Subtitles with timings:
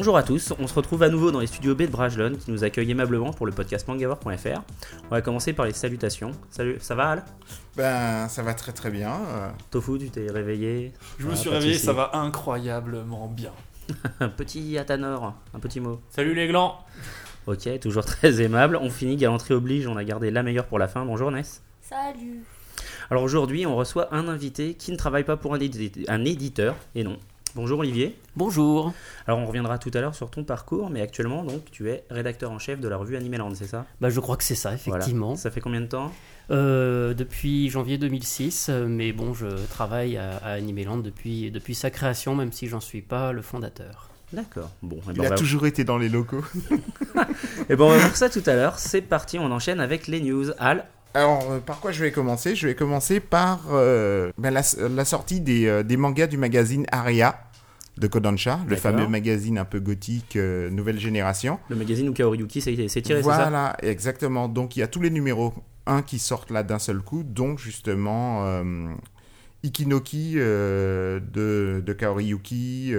[0.00, 2.50] Bonjour à tous, on se retrouve à nouveau dans les studios B de Brajlon qui
[2.50, 4.62] nous accueille aimablement pour le podcast mangavore.fr.
[5.04, 6.30] On va commencer par les salutations.
[6.48, 7.24] Salut, ça va Al?
[7.76, 9.10] Ben, ça va très très bien.
[9.12, 9.50] euh.
[9.70, 10.94] Tofu, tu t'es réveillé?
[11.18, 13.50] Je me Ah, suis réveillé, ça va incroyablement bien.
[14.20, 16.00] Un petit Atanor, un petit mot.
[16.08, 16.78] Salut les glands
[17.46, 18.76] Ok, toujours très aimable.
[18.80, 21.04] On finit, galanterie oblige, on a gardé la meilleure pour la fin.
[21.04, 21.60] Bonjour Ness.
[21.82, 22.42] Salut.
[23.10, 27.18] Alors aujourd'hui, on reçoit un invité qui ne travaille pas pour un éditeur, et non.
[27.56, 28.16] Bonjour Olivier.
[28.36, 28.92] Bonjour.
[29.26, 32.50] Alors on reviendra tout à l'heure sur ton parcours, mais actuellement donc tu es rédacteur
[32.52, 33.86] en chef de la revue Animeland, c'est ça?
[34.00, 34.98] Bah, je crois que c'est ça, Voilà.
[35.02, 35.34] effectivement.
[35.34, 36.12] Ça fait combien de temps?
[36.52, 41.90] Euh, depuis janvier 2006, euh, mais bon, je travaille à, à Animeland depuis, depuis sa
[41.90, 44.10] création, même si j'en suis pas le fondateur.
[44.32, 44.70] D'accord.
[44.82, 46.44] Bon, eh ben, Il on a va- toujours été dans les locaux.
[47.68, 48.78] eh ben, on va voir ça tout à l'heure.
[48.78, 50.46] C'est parti, on enchaîne avec les news.
[50.58, 52.54] Al, Alors, euh, par quoi je vais commencer?
[52.54, 56.86] Je vais commencer par euh, ben, la, la sortie des, euh, des mangas du magazine
[56.92, 57.40] Aria
[57.96, 61.58] de Kodansha, le fameux magazine un peu gothique, nouvelle génération.
[61.68, 63.20] le magazine où Kaoriyuki s'est tiré, c'est ça?
[63.20, 64.48] Voilà, exactement.
[64.48, 65.52] Donc, il y a tous les numéros
[65.86, 68.62] 1 qui sortent là d'un seul coup, donc justement
[69.62, 71.20] Ikinoki de,
[71.84, 72.94] de Kaoriyuki,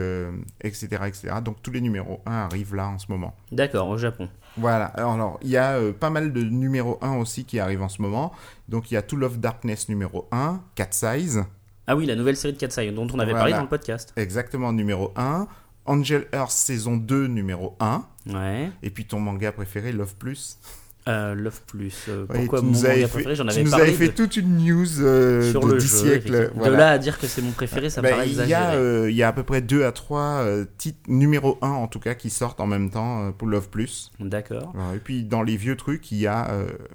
[0.63, 1.29] etc., etc.
[1.43, 3.35] Donc, tous les numéros 1 arrivent là en ce moment.
[3.51, 4.29] D'accord, au Japon.
[4.57, 7.89] Voilà, alors il y a euh, pas mal de numéro 1 aussi qui arrivent en
[7.89, 8.33] ce moment.
[8.69, 11.43] Donc il y a Tool of Darkness numéro 1, Cat Size,
[11.87, 13.39] Ah oui, la nouvelle série de Katsai dont on avait Voilà.
[13.39, 14.13] parlé dans le podcast.
[14.17, 15.47] exactement numéro 1,
[15.85, 18.69] Angel Earth saison 2 numéro 1, Ouais.
[18.83, 20.57] et puis ton manga préféré Love Plus.
[21.07, 22.05] Euh, Love Plus.
[22.09, 24.07] euh, Oui, pourquoi tu mon manga fait- préféré J'en tu avais nous parlé avais fait
[24.09, 25.97] de- toute une news euh, sur de le 10 jeu.
[25.97, 26.51] siècles.
[26.55, 26.71] voilà.
[26.71, 28.75] De là à dire que c'est mon préféré, ça me Ben, paraît exagéré.
[28.75, 30.45] euh, il y a à peu près 2 à 3
[30.77, 34.11] titres numéro 1 en tout cas qui sortent en même temps pour Love Plus.
[34.19, 34.73] D'accord.
[34.95, 36.51] Et puis dans les vieux trucs, il y a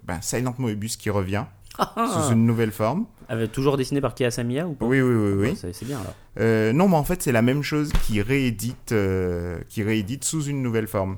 [0.06, 1.44] ben, Silent Moebius qui revient
[1.78, 2.32] Ah, sous ah.
[2.32, 3.06] une nouvelle forme.
[3.28, 4.86] Avait toujours dessiné par Kei Asamiya ou pas?
[4.86, 5.48] Oui, oui, oui, oui.
[5.48, 6.14] Ouais, C'est c'est bien alors.
[6.38, 10.44] Euh, non, mais en fait, c'est la même chose qui réédite, euh, qui réédite sous
[10.44, 11.16] une nouvelle forme.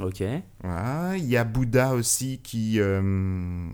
[0.00, 0.22] Ok.
[0.62, 1.16] Voilà.
[1.16, 2.78] Il y a Bouddha aussi qui.
[2.78, 3.00] euh,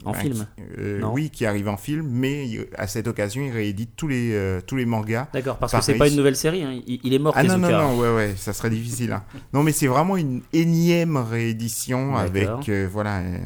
[0.05, 1.01] En film qui- euh.
[1.13, 4.61] Oui, qui arrive en film, mais il- à cette occasion, il réédite tous les, euh,
[4.67, 5.29] tous les mangas.
[5.35, 6.63] D'accord, parce que c'est pas une nouvelle série.
[6.63, 6.81] hein.
[6.87, 9.13] Il, il est mort, Ah non, non, non, ouais, ouais, ça serait difficile.
[9.13, 9.23] hein.
[9.53, 12.69] Non, mais c'est vraiment une énième réédition avec.
[12.69, 13.39] Euh, voilà, euh,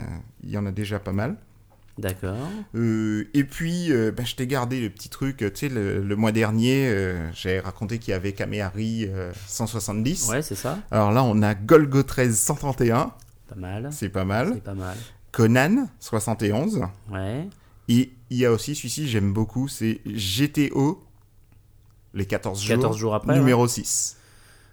[0.45, 1.37] il y en a déjà pas mal.
[1.99, 2.37] D'accord.
[2.77, 6.01] Euh, et puis, euh, ben, je t'ai gardé le petit truc, euh, tu sais, le,
[6.01, 10.29] le mois dernier, euh, j'ai raconté qu'il y avait Kamehari euh, 170.
[10.29, 10.79] Ouais, c'est ça.
[10.93, 13.13] Alors là, on a Golgo 13 131,
[13.49, 13.89] Pas mal.
[13.93, 14.53] c'est pas mal.
[14.55, 14.97] C'est pas mal.
[15.33, 16.83] Conan 71.
[17.11, 17.49] Ouais.
[17.89, 21.03] Et il y a aussi celui-ci, j'aime beaucoup, c'est GTO,
[22.15, 23.37] les 14 jours, 14 jours après.
[23.37, 24.18] numéro 6.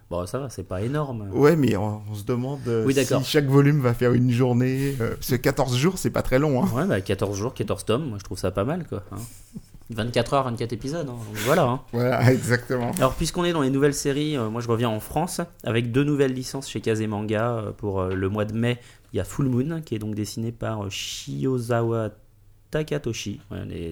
[0.08, 1.28] Bon, ça va, c'est pas énorme.
[1.32, 4.94] Ouais, mais on, on se demande euh, Oui, si chaque volume va faire une journée.
[5.00, 6.62] euh, parce que 14 jours, c'est pas très long.
[6.62, 6.68] Hein.
[6.74, 9.02] Ouais, bah 14 jours, 14 tomes, moi je trouve ça pas mal quoi.
[9.10, 9.16] hein.
[9.90, 11.16] 24 heures, 24 épisodes, hein.
[11.44, 11.64] Voilà.
[11.64, 11.80] hein.
[11.92, 12.90] Voilà, exactement.
[12.98, 16.04] Alors puisqu'on est dans les nouvelles séries, euh, moi je reviens en France avec deux
[16.04, 18.78] nouvelles licences chez Kazemanga euh, pour le mois de mai.
[19.12, 22.10] Il y a Full Moon qui est donc dessiné par Shiozawa
[22.70, 23.40] Takatoshi,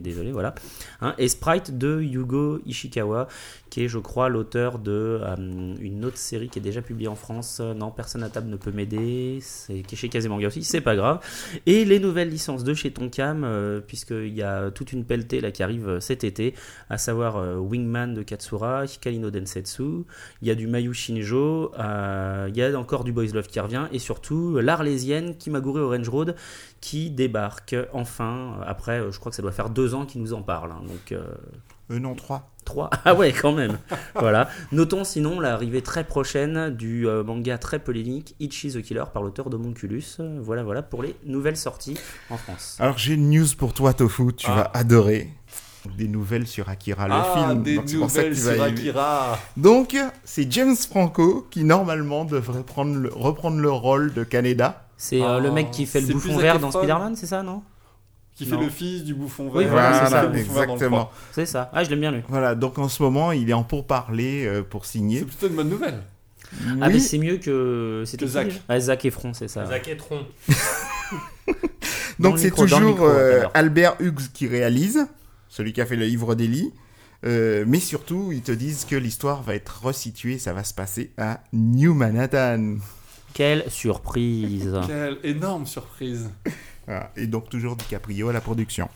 [0.03, 0.55] désolé, voilà.
[1.01, 3.29] Hein, et Sprite de Yugo Ishikawa,
[3.71, 7.15] qui est, je crois, l'auteur de euh, une autre série qui est déjà publiée en
[7.15, 7.59] France.
[7.61, 9.39] Euh, Non, personne à table ne peut m'aider.
[9.41, 11.21] C'est chez Kazemanga aussi, c'est pas grave.
[11.67, 15.51] Et les nouvelles licences de chez Tonkam, euh, puisqu'il y a toute une pelletée là
[15.51, 16.55] qui arrive euh, cet été,
[16.89, 20.05] à savoir Wingman de Katsura, Hikari no Densetsu,
[20.43, 23.87] il y a du Mayu Shinjo, il y a encore du Boys Love qui revient,
[23.93, 26.37] et surtout l'Arlésienne Kimagure Orange Road
[26.85, 28.59] qui débarque enfin.
[28.67, 30.73] Après, euh, je crois que ça doit faire deux ans qu'ils nous en parlent.
[30.73, 31.13] hein, donc.
[31.13, 31.25] euh,
[31.91, 32.51] Euh, non, 3.
[32.67, 32.91] 3.
[33.07, 33.79] Ah ouais, quand même.
[34.15, 34.49] voilà.
[34.73, 39.49] Notons sinon l'arrivée très prochaine du euh, manga très polémique Ichi the Killer par l'auteur
[39.51, 40.05] d'Homunculus.
[40.21, 41.97] Euh, Voilà, voilà pour les nouvelles sorties
[42.31, 42.77] en France.
[42.81, 44.55] Alors j'ai une news pour toi, Tofu, tu Ah.
[44.57, 45.31] vas adorer.
[45.99, 47.63] Des nouvelles sur Akira, le ah, film.
[47.63, 53.59] des Donc, nouvelles sur Akira Donc, c'est James Franco qui normalement devrait prendre le- reprendre
[53.59, 54.84] le rôle de Kaneda.
[54.97, 56.81] C'est euh, le Ah, mec qui fait le c'est bouffon vert dans Efron.
[56.81, 57.63] Spider-Man, c'est ça, non
[58.35, 58.63] Qui fait Non.
[58.63, 59.55] le fils du bouffon vert.
[59.57, 60.33] Oui, voilà, c'est ça.
[60.35, 61.11] exactement.
[61.33, 61.71] C'est ça.
[61.73, 62.23] Ah, je l'aime bien lui.
[62.29, 65.21] Voilà, donc en ce moment, il est en pourparlers euh, pour signer.
[65.21, 66.03] C'est plutôt une bonne nouvelle.
[66.81, 68.05] Ah, mais Oui, c'est mieux que.
[68.07, 68.47] C'était Que qui, Zac.
[68.47, 69.67] déjà Ah, Zac Efron, c'est ça.
[69.67, 70.25] Zac Etron.
[72.21, 73.45] Dans donc c'est toujours micro, euh.
[73.55, 75.07] Albert Hughes qui réalise,
[75.49, 76.73] celui qui a fait le livre d'Eli.
[77.27, 81.11] Euh, mais surtout, ils te disent que l'histoire va être resituée, ça va se passer
[81.19, 82.77] à New Manhattan.
[83.35, 84.81] Quelle surprise.
[84.87, 86.31] Quelle énorme surprise.
[86.87, 87.11] Voilà.
[87.17, 88.89] Et donc toujours DiCaprio à la production.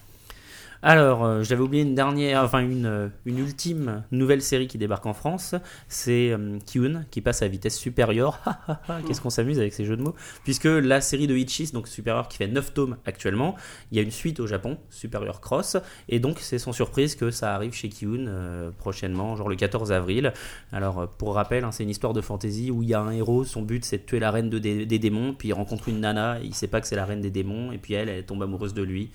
[0.80, 5.06] Alors, euh, j'avais oublié une dernière, enfin une, euh, une ultime nouvelle série qui débarque
[5.06, 5.56] en France.
[5.88, 8.40] C'est euh, Kyun qui passe à vitesse supérieure.
[8.48, 10.14] Ha, ha, ha, Qu'est-ce qu'on s'amuse avec ces jeux de mots
[10.44, 13.56] Puisque la série de Hitchis, donc supérieure, qui fait 9 tomes actuellement,
[13.90, 15.76] il y a une suite au Japon, Superior Cross.
[16.08, 19.92] Et donc, c'est sans surprise que ça arrive chez Kyun euh, prochainement, genre le 14
[19.92, 20.32] avril.
[20.72, 23.44] Alors, pour rappel, hein, c'est une histoire de fantasy où il y a un héros,
[23.44, 26.38] son but c'est de tuer la reine de des démons, puis il rencontre une nana,
[26.42, 28.74] il sait pas que c'est la reine des démons, et puis elle, elle tombe amoureuse
[28.74, 29.10] de lui.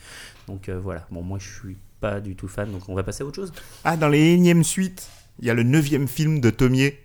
[0.48, 3.24] Donc euh, voilà, bon, moi je suis pas du tout fan, donc on va passer
[3.24, 3.54] à autre chose.
[3.84, 5.08] Ah, dans les énièmes suites,
[5.40, 7.00] il y a le neuvième film de Tomier.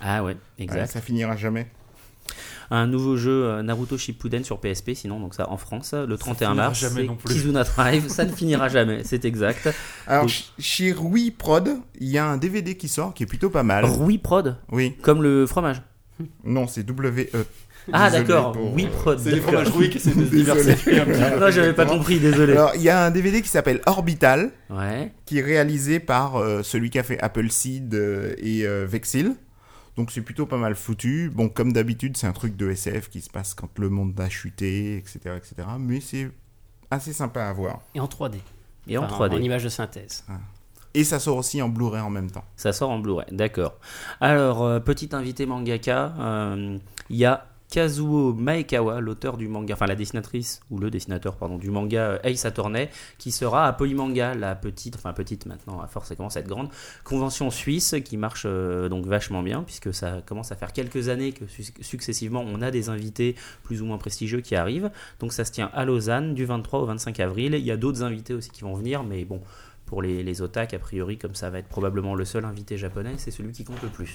[0.00, 0.92] Ah ouais, Ouais, exact.
[0.92, 1.66] ça finira jamais.
[2.70, 6.48] Un nouveau jeu euh, Naruto Shippuden sur PSP, sinon, donc ça en France, le 31
[6.50, 6.80] finira mars.
[6.80, 7.32] jamais non plus.
[7.32, 9.68] Kizuna Drive, ça ne finira jamais, c'est exact.
[10.08, 13.50] Alors, Donc- chez Rui Prod, il y a un DVD qui sort qui est plutôt
[13.50, 13.84] pas mal.
[13.84, 15.80] Rui Prod, Oui, comme le fromage.
[16.44, 17.46] non, c'est W-E.
[17.92, 19.18] Ah d'accord, pour- Wii Prod.
[19.18, 20.42] C'est les fromages Rouy qui essaient de se Désolé.
[20.62, 21.40] diversifier un petit peu.
[21.40, 22.52] Non, j'avais pas compris, désolé.
[22.52, 26.62] Alors, il y a un DVD qui s'appelle Orbital, Ouais, qui est réalisé par euh,
[26.62, 29.34] celui qui a fait Appleseed euh, et euh, Vexil.
[29.96, 31.30] Donc c'est plutôt pas mal foutu.
[31.34, 34.28] Bon, comme d'habitude, c'est un truc de SF qui se passe quand le monde a
[34.28, 35.18] chuté, etc.
[35.36, 35.54] etc.
[35.78, 36.28] Mais c'est
[36.90, 37.80] assez sympa à voir.
[37.94, 38.34] Et en 3D.
[38.88, 39.34] et en Enfin, 3D.
[39.36, 40.24] En image de synthèse.
[40.92, 42.44] Et ça sort aussi en Blu-ray en même temps.
[42.56, 43.78] Ça sort en Blu-ray, d'accord.
[44.20, 46.78] Alors, euh, petit invité mangaka, euh,
[47.10, 51.58] il y a Kazuo Maekawa, l'auteur du manga, enfin la dessinatrice, ou le dessinateur, pardon,
[51.58, 55.86] du manga euh, Ace Attorney, qui sera à Polymanga, la petite, enfin petite maintenant, à
[55.88, 56.68] force, ça commence à être grande,
[57.04, 61.32] convention suisse qui marche euh, donc vachement bien, puisque ça commence à faire quelques années
[61.32, 63.34] que su- successivement on a des invités
[63.64, 64.90] plus ou moins prestigieux qui arrivent.
[65.20, 67.54] Donc ça se tient à Lausanne du 23 au 25 avril.
[67.54, 69.40] Il y a d'autres invités aussi qui vont venir, mais bon,
[69.86, 73.14] pour les, les otak, a priori, comme ça va être probablement le seul invité japonais,
[73.18, 74.14] c'est celui qui compte le plus.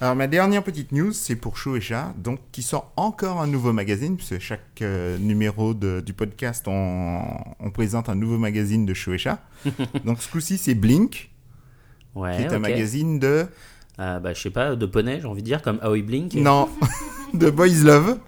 [0.00, 4.16] Alors ma dernière petite news, c'est pour Shueisha, donc qui sort encore un nouveau magazine,
[4.16, 7.22] puisque chaque euh, numéro de- du podcast, on,
[7.60, 9.38] on présente un nouveau magazine de Shueisha.
[10.04, 11.30] donc ce coup-ci, c'est Blink,
[12.14, 13.46] Ouais, qui est un magazine de...
[13.98, 16.34] Ah, bah, je sais pas, de poney, j'ai envie de dire, comme Aoi Blink.
[16.34, 16.68] Non,
[17.34, 18.18] de Boys Love.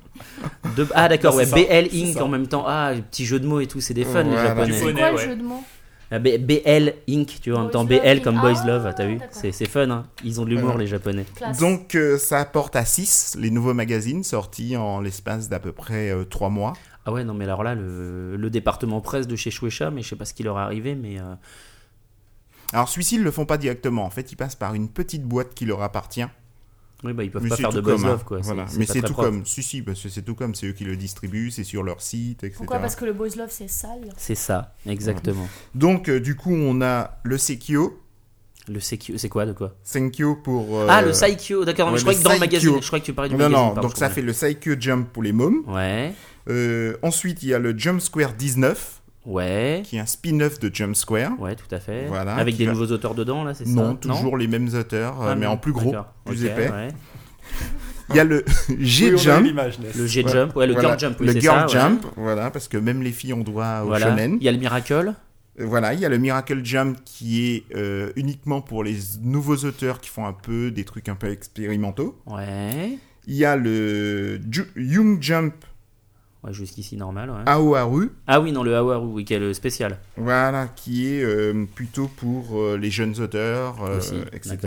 [0.76, 2.16] De- Ah, d'accord, Non, ouais, ça, BL Inc.
[2.22, 2.64] en même temps.
[2.66, 4.72] Ah, les petits jeux de mots et tout, c'est des fun, les japonais.
[4.72, 5.24] C'est quoi le ouais.
[5.26, 5.62] jeu de mots?
[5.62, 5.77] Ah,
[6.10, 7.38] BL Inc.
[7.42, 8.40] Tu vois, en même temps, BL comme.
[8.40, 9.18] Boys Ah, Love, t'as vu.
[9.30, 10.06] C'est c'est fun, hein.
[10.24, 11.26] Ils ont de l'humour, les japonais.
[11.36, 11.58] Classe.
[11.58, 16.12] Donc euh, ça apporte à 6 les nouveaux magazines sortis en l'espace d'à peu près
[16.30, 16.72] 3 mois.
[17.04, 20.08] Ah ouais, non, mais alors là, le, le département presse de chez Shueisha, mais je
[20.10, 21.18] sais pas ce qui leur est arrivé, mais.
[21.20, 21.34] euh,
[22.72, 24.04] Alors celui-ci, ils le font pas directement.
[24.04, 26.24] En fait, ils passent par une petite boîte qui leur appartient.
[27.04, 28.08] Oui, bah, ils peuvent Mais pas faire de Boys comme, hein.
[28.08, 28.38] Love, quoi.
[28.42, 28.66] Voilà.
[28.66, 29.28] C'est- Mais c'est tout propre.
[29.28, 29.46] comme.
[29.46, 30.54] Si, si, parce que c'est tout comme.
[30.56, 32.56] C'est eux qui le distribuent, c'est sur leur site, etc.
[32.56, 32.78] Pourquoi?
[32.80, 34.08] Parce que le Boys Love c'est sale.
[34.16, 35.48] C'est ça, exactement.
[35.76, 38.00] Donc, euh, du coup, on a le Seikyo.
[38.68, 39.74] Le Seikyo, c'est quoi, de quoi?
[39.84, 40.76] Senkyo pour.
[40.76, 43.00] euh, Ah, le Saikyo, d'accord, mais ouais, je croyais que dans le magazine, je croyais
[43.00, 43.66] que tu parlais du Non, magazine.
[43.68, 45.62] non, pardon, donc ça fait le Saikyo Jump pour les mômes.
[45.68, 46.12] Ouais,
[46.50, 50.70] Euh, ensuite, il y a le Jump Square 19, ouais, qui est un spin-off de
[50.74, 51.40] Jump Square.
[51.40, 52.06] ouais, tout à fait.
[52.06, 53.70] Voilà, Avec des va- nouveaux auteurs dedans, là, c'est ça?
[53.70, 55.94] Non, toujours les mêmes auteurs, euh, Ah, mais non, en plus gros,
[56.24, 56.70] plus épais.
[56.70, 56.88] ouais.
[58.10, 59.44] Il y a le Oui, G on a eu Jump.
[59.46, 59.94] l'image, Ness.
[59.94, 61.72] Le Jet Ouais, Jump, ouais, le Voilà, Girl Jump, oui, le Girl ça, ouais.
[61.72, 64.08] Jump, voilà, parce que même les filles ont droit au Voilà.
[64.10, 64.38] shonen.
[64.40, 65.12] Il y a le Miracle.
[65.60, 69.56] Euh, Voilà, il y a le Miracle Jump qui est euh, uniquement pour les nouveaux
[69.64, 72.16] auteurs qui font un peu des trucs un peu expérimentaux.
[72.26, 72.96] Ouais.
[73.26, 75.52] Il y a le Ju- Young Jump
[76.48, 77.42] Ouais, jusqu'ici normal, ouais.
[77.46, 79.98] Aoharu, Ah oui, non, le Hawaru, oui, qui est le spécial.
[80.16, 84.16] voilà, qui est euh, plutôt pour euh, les jeunes auteurs, euh, aussi.
[84.32, 84.58] etc.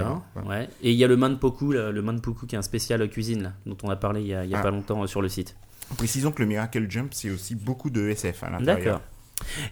[0.45, 0.69] Ouais.
[0.81, 3.54] Et il y a le Manpoku, là, le Manpoku qui est un spécial cuisine, là,
[3.66, 4.63] dont on a parlé il y a, il y a Ah.
[4.63, 5.56] pas longtemps euh, sur le site.
[5.97, 8.78] Précisons que le Miracle Jump, c'est aussi beaucoup de SF à l'intérieur.
[8.85, 9.02] D'accord.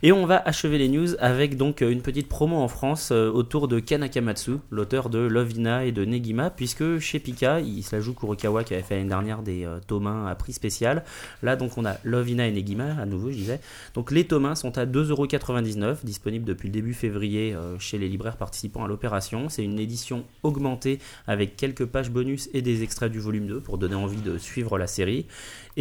[0.03, 3.31] Et on va achever les news avec donc euh, une petite promo en France euh,
[3.31, 8.13] autour de Kanakamatsu, l'auteur de Lovina et de Negima, puisque chez Pika, il se joue
[8.13, 11.03] Kurokawa qui avait fait l'année dernière des euh, tomes à prix spécial.
[11.43, 13.59] Là donc on a Lovina et Negima, à nouveau je disais.
[13.93, 18.83] Donc les tomes sont à 2,99€, disponibles depuis le début février chez les libraires participants
[18.83, 19.49] à l'opération.
[19.49, 23.77] C'est une édition augmentée avec quelques pages bonus et des extraits du volume 2 pour
[23.77, 25.25] donner envie de suivre la série.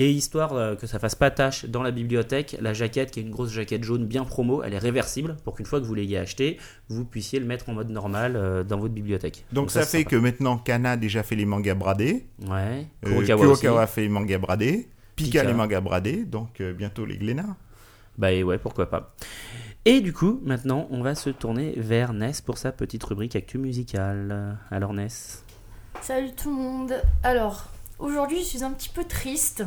[0.00, 3.23] Et histoire euh, que ça fasse pas tâche dans la bibliothèque, la jaquette, qui est
[3.25, 6.17] une grosse jaquette jaune bien promo, elle est réversible pour qu'une fois que vous l'ayez
[6.19, 6.57] acheté,
[6.88, 9.45] vous puissiez le mettre en mode normal euh, dans votre bibliothèque.
[9.52, 10.11] Donc, ça, fait sympa.
[10.11, 13.93] que maintenant Kana a déjà fait les mangas bradés, Ouais, euh, Kurokawa Kurokawa a aussi.
[13.95, 15.45] fait les mangas bradés, Pika, Pika.
[15.45, 17.57] les mangas bradés, donc euh, bientôt les Glénat.
[18.19, 19.17] Bah et ouais, pourquoi pas.
[19.85, 23.59] Et du coup, maintenant, on va se tourner vers Ness pour sa petite rubrique actu
[23.59, 24.57] musicale.
[24.71, 25.45] Alors Ness
[26.02, 26.93] Salut tout le monde.
[27.25, 27.67] Alors,
[27.99, 29.64] aujourd'hui je suis un petit peu triste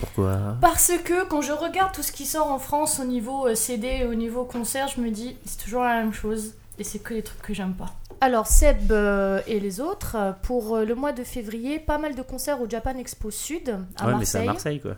[0.00, 3.54] Pourquoi parce que quand je regarde tout ce qui sort en France au niveau euh,
[3.54, 6.98] CD et au niveau concert, je me dis c'est toujours la même chose et c'est
[6.98, 7.94] que les trucs que j'aime pas.
[8.22, 12.22] Alors Seb euh, et les autres, euh, pour le mois de février, pas mal de
[12.22, 14.46] concerts au Japan Expo Sud à Ouais, mais c'est à Marseille.
[14.46, 14.96] Marseille quoi.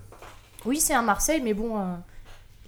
[0.65, 1.83] Oui, c'est à Marseille, mais bon, euh,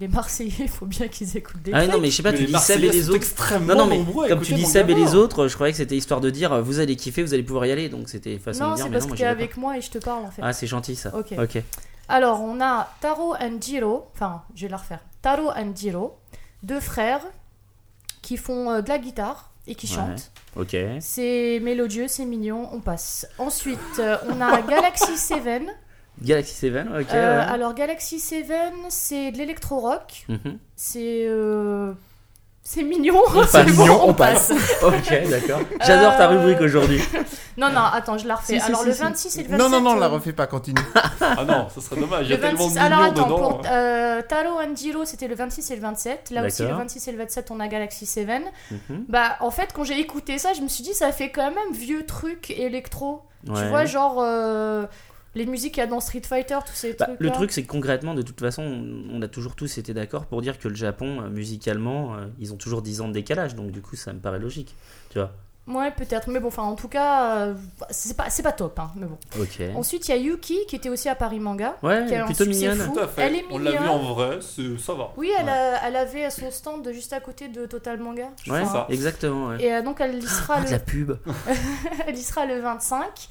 [0.01, 1.93] les Marseillais, il faut bien qu'ils écoutent des Ah trucs.
[1.93, 3.17] non, mais je sais pas, Mais tu dis Seb et les autres.
[3.19, 5.77] extrêmement Non, non, mais nombreux comme tu dis Seb et les autres, je croyais que
[5.79, 7.89] c'était histoire de dire vous allez kiffer, vous allez pouvoir y aller.
[7.89, 9.81] Donc c'était façon Non, de dire, c'est mais parce non, que t'es avec moi et
[9.81, 10.43] je te parle en fait.
[10.45, 11.17] Ah, c'est gentil ça.
[11.17, 11.35] Ok.
[11.39, 11.63] Ok.
[12.09, 15.01] Alors, on a Taro and Jiro, enfin, je vais la refaire.
[15.23, 16.19] Taro and Jiro,
[16.63, 17.23] deux frères
[18.23, 20.31] qui font euh, de la guitare et qui chantent.
[20.57, 20.77] Ok.
[21.01, 23.27] C'est mélodieux, c'est mignon, on passe.
[23.39, 25.63] Ensuite, euh, on a Galaxy 7.
[26.23, 27.07] Galaxy 7, ok.
[27.13, 27.43] Euh.
[27.49, 28.47] Alors, Galaxy 7,
[28.91, 30.27] c'est de l'électro-rock.
[30.29, 30.59] Mhm.
[30.77, 31.25] C'est.
[31.27, 31.95] euh,
[32.67, 34.51] C'est mignon, c'est bon, Mignon, on, on passe.
[34.83, 35.61] Ok, d'accord.
[35.87, 37.01] J'adore ta Euh, rubrique aujourd'hui.
[37.57, 38.55] Non, non, attends, je la refais.
[38.55, 39.01] Si, si, Alors, si, le si.
[39.03, 39.59] 26 et le 27.
[39.61, 40.81] Non, non, non, la euh, refais pas, continue.
[41.21, 42.27] Ah non, ça serait dommage.
[42.27, 43.39] Il y a Le tellement 26, de alors attends, dedans.
[43.39, 46.31] pour euh, Taro and Jiro, c'était le 26 et le 27.
[46.31, 46.81] Là aussi, le D'accord.
[46.83, 48.27] 26 et le 27, on a Galaxy 7.
[48.73, 49.05] Mhm.
[49.09, 51.73] Bah, en fait, quand j'ai écouté ça, je me suis dit, ça fait quand même
[51.75, 53.23] vieux truc électro.
[53.47, 53.69] Tu Ouais.
[53.69, 54.87] vois, genre euh,
[55.35, 57.21] les musiques qu'il y a dans Street Fighter, tous ces Bah, trucs.
[57.21, 58.63] le truc, c'est que concrètement, de toute façon,
[59.13, 62.53] on a toujours tous été d'accord pour dire que le Japon, euh, musicalement, euh, ils
[62.53, 64.75] ont toujours 10 ans de décalage, donc du coup, ça me paraît logique.
[65.11, 65.33] Tu vois
[65.67, 66.29] Ouais, peut-être.
[66.29, 67.55] Mais bon, enfin, en tout cas, euh,
[67.89, 68.79] c'est pas, c'est pas top.
[68.79, 69.17] Hein, mais bon.
[69.41, 69.63] Ok.
[69.75, 71.75] Ensuite, il y a Yuki qui était aussi à Paris Manga.
[71.83, 72.77] Ouais, qui a plutôt mignonne.
[72.77, 72.93] fou.
[72.93, 73.23] Tout à fait.
[73.23, 73.95] Elle est On l'a vu mignonne.
[73.95, 75.13] en vrai, ça va.
[75.17, 78.29] Oui, elle, a- elle avait son stand juste à côté de Total Manga.
[78.47, 78.87] Ouais, ça.
[78.91, 79.47] exactement.
[79.49, 79.65] Ouais.
[79.65, 81.13] Et euh, donc, elle y sera Ah, le de la pub.
[82.07, 83.29] Elle y sera le 25.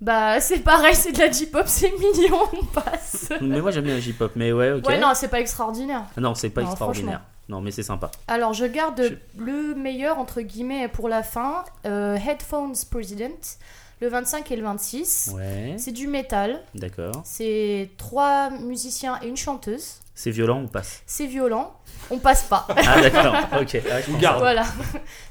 [0.00, 3.28] Bah, c'est pareil, c'est de la J-pop, c'est mignon, on passe.
[3.40, 4.32] mais moi, j'aime bien la J-pop.
[4.34, 4.86] Mais ouais, ok.
[4.86, 6.04] Ouais, non, c'est pas extraordinaire.
[6.16, 7.20] Ah non, c'est pas Non, extraordinaire.
[7.50, 8.10] Non, mais c'est sympa.
[8.28, 11.64] Alors, je garde Je- le meilleur, entre guillemets, pour la fin.
[11.84, 13.58] Euh, Headphones President,
[14.00, 15.32] le 25 et le 26.
[15.34, 16.62] Ouais, C'est du métal.
[16.74, 17.20] d'accord.
[17.24, 19.94] C'est trois musiciens et une chanteuse.
[20.14, 21.02] C'est violent, on passe.
[21.06, 21.72] C'est violent.
[22.10, 22.66] On passe pas.
[22.76, 23.34] Ah, d'accord.
[23.60, 23.80] ok.
[23.90, 24.38] Ah, On garde.
[24.40, 24.64] voilà.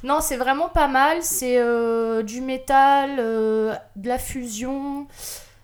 [0.04, 1.18] Non, c'est vraiment pas mal.
[1.22, 5.06] C'est euh, du métal, euh, de la fusion.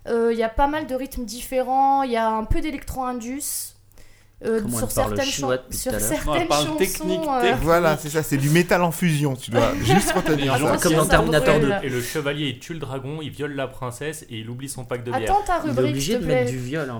[0.08, 2.02] Euh, Il y a pas mal de rythmes différents.
[2.02, 3.74] Il y a un peu d'électro-indus.
[4.44, 5.48] Euh, Comment sur certaines, depuis sur.
[5.48, 6.76] Non, certaines parle chansons.
[6.76, 7.62] technique, euh, technique.
[7.62, 10.76] Voilà, c'est ça, c'est du métal en fusion, tu dois juste retenir Et ça.
[10.76, 11.78] Comme dans Terminator brûle.
[11.80, 11.86] 2.
[11.86, 14.84] Et le chevalier il tue le dragon, il viole la princesse et il oublie son
[14.84, 15.22] pack de bière.
[15.22, 16.90] Attends ta Il est rubrique, obligé te de mettre du viol.
[16.90, 16.98] hein.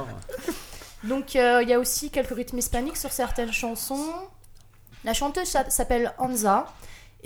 [1.05, 4.07] Donc euh, il y a aussi quelques rythmes hispaniques sur certaines chansons.
[5.05, 6.67] La chanteuse s'a- s'appelle Hanza.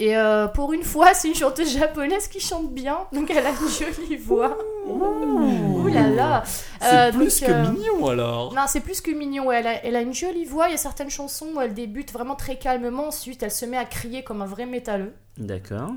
[0.02, 3.00] Et euh, pour une fois, c'est une chanteuse japonaise qui chante bien.
[3.12, 4.56] Donc elle a une jolie voix.
[4.86, 6.42] Ouh là là.
[6.80, 8.54] C'est Euh, plus donc, que euh, mignon alors.
[8.54, 9.46] Non, c'est plus que mignon.
[9.46, 9.58] ouais.
[9.60, 10.68] Elle a, elle a une jolie voix.
[10.68, 13.08] Il y a certaines chansons où elle débute vraiment très calmement.
[13.08, 15.12] Ensuite, elle se met à crier comme un vrai métalleux.
[15.36, 15.90] D'accord.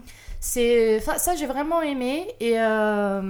[0.45, 2.27] C'est enfin, ça, j'ai vraiment aimé.
[2.41, 3.21] Et euh,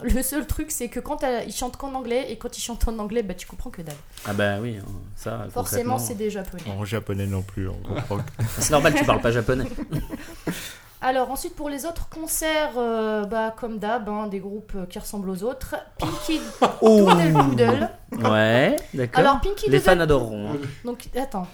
[0.00, 2.86] le seul truc, c'est que quand elle- il chante qu'en anglais et quand il chante
[2.86, 3.96] en anglais, bah tu comprends que dalle.
[4.28, 4.84] Ah bah oui, hein,
[5.16, 5.46] ça.
[5.50, 6.62] Forcément, c'est des japonais.
[6.78, 8.18] En japonais non plus, on comprend.
[8.18, 8.22] que-
[8.60, 9.64] C'est normal, tu parles pas japonais.
[11.04, 15.00] Alors ensuite pour les autres concerts, euh, bah comme d'hab, hein, des groupes euh, qui
[15.00, 15.74] ressemblent aux autres.
[15.98, 16.38] Pinky
[16.80, 17.90] Doodle Poodle.
[18.30, 19.18] Ouais, d'accord.
[19.20, 20.50] Alors Pinky Les fans Doodle adoreront.
[20.52, 20.56] hein.
[20.84, 21.48] Donc attends.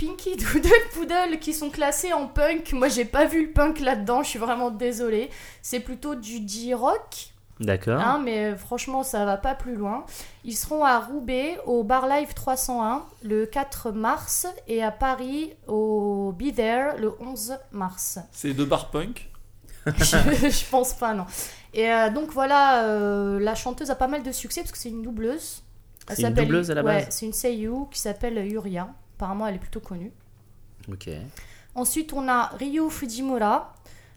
[0.00, 2.72] Pinky Doodle Poodle qui sont classés en punk.
[2.72, 5.28] Moi j'ai pas vu le punk là-dedans, je suis vraiment désolée.
[5.62, 8.00] C'est plutôt du J-rock, D'accord.
[8.00, 10.04] hein, mais euh, franchement ça va pas plus loin.
[10.44, 16.32] Ils seront à Roubaix au Bar Live 301 le 4 mars et à Paris au
[16.32, 18.18] Be There le 11 mars.
[18.32, 19.28] C'est de bar punk?
[19.86, 20.02] je,
[20.50, 21.26] je pense pas, non.
[21.72, 24.88] Et euh, donc voilà, euh, la chanteuse a pas mal de succès parce que c'est
[24.90, 25.62] une doubleuse.
[26.12, 28.88] C'est une doubleuse à la Ouais, base c'est une seiyuu qui s'appelle Yuria.
[29.20, 30.12] Apparemment, elle est plutôt connue.
[30.90, 31.10] Ok.
[31.74, 33.74] Ensuite, on a Ryo Fujimura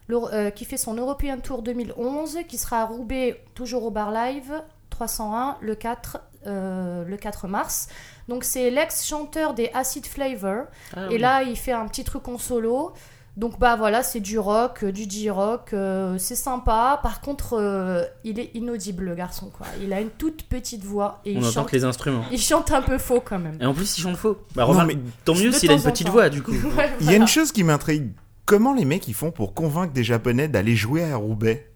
[0.09, 4.53] euh, qui fait son European Tour 2011, qui sera à Roubaix, toujours au Bar Live
[4.91, 7.89] 301, le 4, euh, le 4 mars.
[8.29, 10.67] Donc, c'est l'ex-chanteur des Acid Flavor.
[10.95, 11.17] Ah, Et oui.
[11.17, 12.93] là, il fait un petit truc en solo.
[13.35, 16.99] Donc bah voilà, c'est du rock, euh, du J-rock, euh, c'est sympa.
[17.01, 19.65] Par contre, euh, il est inaudible le garçon quoi.
[19.81, 22.25] Il a une toute petite voix et on il entend chante, que les instruments.
[22.31, 23.57] il chante un peu faux quand même.
[23.59, 24.37] Et en plus, il chante faux.
[24.55, 26.51] Bah, mais- tant mieux s'il a une petite voix, du coup.
[26.51, 28.11] Ouais, Il y a une chose qui m'intrigue.
[28.45, 31.71] Comment les mecs ils font pour convaincre des Japonais d'aller jouer à Roubaix?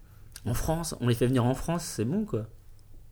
[0.46, 2.42] En France, on les fait venir en France, c'est bon quoi.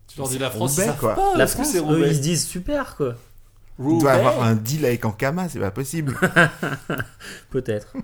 [0.06, 1.14] Tu leur dis la France, Roubaix, quoi.
[1.16, 1.36] pas.
[1.36, 3.14] La France, eux, Roubaix ils se disent super quoi.
[3.80, 6.16] Il doit Roubaix avoir un deal avec Ankama, c'est pas possible.
[7.50, 7.94] Peut-être.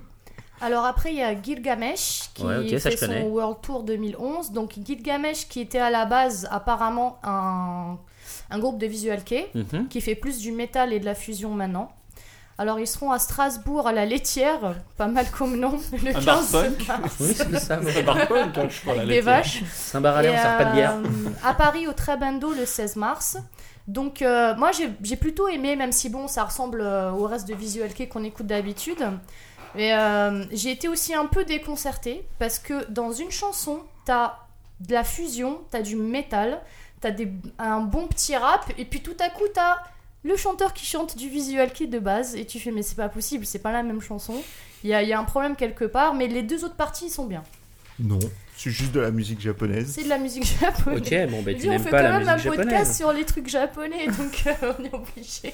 [0.63, 3.21] Alors après, il y a Gilgamesh qui Ouais, ok, ça, fait connais.
[3.21, 4.51] son World Tour 2011.
[4.51, 7.97] Donc Gilgamesh qui était à la base apparemment un,
[8.49, 9.87] un groupe de visual kei Mhm.
[9.89, 11.91] qui fait plus du métal et de la fusion maintenant.
[12.59, 16.25] Alors ils seront à Strasbourg à la laitière, pas mal comme nom, le Un 15
[16.25, 16.87] bar punk.
[16.87, 17.15] mars.
[17.19, 17.79] Oui, c'est ça.
[17.83, 19.63] C'est un bar punk, hein, je à la des vaches.
[19.73, 20.93] Saint-Baralais, on Et, sert pas de bière.
[20.93, 23.37] euh, à Paris au Trabendo le 16 mars.
[23.87, 27.47] Donc euh, moi j'ai j'ai plutôt aimé, même si bon ça ressemble euh, au reste
[27.49, 29.03] de Visual Kei qu'on écoute d'habitude.
[29.75, 34.37] Mais euh, j'ai été aussi un peu déconcertée parce que dans une chanson, t'as
[34.79, 36.61] de la fusion, t'as du métal,
[37.01, 39.77] t'as des- un bon petit rap et puis tout à coup t'as
[40.23, 43.09] le chanteur qui chante du visual kit de base, et tu fais, mais c'est pas
[43.09, 44.35] possible, c'est pas la même chanson.
[44.85, 47.09] Il y a, il y a un problème quelque part, mais les deux autres parties
[47.09, 47.43] sont bien.
[47.99, 48.19] Non,
[48.55, 49.91] c'est juste de la musique japonaise.
[49.93, 51.01] C'est de la musique japonaise.
[51.01, 52.95] Ok, bon, bah tu dis, on fait pas quand même un podcast japonaise.
[52.95, 55.53] sur les trucs japonais, donc euh, on est obligé.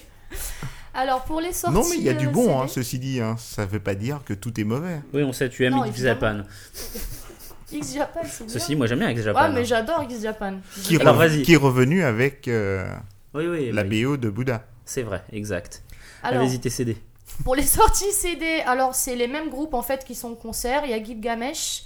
[0.94, 1.76] Alors pour les sorties.
[1.76, 3.22] Non, mais il y a du bon, hein, CD, ceci dit.
[3.22, 3.36] Hein.
[3.38, 5.02] Ça veut pas dire que tout est mauvais.
[5.14, 6.00] Oui, on sait, tu aimes Non, X.
[6.02, 6.42] Japan.
[7.72, 8.54] X Japan, c'est bien.
[8.54, 9.48] Ceci, moi j'aime bien X Japan.
[9.50, 10.56] Ouais, mais j'adore X Japan.
[10.84, 11.44] Qui, Alors, rev- vas-y.
[11.44, 12.92] qui est revenu avec euh,
[13.36, 14.04] Oui, oui, la oui.
[14.04, 14.64] BO de Bouddha.
[14.86, 15.84] C'est vrai, exact.
[16.24, 16.98] Alors, Allez-y, tes CD.
[17.44, 20.82] pour les sorties CD, alors c'est les mêmes groupes en fait qui sont au concert.
[20.86, 21.84] Il y a Gilgamesh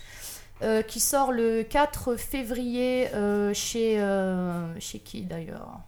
[0.62, 5.80] euh, qui sort le 4 février euh, chez euh, chez qui d'ailleurs?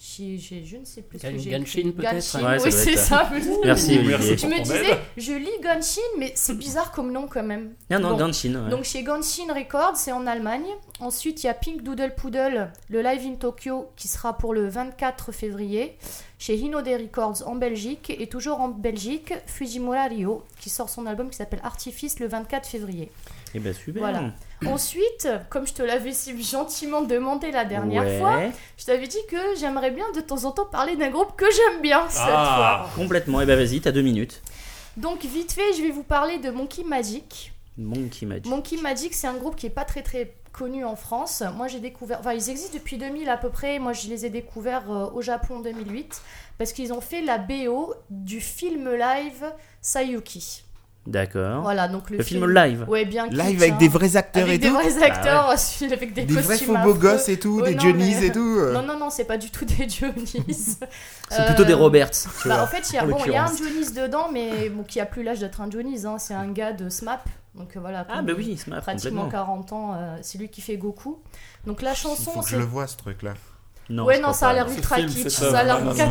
[0.00, 1.92] Je ne sais plus ce que j'ai Ganshin, écrit.
[1.92, 3.30] peut-être Ouais, ça oui c'est être ça.
[3.64, 4.36] Merci, Ouh, Olivier.
[4.36, 4.98] Je me disais, aide.
[5.16, 7.74] je lis Ganshin, mais c'est bizarre comme nom quand même.
[7.90, 8.16] Non, non, Bon.
[8.18, 8.54] Ganshin.
[8.64, 8.70] ouais.
[8.70, 10.66] Donc chez Ganshin Records, c'est en Allemagne.
[11.00, 14.68] Ensuite, il y a Pink Doodle Poodle, le live in Tokyo, qui sera pour le
[14.68, 15.96] 24 février.
[16.40, 18.12] Chez Hinode Records en Belgique.
[18.16, 22.68] Et toujours en Belgique, Fujimura Rio, qui sort son album qui s'appelle Artifice le 24
[22.68, 23.10] février.
[23.54, 24.00] Eh ben super.
[24.00, 24.32] Voilà.
[24.66, 28.18] Ensuite, comme je te l'avais si gentiment demandé la dernière Ouais.
[28.18, 28.40] fois,
[28.76, 31.80] je t'avais dit que j'aimerais bien de temps en temps parler d'un groupe que j'aime
[31.82, 32.88] bien cette Ah.
[32.94, 33.02] fois.
[33.02, 33.40] Complètement.
[33.40, 34.42] Eh ben vas-y, t'as deux minutes.
[34.96, 37.52] Donc vite fait, je vais vous parler de Monkey Magic.
[37.76, 38.46] Monkey Magic.
[38.46, 41.44] Monkey Magic, c'est un groupe qui est pas très très connu en France.
[41.56, 43.78] Moi, j'ai découvert, enfin, ils existent depuis 2000 à peu près.
[43.78, 46.20] Moi, je les ai découverts euh, au Japon en 2008
[46.58, 49.44] parce qu'ils ont fait la BO du film live
[49.80, 50.64] Sayuki.
[51.08, 51.62] D'accord.
[51.62, 52.84] Voilà, donc le, Le film live.
[52.86, 53.76] Ouais, bien Live avec hein.
[53.78, 54.74] des vrais acteurs avec et des tout.
[54.74, 57.74] vrais acteurs, celui avec des, Des vrais costumes faux beaux gosses et tout, Ouais, des
[57.76, 58.56] non, Johnny's mais- et tout.
[58.58, 58.72] euh.
[58.74, 60.78] Non, non, non, c'est pas du tout des Johnny's.
[61.30, 62.10] C'est plutôt des Euh, Roberts.
[62.10, 63.48] tu Bah, vois, en fait, il y a, en bon, il y a un.
[63.56, 66.04] Johnny's dedans, mais bon, qui a plus l'âge d'être un Johnny's.
[66.04, 66.16] Hein.
[66.18, 67.26] C'est un gars de SMAP.
[67.54, 68.06] Donc euh, voilà.
[68.10, 69.46] Ah, bah oui, Smap, pratiquement complètement.
[69.46, 71.18] 40 ans, euh, c'est lui qui fait Goku.
[71.66, 72.52] Donc la Il chanson, faut que c'est.
[72.52, 73.32] je le vois, ce truc-là.
[73.90, 75.58] Non, ouais, non, ça a l'air ultra kitsch, ça.
[75.58, 76.06] a l'air ultra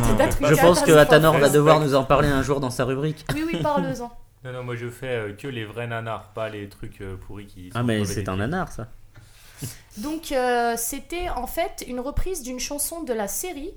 [0.50, 0.90] Je pense que.
[0.92, 3.24] Atanor va devoir nous en parler un jour dans sa rubrique.
[3.34, 4.10] Oui, oui, parle-en.
[4.48, 7.44] Non, non, moi je fais euh, que les vrais nanars, pas les trucs euh, pourris
[7.46, 7.70] qui.
[7.74, 8.88] Ah, sont mais c'est un nanar ça.
[9.98, 13.74] Donc euh, c'était en fait une reprise d'une chanson de la série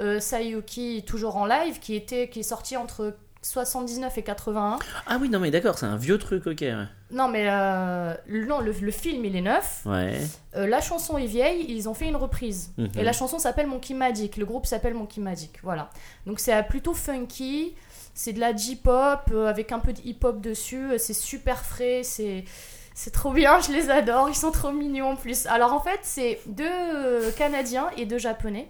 [0.00, 4.78] euh, Sayuki, toujours en live, qui, était, qui est sortie entre 79 et 81.
[5.06, 6.60] Ah oui, non, mais d'accord, c'est un vieux truc, ok.
[6.60, 6.86] ouais.
[7.10, 9.82] Non, mais euh, non, le, le film il est neuf.
[9.84, 10.20] Ouais.
[10.56, 12.72] Euh, la chanson est vieille, ils ont fait une reprise.
[12.78, 12.90] Mhm.
[12.98, 15.90] Et la chanson s'appelle Monkey Magic, le groupe s'appelle Monkey Magic, voilà.
[16.26, 17.74] Donc c'est plutôt funky,
[18.20, 22.02] c'est de la J-pop euh, avec un peu de hip-hop dessus, euh, c'est super frais,
[22.02, 22.44] c'est
[22.92, 25.46] c'est trop bien, je les adore, ils sont trop mignons en plus.
[25.46, 28.68] Alors en fait, c'est deux euh, Canadiens et deux Japonais.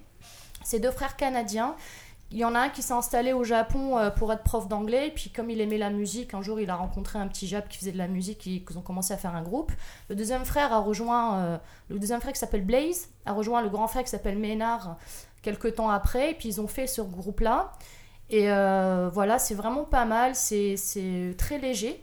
[0.62, 1.74] C'est deux frères canadiens.
[2.30, 5.10] Il y en a un qui s'est installé au Japon pour être prof d'anglais, et
[5.10, 7.78] puis comme il aimait la musique, un jour il a rencontré un petit Jap qui
[7.78, 9.72] faisait de la musique, et ils ont commencé à faire un groupe.
[10.08, 11.58] Le deuxième frère a rejoint,
[11.88, 14.96] le deuxième frère qui s'appelle Blaze, a rejoint le grand frère qui s'appelle Ménard
[15.42, 17.72] quelques temps après, et puis ils ont fait ce groupe-là.
[18.30, 22.02] Et euh, voilà, c'est vraiment pas mal, c'est c'est très léger.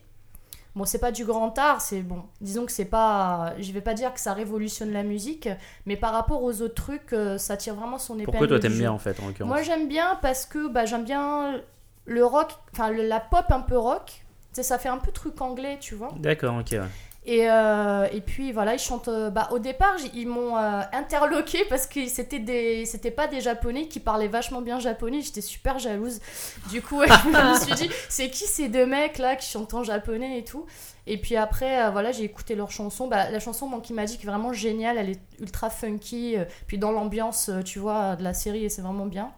[0.75, 2.23] Bon, c'est pas du grand art, c'est bon.
[2.39, 3.53] Disons que c'est pas.
[3.59, 5.49] Je vais pas dire que ça révolutionne la musique,
[5.85, 8.25] mais par rapport aux autres trucs, euh, ça tire vraiment son épingle.
[8.25, 11.03] Pourquoi toi t'aimes bien en fait en l'occurrence Moi j'aime bien parce que bah, j'aime
[11.03, 11.61] bien
[12.05, 14.23] le rock, enfin la pop un peu rock.
[14.53, 16.11] Ça fait un peu truc anglais, tu vois.
[16.17, 16.69] D'accord, ok.
[16.71, 16.81] ouais.
[17.29, 19.09] Et, euh, et puis voilà, ils chantent.
[19.09, 22.85] euh, bah, au départ, ils m'ont euh, interloqué parce que c'était des,
[23.15, 25.19] pas des japonais qui parlaient vachement bien japonais.
[25.19, 26.21] J'étais super jalouse.
[26.69, 29.83] Du coup, je me suis dit, c'est qui ces deux mecs là qui chantent en
[29.83, 30.65] japonais et tout?
[31.05, 33.07] Et puis après, euh, voilà, j'ai écouté leur chanson.
[33.09, 34.97] Bah, la chanson Monkey Magic est vraiment géniale.
[34.97, 36.37] Elle est ultra funky.
[36.65, 39.33] puis dans l'ambiance, tu vois, de la série, c'est vraiment bien.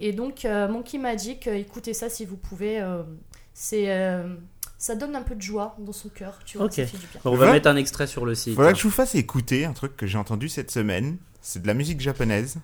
[0.00, 2.82] Et donc, Monkey Magic, écoutez ça si vous pouvez.
[3.52, 3.86] c'est,
[4.78, 6.66] ça donne un peu de joie dans son cœur, tu vois.
[6.66, 6.74] Ok.
[6.74, 7.20] Ça fait du bien.
[7.24, 8.54] On va mettre un extrait sur le site.
[8.54, 11.18] Faudrait que je vous fasse écouter un truc que j'ai entendu cette semaine.
[11.42, 12.58] C'est de la musique japonaise.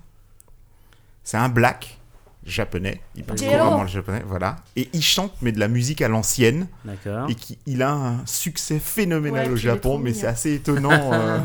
[1.25, 1.99] C'est un black
[2.45, 3.01] japonais.
[3.17, 4.57] Il parle couramment le japonais, voilà.
[4.77, 6.69] Et il chante, mais de la musique à l'ancienne.
[6.85, 7.29] D'accord.
[7.29, 10.91] Et qui, il a un succès phénoménal Ouais, au Japon, mais c'est assez étonnant.
[11.13, 11.41] euh.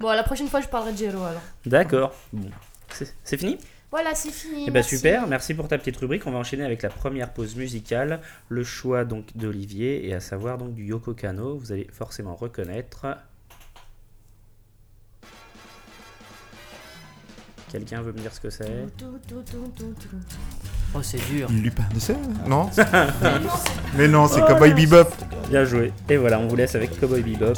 [0.00, 1.42] Bon, la prochaine fois, je parlerai de Jello alors.
[1.66, 2.14] D'accord.
[2.32, 2.50] Bon.
[3.24, 3.58] C'est fini?
[3.92, 4.62] Voilà, c'est fini.
[4.62, 4.96] Eh ben merci.
[4.96, 6.26] super, merci pour ta petite rubrique.
[6.26, 10.56] On va enchaîner avec la première pause musicale, le choix donc d'Olivier et à savoir
[10.56, 11.58] donc du Yoko Kano.
[11.58, 13.06] Vous allez forcément reconnaître.
[17.70, 18.86] Quelqu'un veut me dire ce que c'est?
[20.94, 21.50] Oh, c'est dur.
[21.50, 22.70] Lupin de Sèvres Non?
[23.96, 25.08] Mais non, c'est Cowboy Bebop.
[25.50, 25.92] Bien joué.
[26.08, 27.54] Et voilà, on vous laisse avec Cowboy Bebop.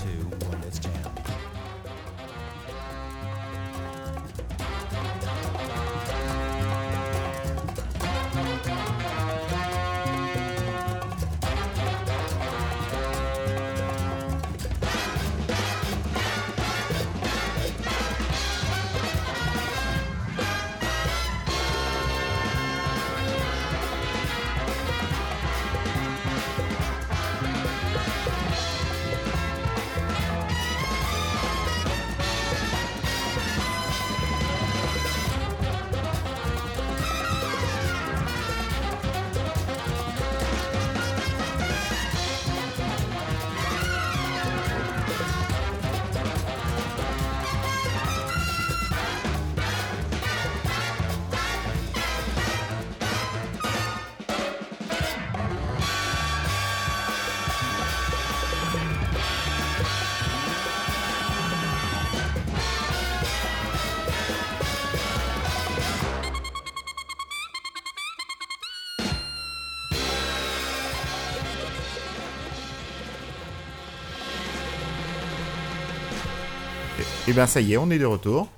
[77.35, 78.49] Bien ça y est, on est de retour.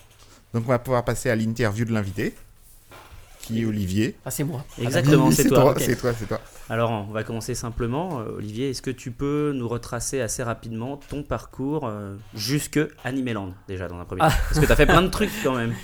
[0.54, 2.34] Donc on va pouvoir passer à l'interview de l'invité,
[3.42, 4.16] qui est Olivier.
[4.24, 4.64] Ah, c'est moi.
[4.80, 5.74] Exactement, c'est toi.
[5.78, 6.40] C'est toi, c'est toi.
[6.68, 8.20] Alors, on va commencer simplement.
[8.20, 13.54] Euh, Olivier, est-ce que tu peux nous retracer assez rapidement ton parcours euh, jusque Animeland,
[13.68, 14.30] déjà, dans un premier Ah.
[14.30, 14.36] temps?
[14.48, 15.74] Parce que tu as fait plein de trucs quand même.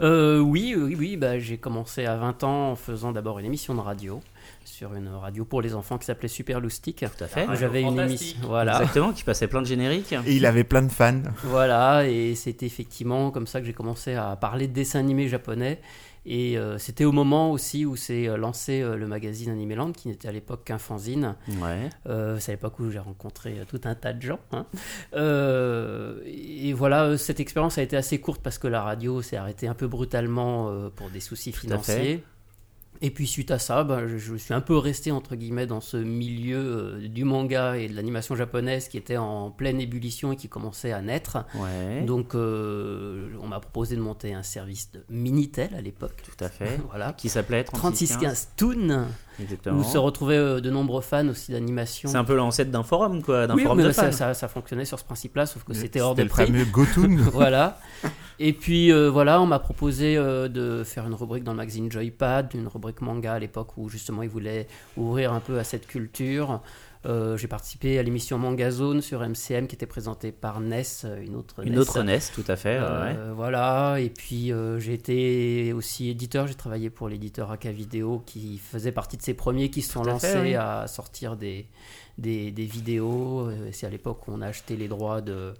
[0.00, 1.16] Euh, oui, oui, oui.
[1.16, 4.20] Bah, j'ai commencé à 20 ans en faisant d'abord une émission de radio
[4.64, 6.98] sur une radio pour les enfants qui s'appelait Super Loustic.
[7.16, 7.46] Tout à fait.
[7.48, 8.38] Ah, J'avais une émission.
[8.42, 8.72] Voilà.
[8.80, 10.12] Exactement, qui passait plein de génériques.
[10.26, 11.22] Et il avait plein de fans.
[11.44, 15.80] Voilà, et c'était effectivement comme ça que j'ai commencé à parler de dessins animés japonais.
[16.26, 20.08] Et euh, c'était au moment aussi où s'est euh, lancé euh, le magazine Animeland, qui
[20.08, 21.36] n'était à l'époque qu'un fanzine.
[21.60, 21.90] Ouais.
[22.08, 24.38] Euh, c'est à l'époque où j'ai rencontré euh, tout un tas de gens.
[24.52, 24.64] hein.
[25.14, 29.36] Euh, et voilà, euh, cette expérience a été assez courte parce que la radio s'est
[29.36, 31.92] arrêtée un peu brutalement euh, pour des soucis Tout à fait.
[31.92, 32.24] financiers.
[33.02, 35.80] Et puis suite à ça, ben, je, je suis un peu resté entre guillemets dans
[35.80, 40.36] ce milieu euh, du manga et de l'animation japonaise qui était en pleine ébullition et
[40.36, 41.38] qui commençait à naître.
[41.56, 42.02] Ouais.
[42.02, 46.22] Donc euh, on m'a proposé de monter un service de Minitel à l'époque.
[46.24, 46.80] Tout à fait.
[46.88, 47.12] Voilà.
[47.12, 48.18] Qui s'appelait 3615.
[48.18, 49.06] 3615 Toon,
[49.40, 49.80] Exactement.
[49.80, 52.08] où se retrouvaient euh, de nombreux fans aussi d'animation.
[52.08, 54.12] C'est un peu l'ancêtre d'un forum, quoi, d'un Oui, forum mais de ça, fans.
[54.12, 56.46] ça, ça fonctionnait sur ce principe-là, sauf que c'était hors de le prix.
[56.46, 57.16] fameux Gotoon.
[57.32, 57.78] voilà.
[58.40, 61.90] Et puis euh, voilà, on m'a proposé euh, de faire une rubrique dans le magazine
[61.90, 64.66] Joypad, une rubrique manga à l'époque où justement ils voulaient
[64.96, 66.60] ouvrir un peu à cette culture.
[67.06, 71.36] Euh, J'ai participé à l'émission Manga Zone sur MCM qui était présentée par Ness, une
[71.36, 71.80] autre Une Ness.
[71.80, 72.78] autre NES, tout à fait.
[72.80, 73.16] ouais, ouais.
[73.34, 78.56] Voilà, et puis euh, j'ai été aussi éditeur, j'ai travaillé pour l'éditeur AK Vidéo qui
[78.56, 80.54] faisait partie de ces premiers qui se sont à lancés fait, oui.
[80.54, 81.66] à sortir des,
[82.18, 83.48] des, des vidéos.
[83.48, 85.54] Euh, C'est à l'époque où on a acheté les droits de,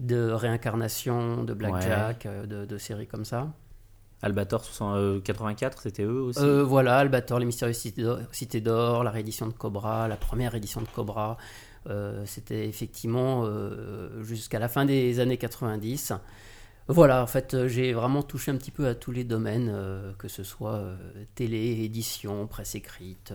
[0.00, 3.48] de réincarnation, de Blackjack, euh, de, de séries comme ça.
[4.22, 6.40] Albator 60, euh, 84, c'était eux aussi.
[6.40, 7.78] Euh, voilà, Albator, les mystérieuses
[8.32, 11.38] cités d'or- la réédition de Cobra, la première édition de Cobra.
[11.88, 16.12] Euh, C'était effectivement euh, jusqu'à la fin des années 90.
[16.88, 19.72] Voilà, en fait, j'ai vraiment touché un petit peu à tous les domaines,
[20.18, 20.82] que ce soit
[21.36, 23.32] télé, édition, presse écrite,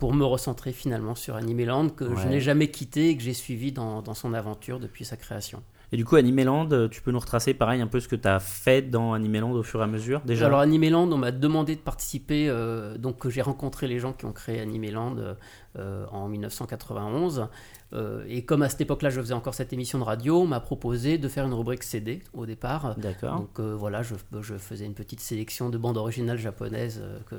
[0.00, 3.70] pour me recentrer finalement sur Animeland, que je n'ai jamais quitté et que j'ai suivi
[3.70, 5.62] dans, dans son aventure depuis sa création.
[5.92, 8.28] Et du coup, Animeland, euh, tu peux nous retracer pareil un peu ce que tu
[8.28, 10.46] as fait dans Animeland au fur et à mesure déjà?
[10.46, 14.32] Alors Animeland, on m'a demandé de participer, euh, donc j'ai rencontré les gens qui ont
[14.32, 15.34] créé Animeland euh,
[15.78, 17.48] euh, en 1991.
[17.92, 20.60] euh, et comme à cette époque-là, je faisais encore cette émission de radio, on m'a
[20.60, 22.94] proposé de faire une rubrique CD au départ.
[22.96, 23.36] D'accord.
[23.40, 27.36] Donc euh, voilà, je, je faisais une petite sélection de bandes originales japonaises euh, que,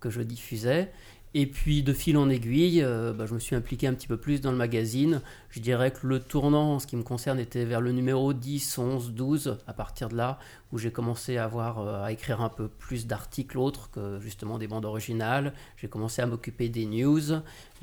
[0.00, 0.90] que je diffusais.
[1.34, 4.16] Et puis de fil en aiguille, euh, bah, je me suis impliqué un petit peu
[4.16, 5.22] plus dans le magazine.
[5.50, 8.78] Je dirais que le tournant, en ce qui me concerne, était vers le numéro 10,
[8.78, 10.38] 11, 12, à partir de là,
[10.72, 14.58] où j'ai commencé à, avoir, euh, à écrire un peu plus d'articles autres que justement
[14.58, 15.52] des bandes originales.
[15.76, 17.20] J'ai commencé à m'occuper des news,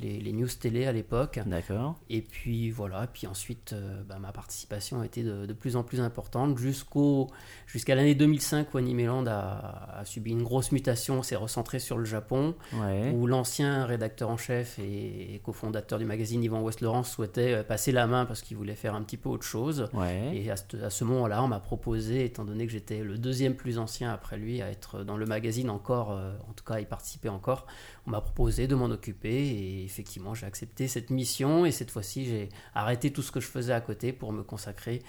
[0.00, 1.40] les, les news télé à l'époque.
[1.44, 1.96] D'accord.
[2.08, 5.82] Et puis voilà, puis ensuite euh, bah, ma participation a été de, de plus en
[5.82, 7.26] plus importante jusqu'au
[7.66, 12.06] jusqu'à l'année 2005 où Animeland a, a subi une grosse mutation, s'est recentré sur le
[12.06, 13.12] Japon, Ouais.
[13.14, 17.92] où l'ancien rédacteur en chef et, et cofondateur du magazine Yvan West-Laurent souhaitait euh, passer
[17.92, 19.88] la main parce qu'il voulait faire un petit peu autre chose.
[19.92, 20.30] Ouais.
[20.34, 23.54] Et à ce, à ce moment-là, on m'a proposé, étant donné que j'étais le deuxième
[23.54, 26.80] plus ancien après lui à être dans le magazine encore, euh, en tout cas à
[26.80, 27.66] y participer encore,
[28.06, 32.24] on m'a proposé de m'en occuper et effectivement j'ai accepté cette mission et cette fois-ci
[32.24, 35.02] j'ai arrêté tout ce que je faisais à côté pour me consacrer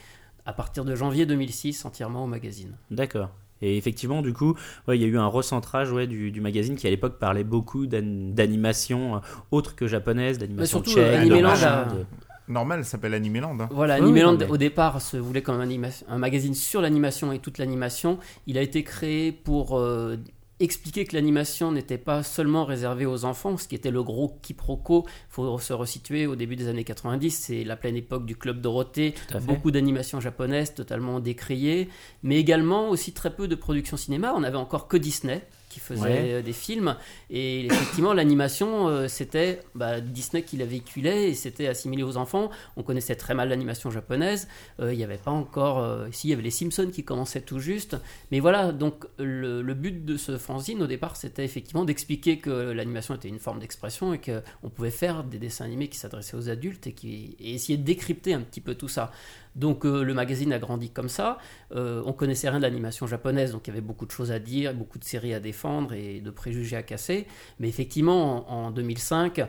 [0.45, 2.75] à partir de janvier 2006 entièrement au magazine.
[2.91, 3.29] D'accord.
[3.62, 4.55] Et effectivement, du coup,
[4.88, 7.43] ouais, il y a eu un recentrage ouais, du, du magazine qui à l'époque parlait
[7.43, 9.19] beaucoup d'an- d'animation euh,
[9.51, 12.05] autre que japonaise, d'animation tchèque, machin, de-
[12.49, 13.57] Normal, ça s'appelle Animeland.
[13.59, 13.69] hein.
[13.71, 15.69] Voilà, Oui, Animeland oui, mais- au départ se voulait comme un,
[16.07, 18.17] un magazine sur l'animation et toute l'animation.
[18.47, 20.17] Il a été créé pour euh,
[20.59, 25.05] expliquer que l'animation n'était pas seulement réservée aux enfants, ce qui était le gros quiproquo.
[25.07, 28.59] Il faut se resituer au début des années 90, c'est la pleine époque du Club
[28.59, 29.13] Dorothée,
[29.45, 31.88] beaucoup d'animations japonaises totalement décriées,
[32.23, 34.33] mais également aussi très peu de productions cinéma.
[34.35, 35.41] On n'avait encore que Disney
[35.79, 36.31] qui faisait Ouais.
[36.33, 36.95] euh, des films.
[37.29, 42.49] Et effectivement l'animation euh, c'était bah, Disney qui la véhiculait et c'était assimilé aux enfants.
[42.75, 44.47] On connaissait très mal l'animation japonaise.
[44.79, 47.41] Euh, il n'y avait pas encore euh, ici il y avait les Simpsons qui commençaient
[47.41, 47.97] tout juste.
[48.31, 52.49] Mais voilà donc le, le but de ce fanzine au départ c'était effectivement d'expliquer que
[52.71, 56.49] l'animation était une forme d'expression et qu'on pouvait faire des dessins animés qui s'adressaient aux
[56.49, 59.11] adultes et qui et essayer de décrypter un petit peu tout ça
[59.55, 61.38] donc euh, le magazine a grandi comme ça.
[61.75, 64.39] Euh, on connaissait rien de l'animation japonaise, donc il y avait beaucoup de choses à
[64.39, 67.27] dire, beaucoup de séries à défendre et de préjugés à casser.
[67.59, 69.41] Mais effectivement, en, en 2005,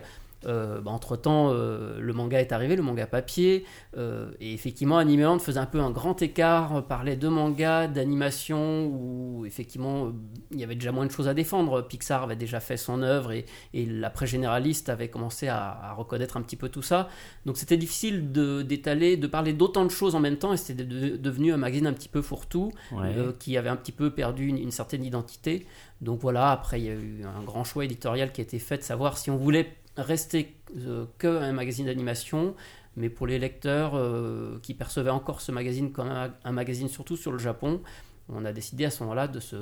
[0.47, 3.63] Euh, bah, entre-temps, euh, le manga est arrivé, le manga papier,
[3.95, 8.87] euh, et effectivement, Animeland faisait un peu un grand écart, euh, parlait de manga, d'animation,
[8.87, 10.11] où effectivement,
[10.51, 11.81] il y avait déjà moins de choses à défendre.
[11.81, 16.41] Pixar avait déjà fait son œuvre, et, et l'après-généraliste avait commencé à, à reconnaître un
[16.41, 17.07] petit peu tout ça.
[17.45, 21.17] Donc c'était difficile d'étaler, de, parler d'autant de choses en même temps, et c'était de-
[21.17, 23.13] devenu un magazine un petit peu fourre-tout, Ouais.
[23.39, 25.65] qui avait un petit peu perdu une, une certaine identité.
[26.01, 28.77] Donc voilà, après il y a eu un grand choix éditorial qui a été fait
[28.77, 32.55] de savoir si on voulait rester euh, que un magazine d'animation,
[32.95, 37.31] mais pour les lecteurs euh, qui percevaient encore ce magazine comme un, magazine surtout sur
[37.31, 37.81] le Japon,
[38.29, 39.57] on a décidé à ce moment-là de se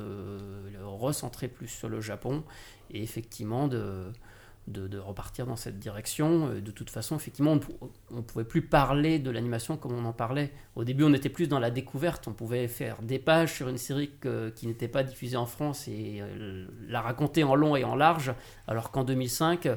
[0.84, 2.44] recentrer plus sur le Japon
[2.92, 4.12] et effectivement de,
[4.70, 6.54] de, repartir dans cette direction.
[6.54, 7.58] De toute façon, effectivement,
[8.12, 10.52] on ne pouvait plus parler de l'animation comme on en parlait.
[10.76, 12.28] Au début, on était plus dans la découverte.
[12.28, 14.12] On pouvait faire des pages sur une série
[14.56, 18.34] qui n'était pas diffusée en France et euh, la raconter en long et en large,
[18.68, 19.68] alors qu'en 2005...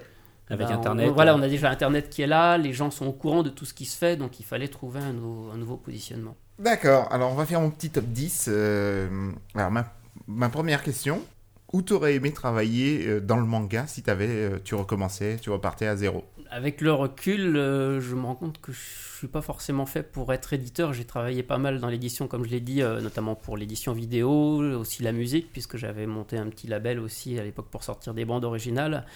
[0.53, 1.37] Avec on- Internet, voilà, euh.
[1.39, 3.75] on a déjà Internet qui est là, les gens sont au courant de tout ce
[3.75, 6.37] qui se fait, donc il fallait trouver un nouveau, un nouveau positionnement.
[6.59, 8.47] D'accord, alors on va faire mon petit top 10.
[8.49, 9.93] euh, alors ma,
[10.29, 11.21] ma première question,
[11.73, 15.87] où t'aurais aimé travailler euh, dans le manga si t'avais, euh, tu recommençais, tu repartais
[15.87, 16.25] à zéro?
[16.51, 18.79] Avec le recul, euh, je me rends compte que je
[19.17, 20.93] suis pas forcément fait pour être éditeur.
[20.93, 24.31] J'ai travaillé pas mal dans l'édition, comme je l'ai dit, euh, notamment pour l'édition vidéo,
[24.79, 28.27] aussi la musique, puisque j'avais monté un petit label aussi à l'époque pour sortir des
[28.27, 29.07] bandes originales.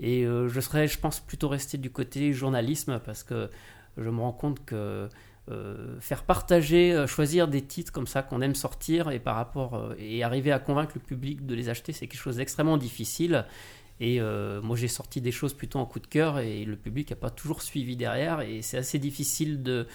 [0.00, 3.50] Et euh, je serais, je pense, plutôt resté du côté journalisme, parce que
[3.98, 5.08] je me rends compte que
[5.50, 9.92] euh, faire partager, euh, choisir des titres comme ça qu'on aime sortir et par rapport
[9.98, 13.44] et arriver à convaincre le public de les acheter, c'est quelque chose d'extrêmement difficile.
[14.02, 14.18] Et
[14.62, 17.28] moi, j'ai sorti des choses plutôt en coup de cœur et le public n'a pas
[17.28, 18.40] toujours suivi derrière.
[18.40, 19.86] Et c'est assez difficile de,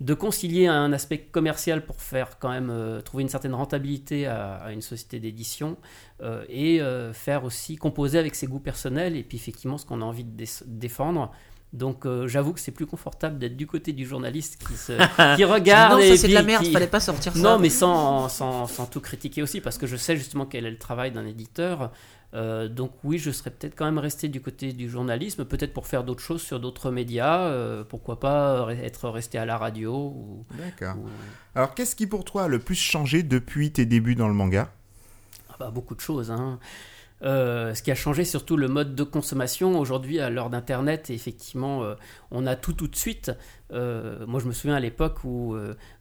[0.00, 4.54] de concilier un aspect commercial pour faire quand même euh, trouver une certaine rentabilité à,
[4.54, 5.76] à une société d'édition
[6.22, 10.00] euh, et euh, faire aussi composer avec ses goûts personnels et puis effectivement ce qu'on
[10.00, 11.30] a envie de dé- défendre.
[11.72, 14.92] Donc j'avoue que c'est plus confortable d'être du côté du journaliste qui, se,
[15.36, 17.38] qui regarde non, ça c'est de la merde, qui- fallait pas sortir ça.
[17.38, 20.70] non, mais sans, sans, sans tout critiquer aussi, parce que je sais justement quel est
[20.72, 21.92] le travail d'un éditeur.
[22.34, 25.86] Euh, donc oui, je serais peut-être quand même resté du côté du journalisme, peut-être pour
[25.86, 29.92] faire d'autres choses sur d'autres médias, euh, pourquoi pas re- être resté à la radio.
[30.16, 30.96] Ou, D'accord.
[30.96, 31.08] ou-
[31.56, 34.70] Alors qu'est-ce qui pour toi a le plus changé depuis tes débuts dans le manga?
[35.48, 36.30] Ah bah, beaucoup de choses.
[36.30, 36.58] hein.
[37.22, 41.14] Euh, ce qui a changé surtout le mode de consommation aujourd'hui à l'heure d'internet et
[41.14, 41.94] effectivement euh,
[42.30, 43.30] on a tout tout de suite
[43.72, 45.54] Euh, moi je me souviens à l'époque où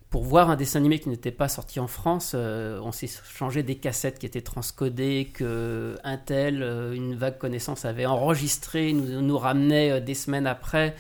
[0.10, 3.62] pour voir un dessin animé qui n'était pas sorti en France, euh, on s'est changé
[3.62, 9.22] des cassettes qui étaient transcodées, que un tel, euh, une vague connaissance avait enregistré, nous,
[9.22, 10.96] nous ramenait euh, des semaines après,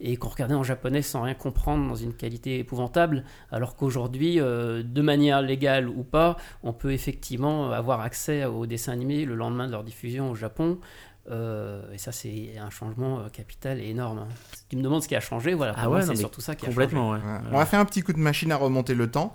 [0.00, 5.02] et qu'on regardait en japonais sans rien comprendre, dans une qualité épouvantable, alors qu'aujourd'hui, de
[5.02, 9.72] manière légale ou pas, on peut effectivement avoir accès aux dessins animés le lendemain de
[9.72, 10.78] leur diffusion au Japon.
[11.30, 14.18] Euh, et ça, c'est un changement euh, capital et énorme.
[14.18, 14.28] hein.
[14.54, 16.64] Si tu me demandes ce qui a changé, voilà, Ah ouais, c'est surtout ça qui
[16.64, 16.74] a changé.
[16.74, 17.18] Complètement, ouais.
[17.50, 19.34] On va faire un petit coup de machine à remonter le temps.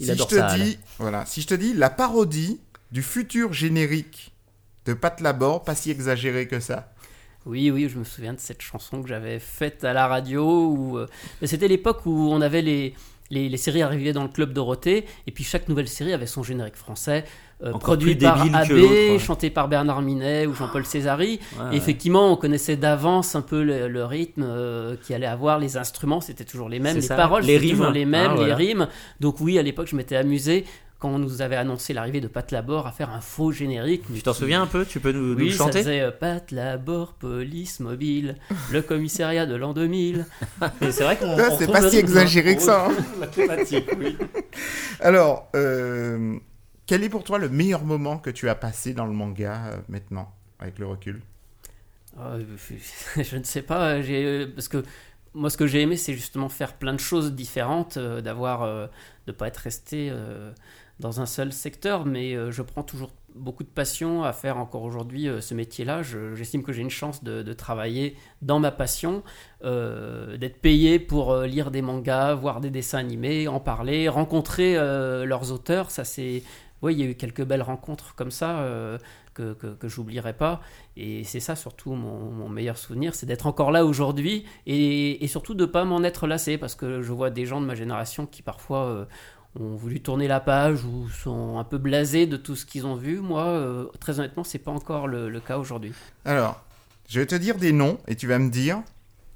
[0.00, 2.60] Il si adore je te ça, dis, voilà, si je te dis la parodie
[2.92, 4.32] du futur générique
[4.86, 6.92] de Pat Labor, pas si exagéré que ça.
[7.46, 10.68] Oui, oui, je me souviens de cette chanson que j'avais faite à la radio.
[10.70, 11.06] Où, euh,
[11.44, 12.94] C'était l'époque où on avait les,
[13.30, 16.42] les, les séries arrivaient dans le club Dorothée, et puis chaque nouvelle série avait son
[16.42, 17.24] générique français,
[17.62, 19.18] euh, Encore produit par AB, ouais.
[19.18, 21.40] chanté par Bernard Minet ou Jean-Paul Césari.
[21.58, 21.76] Ouais, Et ouais.
[21.76, 26.20] effectivement, on connaissait d'avance un peu le, le rythme euh, qui allait avoir, les instruments,
[26.20, 27.94] c'était toujours les mêmes, les ça, paroles, les c'était toujours rimes.
[27.94, 28.88] les mêmes, Ah, les rimes.
[29.20, 30.64] Donc oui, à l'époque, je m'étais amusé
[31.00, 34.02] quand on nous avait annoncé l'arrivée de Pat Labor à faire un faux générique.
[34.12, 34.84] Tu t'en souviens un peu?
[34.84, 38.34] Tu peux nous, nous Oui, le ça chanter faisait euh, Pat Labor, police mobile,
[38.72, 40.26] le commissariat de l'an 2000.
[40.80, 41.36] Mais C'est vrai qu'on.
[41.38, 42.00] Ah, on c'est pas si hein.
[42.00, 42.86] exagéré que ça.
[42.88, 42.94] hein.
[43.20, 44.16] La thématique, oui.
[45.00, 46.34] Alors, euh,
[46.88, 49.76] quel est pour toi le meilleur moment que tu as passé dans le manga euh,
[49.88, 51.20] maintenant, avec le recul?
[52.18, 52.42] Euh,
[53.22, 54.82] je, ne sais pas, j'ai, euh, parce que
[55.34, 58.86] moi, ce que j'ai aimé, c'est justement faire plein de choses différentes, euh, d'avoir, euh,
[59.26, 60.50] de pas être resté euh,
[60.98, 64.82] dans un seul secteur, mais euh, je prends toujours beaucoup de passion à faire encore
[64.82, 66.02] aujourd'hui euh, ce métier-là.
[66.02, 69.22] Je- j'estime que j'ai une chance de, travailler dans ma passion,
[69.62, 74.76] euh, d'être payé pour euh, lire des mangas, voir des dessins animés, en parler, rencontrer
[74.76, 75.90] euh, leurs auteurs.
[75.90, 76.42] Ça, c'est,
[76.82, 78.58] oui, il y a eu quelques belles rencontres comme ça.
[78.60, 78.98] euh,
[79.34, 80.60] que, que, que j'oublierai pas.
[80.96, 85.28] Et c'est ça surtout mon, mon meilleur souvenir, c'est d'être encore là aujourd'hui et, et
[85.28, 88.26] surtout de pas m'en être lassé parce que je vois des gens de ma génération
[88.26, 89.04] qui parfois euh,
[89.60, 92.96] ont voulu tourner la page ou sont un peu blasés de tout ce qu'ils ont
[92.96, 93.20] vu.
[93.20, 95.92] Moi, euh, très honnêtement, c'est pas encore le, le cas aujourd'hui.
[96.24, 96.60] Alors,
[97.08, 98.82] je vais te dire des noms et tu vas me dire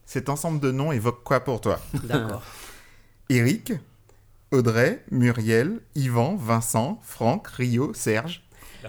[0.04, 1.78] cet ensemble de noms évoque quoi pour toi?
[2.02, 2.42] D'accord.
[3.28, 3.72] Eric,
[4.52, 8.42] Audrey, Muriel, Yvan, Vincent, Franck, Rio, Serge.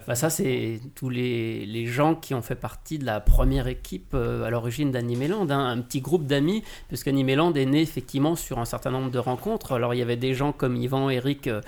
[0.07, 4.13] Bah ça, c'est tous les, les gens qui ont fait partie de la première équipe
[4.15, 8.57] euh, à l'origine d'Animeland, hein, un petit groupe d'amis, parce qu'Animeland est né effectivement sur
[8.59, 9.73] un certain nombre de rencontres.
[9.73, 11.61] Alors il y avait des gens comme Yvan, Eric, euh,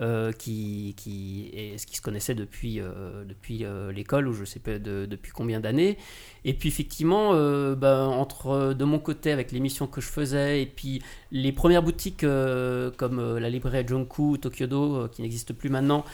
[0.00, 2.80] euh, qui, qui, se connaissaient depuis,
[3.26, 5.98] depuis l'école, ou je sais pas de- depuis combien d'années.
[6.44, 7.32] Et puis effectivement,
[7.74, 12.24] ben, entre de mon côté avec l'émission que je faisais, et puis les premières boutiques
[12.24, 16.04] euh, comme euh, la librairie Jonku, Tokyodo, euh, qui n'existe plus maintenant,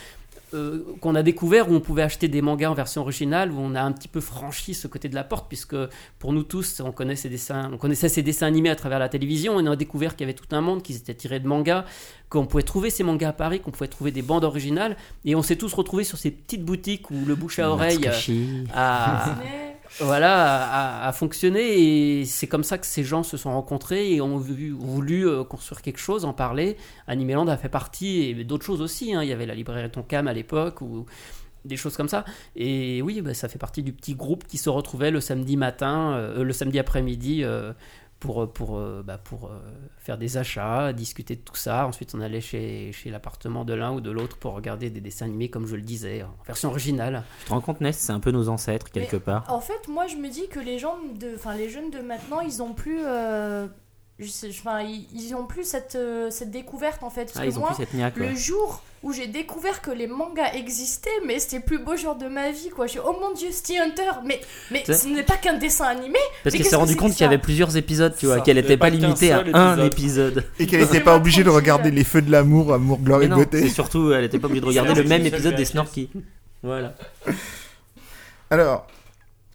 [0.55, 3.75] euh, qu'on a découvert où on pouvait acheter des mangas en version originale, où on
[3.75, 5.77] a un petit peu franchi ce côté de la porte, puisque
[6.21, 9.09] pour nous tous, on, connaît ces dessins, on connaissait ces dessins animés à travers la
[9.09, 11.49] télévision, et on a découvert qu'il y avait tout un monde qui étaient tirés de
[11.49, 11.85] mangas,
[12.29, 15.43] qu'on pouvait trouver ces mangas à Paris, qu'on pouvait trouver des bandes originales, et on
[15.43, 18.09] s'est tous retrouvés sur ces petites boutiques où le bouche à oreille
[18.73, 19.37] a,
[20.01, 24.21] voilà, a, a fonctionné et c'est comme ça que ces gens se sont rencontrés et
[24.21, 26.77] ont voulu euh, construire quelque chose, en parler.
[27.07, 29.15] Animeland a fait partie et d'autres choses aussi.
[29.15, 29.23] hein.
[29.23, 31.07] Il y avait la librairie Tonkam à l'époque ou
[31.65, 32.25] des choses comme ça.
[32.57, 36.13] Et oui, bah, ça fait partie du petit groupe qui se retrouvait le samedi matin,
[36.15, 37.45] euh, le samedi après-midi.
[37.45, 37.73] euh,
[38.25, 39.61] pour, pour, euh, bah, pour euh,
[39.99, 41.87] faire des achats, discuter de tout ça.
[41.87, 45.27] Ensuite, on allait chez, chez l'appartement de l'un ou de l'autre pour regarder des dessins
[45.27, 47.23] animés, comme je le disais, en version originale.
[47.41, 49.45] Tu te rends compte, Nest, c'est un peu nos ancêtres, quelque part.
[49.53, 52.41] En fait, moi, je me dis que les gens de, enfin, les jeunes de maintenant,
[52.41, 53.67] ils ont plus, euh,
[54.19, 57.25] je sais- enfin, ils, ils ont plus cette, euh, cette découverte en fait.
[57.27, 58.17] Parce Ah, que ils ont plus cette niaque.
[58.17, 58.37] le ouais.
[58.37, 62.27] jour où j'ai découvert que les mangas existaient, mais c'était le plus beau jour de
[62.27, 62.87] ma vie, quoi.
[62.87, 64.41] Je suis, oh mon dieu, Steve Hunter, mais,
[64.87, 66.19] ce n'est pas qu'un dessin animé.
[66.43, 68.89] Parce qu'est-ce s'est rendu compte qu'il y avait plusieurs épisodes, tu vois, qu'elle n'était pas
[68.89, 70.47] limitée à un épisode.
[70.59, 73.37] Et qu'elle n'était pas obligée de regarder les feux de l'amour, amour, gloire et non,
[73.37, 73.61] beauté.
[73.63, 75.65] c'est surtout, elle n'était pas obligée de regarder le même épisode des.
[75.67, 76.09] Snorky.
[76.63, 76.95] Voilà.
[78.51, 78.87] Alors,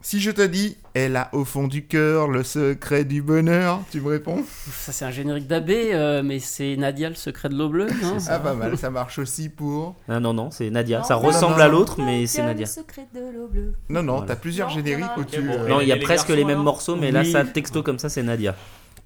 [0.01, 3.99] si je te dis, elle a au fond du cœur le secret du bonheur, tu
[3.99, 4.43] me réponds?
[4.71, 8.17] Ça, c'est un générique d'Abbé, euh, mais c'est Nadia, le secret de l'eau bleue, non?
[8.29, 9.95] Ah, pas mal, ça marche aussi pour.
[10.07, 10.99] Ah non, non, c'est Nadia.
[10.99, 13.73] Non, Ça non, ressemble non, à l'autre, mais c'est Nadia, le secret de l'eau bleue.
[13.89, 14.27] Non, non, Voilà.
[14.27, 15.39] t'as plusieurs génériques où tu.
[15.39, 17.83] Euh, Non, il y a les presque garçons, les mêmes morceaux, mais là, ça texto
[17.83, 18.55] comme ça, c'est Nadia.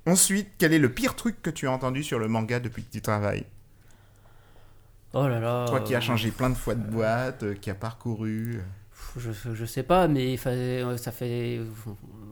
[0.05, 2.91] Ensuite, quel est le pire truc que tu as entendu sur le manga depuis que
[2.91, 3.45] tu travailles?
[5.13, 5.65] Oh là là.
[5.67, 8.59] Toi qui as euh, changé plein de fois de boîte, euh, qui a parcouru.
[9.15, 11.59] Je, je sais pas, mais euh, ça fait.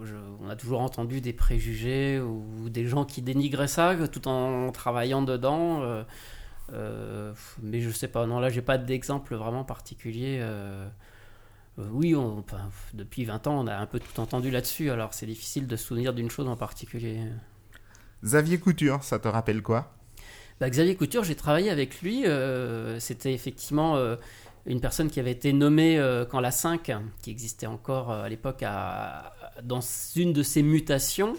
[0.04, 4.72] je- on a toujours entendu des préjugés ou des gens qui dénigraient ça tout en
[4.72, 5.84] travaillant dedans.
[5.84, 6.04] euh,
[6.74, 10.40] euh, mais je sais pas, non, là j'ai pas d'exemple vraiment particulier.
[10.42, 10.88] euh,
[11.78, 12.44] oui, on-
[12.94, 15.86] depuis 20 ans, on a un peu tout entendu là-dessus, alors c'est difficile de se
[15.86, 17.20] souvenir d'une chose en particulier.
[18.24, 19.94] Xavier Couture, ça te rappelle quoi?
[20.60, 22.26] Bah, Xavier Couture, j'ai travaillé avec lui.
[22.28, 24.16] euh, C'était effectivement euh,
[24.66, 28.30] une personne qui avait été nommée euh, quand la 5, qui existait encore euh, à
[28.30, 28.64] l'époque,
[29.64, 29.80] dans
[30.16, 31.36] une de ses mutations.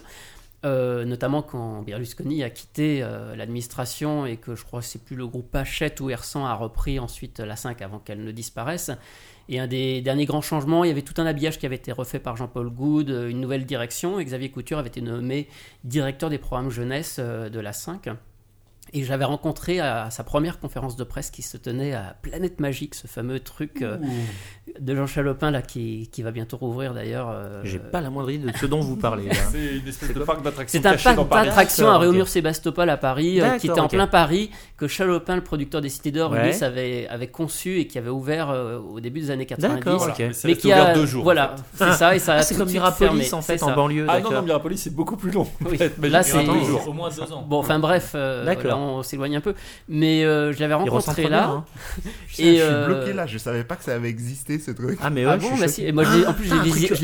[0.64, 3.00] euh, notamment quand Berlusconi a quitté
[3.35, 7.00] l'administration et que je crois que c'est plus le groupe Hachette ou Ersan a repris
[7.00, 8.92] ensuite la 5 avant qu'elle ne disparaisse.
[9.48, 11.90] Et un des derniers grands changements, il y avait tout un habillage qui avait été
[11.90, 15.48] refait par Jean-Paul Goud, une nouvelle direction, et Xavier Couture avait été nommé
[15.82, 18.08] directeur des programmes jeunesse de la 5.
[18.94, 22.61] Et je l'avais rencontré à sa première conférence de presse qui se tenait à Planète
[22.61, 23.96] Magique, ce fameux truc euh,
[24.78, 27.31] de Jean Chalopin là, qui, qui va bientôt rouvrir d'ailleurs.
[27.31, 29.31] euh, J'ai pas la moindre idée de ce dont vous parlez.
[29.50, 30.78] C'est une espèce de parc d'attractions.
[30.83, 31.96] C'est un parc d'attractions à.
[31.98, 36.11] Réaumur-Sébastopol à Paris, euh, qui était en plein Paris, que Chalopin, le producteur des Cités
[36.11, 36.44] d'Or, Ouais.
[36.48, 39.74] Ulysse, avait, avait conçu et qui avait ouvert euh, au début des années 90.
[39.74, 40.14] D'accord, Voilà.
[40.44, 41.24] Mais qui a ouvert deux jours.
[41.24, 44.05] voilà, c'est ça et ça a Ah, c'est comme Mirapolis en c'est fait en banlieue.
[44.09, 44.42] Ah non.
[44.42, 45.46] Mirapolis, c'est beaucoup plus long.
[46.02, 46.46] Là, c'est.
[46.87, 47.46] Au moins deux ans.
[47.48, 48.81] Bon, enfin bref, D'accord.
[48.82, 49.54] On s'éloigne un peu.
[49.88, 51.28] Mais euh, je l'avais rencontré là.
[51.28, 51.64] bien, hein.
[52.28, 54.70] Putain, Et, Je suis euh, bloqué là, je savais pas que ça avait existé ce
[54.70, 54.98] truc.
[55.02, 55.68] Ah, mais ouais, Ah je bon, bah choqué.
[55.68, 55.84] si.
[55.86, 56.60] Et moi, je l'ai- en plus, je l'ai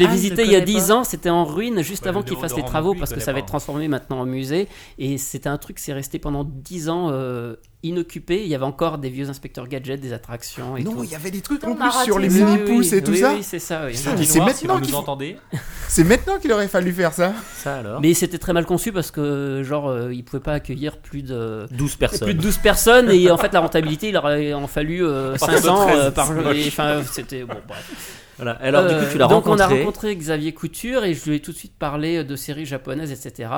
[0.07, 1.05] Ah, je visité il y a connaît 10 ans.
[1.05, 3.47] C'était en ruine, juste Bah, avant qu'il fasse les travaux, parce que ça va être
[3.47, 4.69] transformé maintenant en musée.
[4.99, 8.43] Et c'était un truc, c'est resté pendant 10 ans euh, inoccupé.
[8.43, 11.05] Il y avait encore des vieux inspecteurs gadgets, des attractions et Non, tout.
[11.05, 13.33] il y avait des trucs en plus sur les mini-pousses et tout oui, ça.
[13.35, 13.95] Oui, c'est ça, oui.
[13.95, 15.17] C'est maintenant vous qu'il faut-.
[15.89, 17.33] C'est maintenant qu'il aurait fallu faire ça.
[17.55, 20.99] Ça alors Mais c'était très mal conçu parce que, genre, euh, ils pouvaient pas accueillir
[20.99, 21.67] plus de.
[21.71, 22.29] 12 Plus personnes.
[22.29, 25.67] de 12 personnes et en fait la rentabilité il aurait en fallu euh, partir de
[25.67, 26.45] 500 euh, 13, par jour.
[26.67, 28.25] Enfin c'était bon bref.
[28.37, 28.53] Voilà.
[28.61, 29.81] Alors, du coup, Euh, tu l'as donc on a rencontré.
[29.81, 33.51] rencontré Xavier Couture et je lui ai tout de suite parlé de séries japonaises, etc.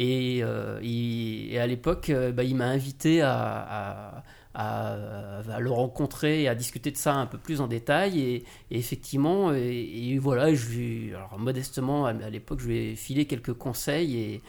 [0.00, 4.22] Et, euh, et à l'époque, euh, bah, il m'a invité à,
[4.54, 8.20] le rencontrer et à discuter de ça un peu plus en détail.
[8.20, 14.40] Et, effectivement, et, voilà, je modestement, à, l'époque, je lui ai filé quelques conseils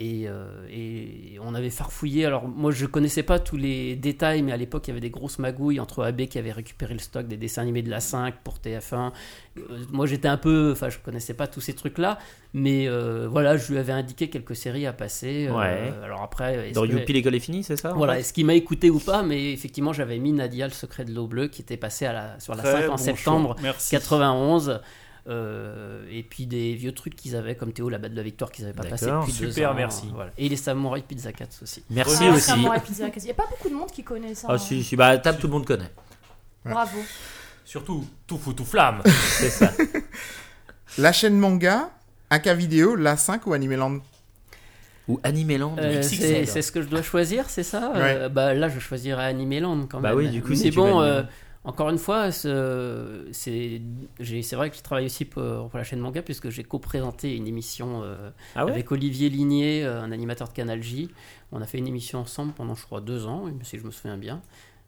[0.00, 2.24] Et, euh, et on avait farfouillé.
[2.24, 5.10] Alors, moi, je connaissais pas tous les détails, mais à l'époque, il y avait des
[5.10, 8.34] grosses magouilles entre AB qui avait récupéré le stock des dessins animés de la 5
[8.42, 9.12] pour TF1.
[9.58, 9.60] Euh,
[9.92, 10.70] moi, j'étais un peu.
[10.72, 12.18] Enfin, je connaissais pas tous ces trucs-là,
[12.52, 15.46] mais euh, voilà, je lui avais indiqué quelques séries à passer.
[15.48, 15.92] euh, Ouais.
[16.02, 16.72] alors après.
[16.72, 19.22] Dans que- Youpi, l'école est finie, c'est ça Voilà, est-ce qu'il m'a écouté ou pas
[19.22, 22.40] Mais effectivement, j'avais mis Nadia, le secret de l'eau bleue, qui était passé à la,
[22.40, 23.62] sur la 5 Très en bon septembre choix.
[23.62, 23.90] Merci.
[23.90, 24.80] 91.
[25.28, 28.50] Euh, et puis des vieux trucs qu'ils avaient, comme Théo, la batte de la victoire,
[28.50, 29.74] qu'ils n'avaient pas passé deux Super, ans.
[29.74, 30.06] merci.
[30.14, 30.30] Voilà.
[30.36, 31.82] Et les samouraïs Pizza Cats aussi.
[31.90, 32.52] Merci Ah, aussi.
[32.84, 33.08] Pizza.
[33.16, 34.48] Il n'y a pas beaucoup de monde qui connaît ça.
[34.50, 34.58] Ah, hein.
[34.58, 35.90] si, si, bah, table, tout le monde connaît.
[36.64, 36.98] Bravo.
[37.64, 39.00] Surtout, tout fout, tout flamme.
[39.06, 39.72] C'est ça.
[40.98, 41.90] La chaîne manga,
[42.28, 43.98] Aka Vidéo, La 5 ou Animeland?
[45.08, 45.76] Ou Animeland.
[45.78, 47.92] Euh, c'est c'est ce que je dois choisir, c'est ça?
[47.96, 50.18] Euh, bah, Là, je choisirais Animeland quand Bah même.
[50.18, 51.02] oui, du coup, Mais si bon.
[51.64, 53.80] Encore une fois, ce- c'est
[54.56, 58.02] vrai que je travaille aussi pour, pour la chaîne Manga, puisque j'ai co-présenté une émission
[58.02, 58.72] euh, Ah ouais?
[58.72, 61.08] avec Olivier Ligné, euh, un animateur de Canal J.
[61.52, 64.16] On a fait une émission ensemble pendant, je crois, deux ans, si je me souviens
[64.16, 64.40] bien.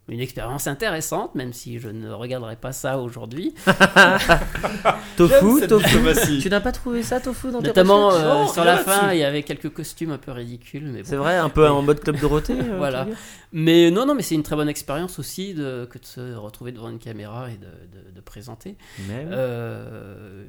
[0.07, 3.55] Une expérience intéressante, même si je ne regarderai pas ça aujourd'hui.
[5.17, 6.39] Tofu, Tofu.
[6.41, 9.19] Tu n'as pas trouvé ça, Tofu, dans tes Notamment recherches euh, sur la fin, il
[9.19, 10.85] y avait quelques costumes un peu ridicules.
[10.85, 11.07] Mais bon.
[11.09, 13.07] C'est vrai, un peu en mode Club Dorothée euh, Voilà.
[13.51, 16.71] Mais non, non, mais c'est une très bonne expérience aussi de, que de se retrouver
[16.71, 18.75] devant une caméra et de, de- de présenter.
[19.07, 19.31] Mais oui.
[19.31, 20.45] Euh,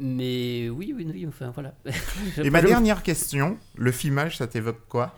[0.00, 1.74] mais oui, oui, oui, enfin voilà.
[2.42, 5.14] Et ma dernière question, le filmage, ça t'évoque quoi?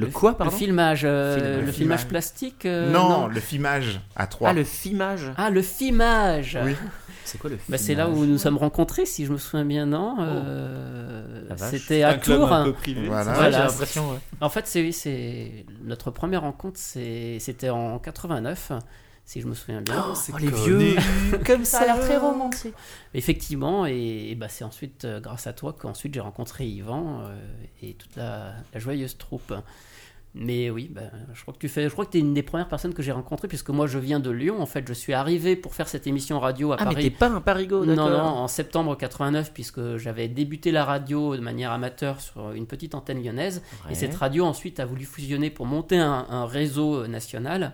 [0.00, 4.00] Le quoi, pardon Le filmage, euh, Film- le, le filmage plastique euh, non, le filmage
[4.16, 4.50] à 3.
[4.50, 5.32] Ah, le filmage.
[5.36, 6.74] Ah, le filmage Oui.
[7.24, 9.36] C'est quoi le filmage Bah, c'est là où nous nous sommes rencontrés, si je me
[9.36, 10.16] souviens bien, non?
[10.20, 11.70] Euh, La vache.
[11.72, 12.52] C'était Un à club Tours.
[12.52, 13.06] un peu privé.
[13.06, 13.30] Voilà.
[13.32, 13.50] Ouais, Voilà.
[13.50, 14.18] j'ai l'impression, ouais.
[14.40, 18.72] En fait, c'est oui, c'est notre première rencontre, c'est- c'était en 89,
[19.26, 20.02] si je me souviens bien.
[20.08, 20.94] Oh, les vieux
[21.46, 22.72] Comme Ça a l'air très romantique.
[23.12, 27.36] Effectivement, et, et bah, c'est ensuite euh, grâce à toi qu'ensuite j'ai rencontré Yvan euh,
[27.82, 29.52] et toute la, la joyeuse troupe.
[30.40, 31.02] Mais oui, bah,
[31.34, 33.10] je crois que tu fais, je crois que es une des premières personnes que j'ai
[33.10, 34.60] rencontrées puisque moi je viens de Lyon.
[34.62, 37.04] En fait, je suis arrivé pour faire cette émission radio à Ah, mais Paris.
[37.10, 38.10] t'es pas un parigo, Non, d'accord.
[38.10, 42.94] non, en septembre 89, puisque j'avais débuté la radio de manière amateur sur une petite
[42.94, 43.62] antenne lyonnaise.
[43.86, 43.92] Ouais.
[43.92, 47.72] Et cette radio ensuite a voulu fusionner pour monter un, un réseau euh, national.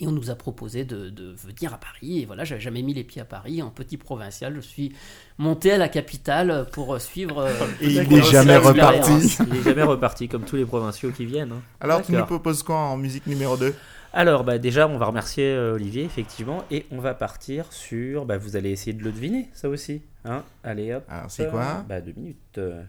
[0.00, 2.20] Et on nous a proposé de, de venir à Paris.
[2.20, 4.54] Et voilà, j'avais jamais mis les pieds à Paris, en petit provincial.
[4.54, 4.92] Je suis
[5.38, 7.38] monté à la capitale pour euh, suivre.
[7.38, 9.36] euh, Et il n'est jamais reparti.
[9.50, 11.52] Il est jamais reparti, comme tous les provinciaux qui viennent.
[11.52, 11.62] hein.
[11.80, 13.74] Alors, tu nous proposes quoi en musique numéro 2
[14.12, 18.24] Alors, bah, déjà, on va remercier euh, Olivier, effectivement, et on va partir sur.
[18.24, 20.02] Bah, vous allez essayer de le deviner, ça aussi.
[20.24, 21.04] Hein allez, hop.
[21.08, 21.84] Alors, c'est quoi?
[21.88, 22.58] Bah, deux minutes.
[22.58, 22.82] euh.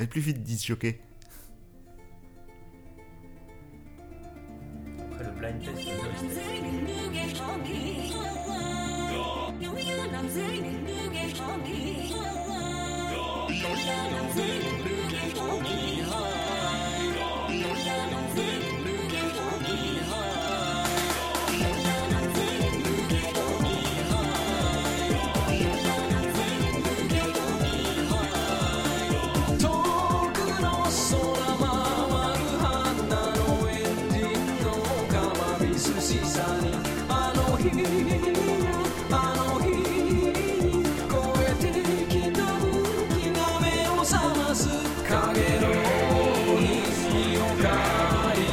[0.00, 0.56] Et plus vite, dit
[5.40, 6.00] blind test,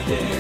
[0.10, 0.37] le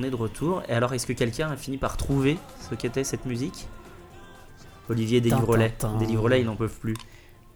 [0.00, 0.62] on est de retour.
[0.68, 2.38] Et alors, est-ce que quelqu'un a fini par trouver
[2.68, 3.66] ce qu'était cette musique?
[4.88, 5.98] Olivier, tin.
[5.98, 6.94] Délivre-les, ils n'en peuvent plus.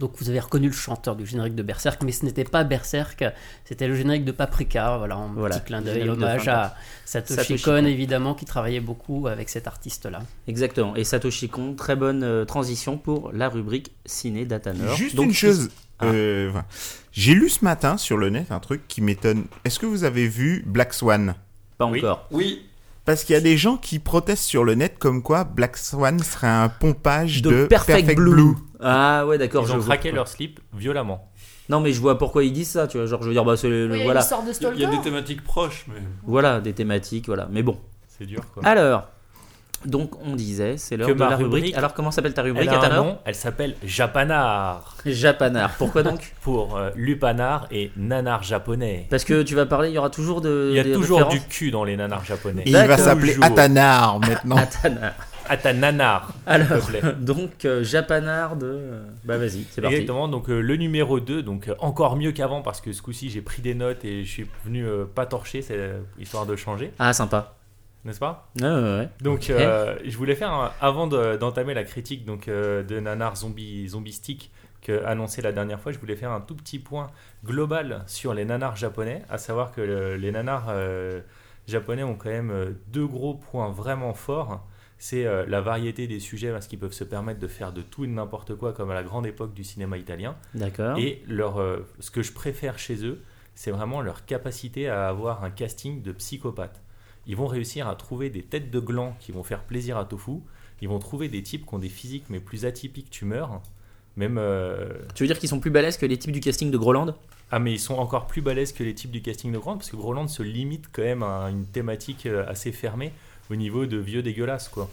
[0.01, 3.25] Donc vous avez reconnu le chanteur du générique de Berserk, mais ce n'était pas Berserk,
[3.65, 6.75] c'était le générique de Paprika, voilà, en Voilà, petit clin d'œil, hommage à
[7.05, 7.87] Satoshi, Satoshi Kon, Kon.
[7.87, 10.23] évidemment, qui travaillait beaucoup avec cet artiste-là.
[10.49, 10.97] Exactement.
[10.97, 14.97] Et Satoshi Kon, très bonne euh, transition pour la rubrique Ciné Datanor.
[14.97, 15.71] Juste Donc, une chose.
[16.01, 16.07] Ah.
[16.07, 16.51] euh.
[17.13, 19.45] J'ai lu ce matin sur le net un truc qui m'étonne.
[19.65, 21.37] Est-ce que vous avez vu Black Swan?
[21.79, 21.99] Pas Oui.
[22.01, 22.27] encore.
[22.31, 22.67] Oui.
[23.05, 26.19] Parce qu'il y a des gens qui protestent sur le net comme quoi Black Swan
[26.21, 28.55] serait un pompage de, De Perfect, Blue.
[28.81, 29.65] Ah ouais, d'accord.
[29.69, 31.31] Ils ont craqué leur slip violemment.
[31.69, 33.07] Non, mais je vois pourquoi ils disent ça, tu vois.
[33.07, 34.27] Genre, je veux dire, bah, c'est le- Oui, il y a voilà.
[34.75, 36.01] il y a des thématiques proches, mais.
[36.25, 37.49] Voilà, des thématiques, voilà.
[37.51, 37.79] Mais bon.
[38.09, 38.63] C'est dur quoi.
[38.65, 39.09] Alors,
[39.85, 41.55] donc on disait, c'est l'heure de ma la rubrique.
[41.65, 45.75] rubrique- Alors, comment s'appelle ta rubrique, elle a un Atanor nom, elle s'appelle Japanar Japanar.
[45.77, 49.07] Pourquoi donc pour euh, lupanar et nanar japonais.
[49.11, 50.69] Parce que tu vas parler, il y aura toujours de.
[50.71, 52.63] Il y a des toujours références du cul dans les nanars japonais.
[52.67, 53.37] Et il va s'appeler.
[53.43, 54.57] Atanar maintenant.
[54.57, 55.13] Atanar.
[55.47, 56.33] À ta nanar.
[56.47, 57.03] Alors, plaît.
[57.21, 58.65] donc euh, Japanar de.
[58.67, 59.97] euh, Bah vas-y, c'est parti.
[59.97, 63.29] Exactement, donc euh, le numéro 2, donc euh, encore mieux qu'avant parce que ce coup-ci
[63.29, 66.57] j'ai pris des notes et je suis venu euh, pas torcher, c'est euh, histoire de
[66.57, 67.57] changer, Ah sympa.
[68.05, 69.09] N'est-ce pas Ouais, ouais, ouais.
[69.21, 73.37] Donc euh, je voulais faire, un- avant de- d'entamer la critique donc, euh, de Nanar
[73.37, 74.51] Zombie, Zombistique
[74.83, 77.11] que annoncé la dernière fois, je voulais faire un tout petit point
[77.45, 81.21] global sur les nanars japonais, à savoir que le- les nanars euh,
[81.67, 84.67] japonais ont quand même euh, deux gros points vraiment forts.
[84.99, 88.05] C'est euh, la variété des sujets parce qu'ils peuvent se permettre de faire de tout
[88.05, 90.37] et de n'importe quoi comme à la grande époque du cinéma italien.
[90.55, 90.99] D'accord.
[90.99, 93.21] Et leur, euh, ce que je préfère chez eux,
[93.55, 96.81] c'est vraiment leur capacité à avoir un casting de psychopathes.
[97.27, 100.41] Ils vont réussir à trouver des têtes de gland qui vont faire plaisir à Tofu.
[100.83, 103.63] Ils vont trouver des types qui ont des physiques mais plus atypiques tumeurs.
[104.17, 106.79] Même euh, Tu veux dire qu'ils sont plus balèzes que les types du casting de
[106.79, 107.15] Groland?
[107.51, 109.91] Ah mais ils sont encore plus balèzes que les types du casting de Groland parce
[109.91, 113.13] que Groland se limite quand même à une thématique euh, assez fermée
[113.51, 114.89] au niveau de vieux dégueulasses quoi.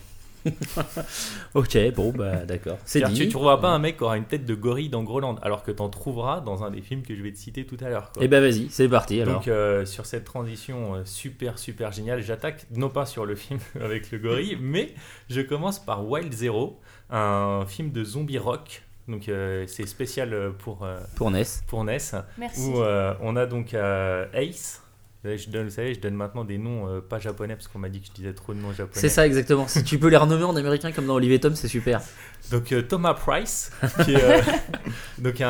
[1.54, 2.78] Ok, bon bah d'accord.
[2.86, 3.14] C'est dit.
[3.14, 5.64] Tu, tu trouveras pas un mec qui aura une tête de gorille dans Groland alors
[5.64, 8.12] que t'en trouveras dans un des films que je vais te citer tout à l'heure.
[8.12, 8.24] quoi.
[8.24, 9.36] Et bah vas-y, c'est parti alors.
[9.36, 13.60] Donc euh, sur cette transition euh, super super géniale, j'attaque non pas sur le film
[13.82, 14.94] avec le gorille, mais
[15.30, 16.80] je commence par Wild Zero,
[17.10, 18.84] un film de zombie rock.
[19.08, 21.64] Donc euh, c'est spécial pour euh, Pour Ness.
[21.68, 22.62] pour Ness Merci.
[22.62, 24.80] où euh, on a donc euh, Ace.
[25.24, 27.89] Je donne, vous savez, je donne maintenant des noms euh, pas japonais parce qu'on m'a
[27.89, 28.99] dit que je disais trop de noms japonais.
[28.99, 29.67] C'est ça exactement.
[29.67, 32.01] si tu peux les renommer en américain comme dans Olivier Tom, c'est super.
[32.51, 33.72] Donc euh, Thomas Price,
[34.03, 34.41] qui est euh,
[35.19, 35.47] donc un,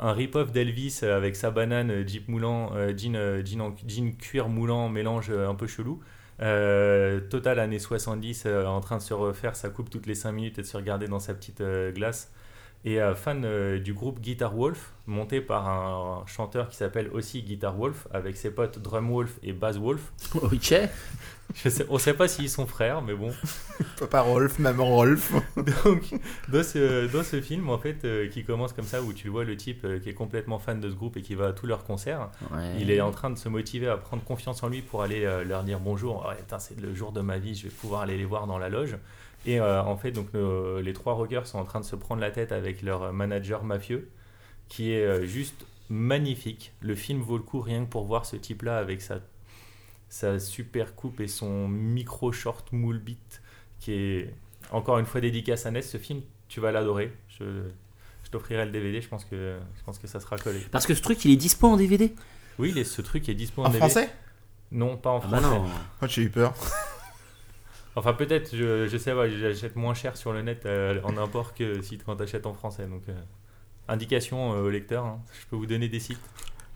[0.00, 5.30] un rip-off d'Elvis avec sa banane, Jeep moulant, jean, jean, en- jean cuir moulant, mélange
[5.30, 6.00] un peu chelou.
[7.30, 10.58] Total années 70, euh, en train de se refaire sa coupe toutes les 5 minutes
[10.58, 11.62] et de se regarder dans sa petite
[11.94, 12.30] glace.
[12.84, 17.42] Et euh, fan euh, du groupe Guitar Wolf, monté par un, chanteur qui s'appelle aussi
[17.42, 20.12] Guitar Wolf, avec ses potes Drum Wolf et Bass Wolf.
[20.34, 20.74] Ok.
[21.54, 23.32] Je sais, on sait pas s'ils sont frères, mais bon.
[23.98, 25.32] Papa Rolf, maman Rolf.
[25.56, 26.14] Donc,
[26.48, 29.44] dans ce, dans ce film, en fait, euh, qui commence comme ça, où tu vois
[29.44, 31.66] le type euh, qui est complètement fan de ce groupe et qui va à tous
[31.66, 32.76] leurs concerts, Ouais.
[32.78, 35.42] il est en train de se motiver à prendre confiance en lui pour aller euh,
[35.42, 36.30] leur dire bonjour.
[36.38, 38.68] Putain, c'est le jour de ma vie, je vais pouvoir aller les voir dans la
[38.68, 38.96] loge.
[39.46, 42.20] Et euh, en fait, donc, nos- les trois rockers sont en train de se prendre
[42.20, 44.10] la tête avec leur manager mafieux,
[44.68, 46.72] qui est euh, juste magnifique.
[46.80, 49.20] Le film vaut le coup rien que pour voir ce type-là avec sa,
[50.08, 53.40] sa super coupe et son micro short moule beat,
[53.80, 54.34] qui est
[54.70, 55.88] encore une fois dédicace à Ness.
[55.88, 57.12] Ce film, tu vas l'adorer.
[57.38, 57.44] Je,
[58.24, 60.60] je t'offrirai le DVD, je pense, que, je pense que ça sera collé.
[60.70, 62.12] Parce que ce truc, il est dispo en DVD.
[62.58, 63.88] Oui, les- ce truc est dispo en, En DVD.
[63.88, 64.10] français?
[64.72, 65.58] Non, pas en Ah bah français.
[65.58, 65.64] non.
[66.02, 66.52] Oh, j'ai eu peur.
[67.96, 71.54] Enfin, peut-être, je, je sais pas, j'achète moins cher sur le net euh, en import
[71.54, 72.86] que si quand t'achètes en français.
[72.86, 73.12] Donc, euh,
[73.88, 75.20] indication euh, au lecteur, hein.
[75.40, 76.20] je peux vous donner des sites.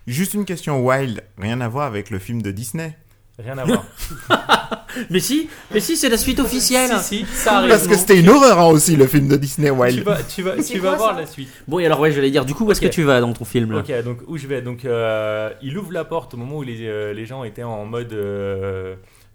[0.05, 2.97] Juste une question wild, rien à voir avec le film de Disney.
[3.39, 3.85] Rien à voir.
[5.09, 6.91] Mais si, mais si, c'est la suite officielle.
[6.99, 7.69] si, si, ça arrive.
[7.71, 10.03] Parce que c'était une horreur hein, aussi le film de Disney Tu Wild.
[10.03, 11.49] vas, tu vas, tu vas voir la suite.
[11.67, 13.43] Bon, et alors ouais, j'allais dire, du coup, où est-ce que tu vas dans ton
[13.43, 14.61] film là Ok, donc où je vais?
[14.61, 17.85] Donc, euh, il ouvre la porte au moment où les, euh, les gens étaient en
[17.85, 18.13] mode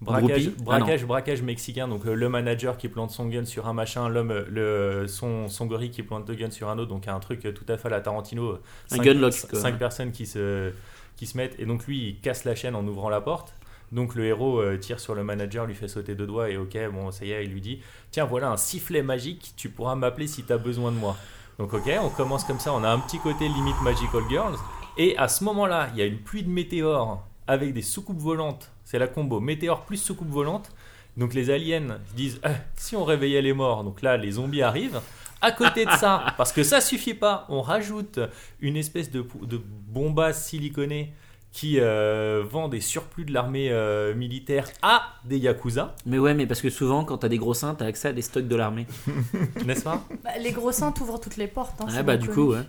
[0.01, 1.87] braquage, Ah, braquage, braquage mexicain.
[1.87, 5.47] Donc, euh, le manager qui plante son gun sur un machin, l'homme, euh, le, son,
[5.49, 6.89] son gorille qui plante deux guns sur un autre.
[6.89, 8.53] Donc, un truc euh, tout à fait à la Tarantino.
[8.53, 8.57] Un
[8.97, 9.59] Cinq- gunlock, c- quoi.
[9.59, 10.71] Cinq personnes qui se,
[11.17, 11.59] qui se mettent.
[11.59, 13.53] Et donc, lui, il casse la chaîne en ouvrant la porte.
[13.91, 17.09] Donc le héros tire sur le manager, lui fait sauter deux doigts et ok, bon
[17.09, 17.79] ça y est, il lui dit
[18.11, 21.17] Tiens, voilà un sifflet magique, tu pourras m'appeler si tu as besoin de moi.
[21.57, 24.57] Donc ok, on commence comme ça, on a un petit côté limite Magical Girls.
[24.99, 28.69] Et à ce moment-là, il y a une pluie de météores avec des soucoupes volantes.
[28.89, 30.71] C'est la combo météore plus soucoupe volante.
[31.15, 34.63] Donc les aliens se disent Eh, si on réveillait les morts, donc là les zombies
[34.63, 34.99] arrivent.
[35.41, 38.19] À côté de ça, parce que ça suffit pas, on rajoute
[38.61, 41.13] une espèce de, de bombasse siliconée
[41.51, 46.47] qui euh, vend des surplus de l'armée euh, militaire à des yakuza, Mais ouais, mais
[46.47, 48.87] parce que souvent, quand t'as des gros seins, t'as accès à des stocks de l'armée.
[49.67, 50.03] n'est-ce pas?
[50.23, 51.79] Bah, les gros seins t'ouvrent toutes les portes.
[51.81, 52.35] hein, c'est bah du connu.
[52.35, 52.63] coup, ouais.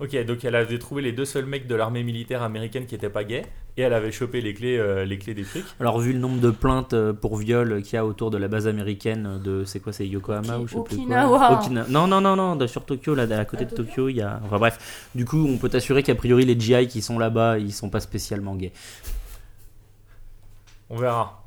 [0.00, 3.10] Ok, donc elle avait trouvé les deux seuls mecs de l'armée militaire américaine qui étaient
[3.10, 3.44] pas gays,
[3.76, 5.64] et elle avait chopé les clés, euh, les clés des trucs.
[5.78, 8.48] Alors, vu le nombre de plaintes euh, pour viol qu'il y a autour de la
[8.48, 9.64] base américaine de.
[9.66, 11.60] C'est quoi C'est Yokohama ou je sais plus quoi Okinawa.
[11.60, 14.08] Okina- Non, non, non, non, de- sur Tokyo, là, à côté À de Tokyo Tokyo,
[14.08, 14.40] il y a.
[14.46, 17.72] Enfin bref, du coup, on peut t'assurer qu'a priori, les GI qui sont là-bas, ils
[17.72, 18.72] sont pas spécialement gays.
[20.88, 21.39] On verra.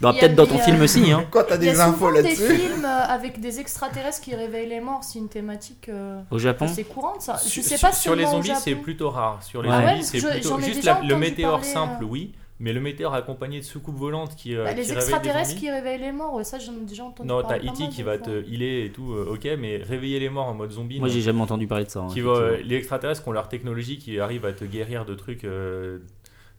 [0.00, 1.24] Bah, Il peut-être dans des, ton euh, film aussi, hein.
[1.30, 4.20] Quoi, t'as Il y a des infos souvent des là-dessus films euh, avec des extraterrestres
[4.20, 5.04] qui réveillent les morts.
[5.04, 6.64] C'est une thématique euh, Au Japon.
[6.66, 7.36] assez courante, ça.
[7.42, 9.42] Je Sur- sais pas sur les zombies, c'est plutôt rare.
[9.42, 12.06] Sur les zombies, c'est plutôt juste le météore parler, simple, euh.
[12.08, 15.70] oui, mais le météore accompagné de soucoupes volantes qui, Bah, qui les des extraterrestres qui
[15.70, 17.66] réveillent les morts, ça j'en ai déjà entendu Non, t'as parler.
[17.66, 17.82] pas E.T.
[17.84, 18.26] mal qui va fois.
[18.26, 20.98] te healer et tout, euh, ok, mais réveiller les morts en mode zombie.
[21.00, 21.14] Moi, non.
[21.14, 22.00] j'ai jamais entendu parler de ça.
[22.00, 22.68] hein, qui va, euh, effectivement.
[22.70, 25.98] les extraterrestres qui ont leur technologie qui arrive à te guérir de trucs euh,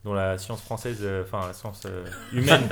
[0.06, 2.70] dont la science française, euh, enfin la science euh, humaine,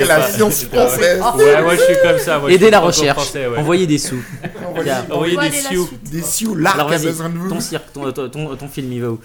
[0.00, 2.38] la pas- science française, Ouais, moi je suis comme ça.
[2.38, 3.46] moi, Aider la recherche, ouais.
[3.58, 4.22] envoyer des sous.
[5.10, 5.88] Envoyer des la sioux.
[6.10, 7.48] des sioux, l'arc Alors a vas-y, besoin de vous.
[7.50, 9.20] ton cirque, ton, ton, ton- ton film, il va où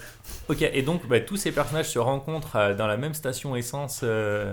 [0.48, 4.00] Ok, et donc bah, tous ces personnages se rencontrent euh, dans la même station essence
[4.04, 4.52] euh,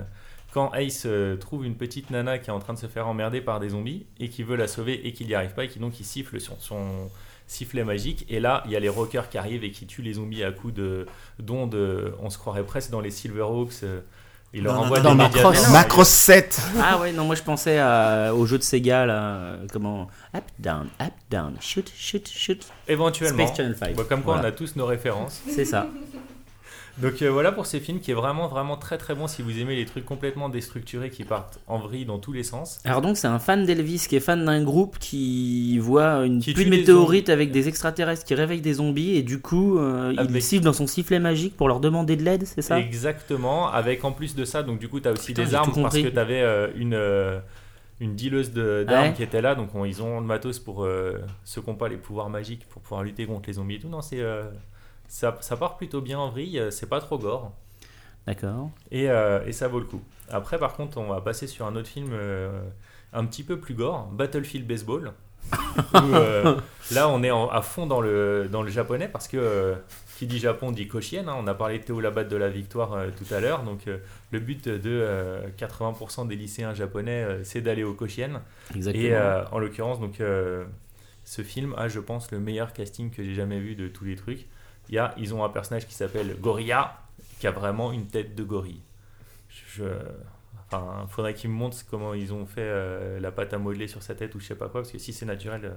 [0.53, 3.41] quand Ace euh, trouve une petite nana qui est en train de se faire emmerder
[3.41, 5.79] par des zombies et qui veut la sauver et qui n'y arrive pas et qui
[5.79, 7.09] donc il siffle sur son
[7.51, 8.25] sifflet magique.
[8.29, 10.51] Et là, il y a les rockers qui arrivent et qui tuent les zombies à
[10.51, 11.05] coups de
[11.39, 11.75] d'ondes.
[11.75, 13.83] euh, On se croirait presque dans les Silverhawks.
[13.83, 13.99] euh,
[14.53, 15.69] il leur Non, non, envoie médias- Macross.
[15.71, 19.13] Macross 7 Ah ouais, non, moi je pensais à- au jeu de Sega, là.
[19.35, 22.65] euh, Comment Up, down, up, down, shoot, shoot, shoot.
[22.87, 23.45] Éventuellement.
[23.45, 23.95] Space Channel 5.
[23.95, 24.49] Bah, comme quoi, Voilà.
[24.49, 25.41] on a tous nos références.
[25.49, 25.87] C'est ça.
[27.01, 29.57] Donc euh, voilà pour ces films qui est vraiment vraiment très très bon si vous
[29.59, 32.79] aimez les trucs complètement déstructurés qui partent en vrille dans tous les sens.
[32.85, 36.53] Alors donc c'est un fan d'Elvis qui est fan d'un groupe qui voit une Qui
[36.53, 40.19] pluie de météorites avec des extraterrestres qui réveillent des zombies et du coup euh, il
[40.19, 42.79] Avec- siffle dans son sifflet magique pour leur demander de l'aide, c'est ça?
[42.79, 45.71] Exactement, avec en plus de ça, donc du coup tu as aussi Putain, des armes
[45.81, 46.43] parce que tu avais
[46.75, 47.39] une, euh,
[47.99, 49.13] une dealeuse de- d'armes Ouais.
[49.13, 51.87] qui était là, donc on- ils ont le matos pour euh, ceux qui n'ont pas
[51.89, 53.89] les pouvoirs magiques pour pouvoir lutter contre les zombies et tout.
[53.89, 54.43] Non, c'est euh,
[55.11, 57.51] ça, ça part plutôt bien en vrille, euh, c'est pas trop gore
[58.25, 58.69] D'accord.
[58.91, 60.01] et, euh, et ça vaut le coup.
[60.29, 62.61] Après, par contre, on va passer sur un autre film euh,
[63.11, 65.11] un petit peu plus gore, Battlefield Baseball.
[65.95, 66.55] où, euh,
[66.91, 69.75] là, on est en- à fond dans le, dans le japonais parce que
[70.17, 71.27] qui dit Japon dit Koshien.
[71.27, 71.35] hein.
[71.37, 73.63] on a parlé de Théo Labat de la victoire tout à l'heure.
[73.63, 73.87] Donc,
[74.31, 78.41] le but de euh, 80% des lycéens japonais, c'est d'aller au Koshien.
[78.75, 79.03] Exactement.
[79.03, 79.17] Et
[79.51, 80.21] en l'occurrence, donc,
[81.25, 84.15] ce film a, je pense, le meilleur casting que j'ai jamais vu de tous les
[84.15, 84.45] trucs.
[84.91, 86.97] Il y a, ils ont un personnage qui s'appelle Gorilla,
[87.39, 88.81] qui a vraiment une tête de gorille.
[89.49, 89.85] Je,
[90.67, 94.03] enfin, faudrait qu'ils me montrent comment ils ont fait euh, la pâte à modeler sur
[94.03, 95.69] sa tête ou je sais pas quoi, parce que si c'est naturel, euh,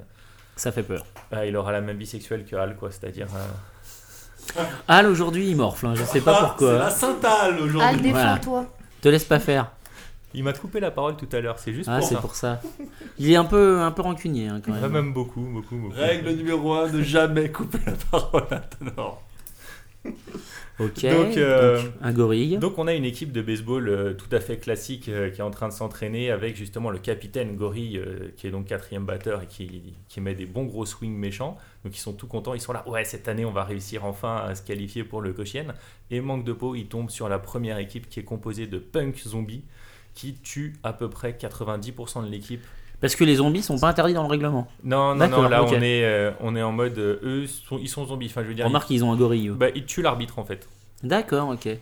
[0.56, 1.04] Ça fait peur.
[1.30, 2.90] bah, il aura la même bisexuelle que Hal, quoi.
[2.90, 3.28] C'est-à-dire,
[4.56, 6.72] euh, Al aujourd'hui il morfle, hein, je sais pas Ah, C'est pourquoi.
[6.78, 8.10] la Sainte-Halle Al, aujourd'hui.
[8.10, 8.34] Voilà.
[8.34, 8.66] défends-toi.
[9.00, 9.70] Te laisse pas faire.
[10.34, 11.58] Il m'a coupé la parole tout à l'heure.
[11.58, 12.20] C'est juste Ah pour c'est ça.
[12.20, 12.60] pour ça.
[13.18, 14.92] Il est un peu un peu rancunier hein, quand même.
[14.92, 15.94] même beaucoup, beaucoup, beaucoup.
[15.94, 19.22] Règle numéro 1, ne jamais couper la parole à Tanor.
[20.80, 21.02] Ok.
[21.06, 22.58] Donc, euh, donc, un gorille.
[22.58, 25.44] Donc on a une équipe de baseball euh, tout à fait classique euh, qui est
[25.44, 29.42] en train de s'entraîner avec justement le capitaine Gorille euh, qui est donc quatrième batteur
[29.42, 31.56] et qui, qui met des bons gros swings méchants.
[31.84, 34.36] Donc ils sont tout contents, ils sont là, ouais cette année on va réussir enfin
[34.36, 35.66] à se qualifier pour le Koshien.
[36.10, 39.16] Et manque de peau, ils tombent sur la première équipe qui est composée de punk
[39.18, 39.62] zombies
[40.14, 42.62] qui tue à peu près 90% de l'équipe.
[43.00, 44.66] Parce que les zombies sont pas interdits dans le règlement.
[44.82, 47.88] Non, non, non, là on, est, euh, on est en mode, euh, eux sont, ils
[47.88, 49.50] sont zombies, enfin je veux dire, Remarque ils ont un gorille.
[49.50, 50.68] bah, ils tuent l'arbitre en fait.
[51.02, 51.66] D'accord, ok.
[51.66, 51.80] Et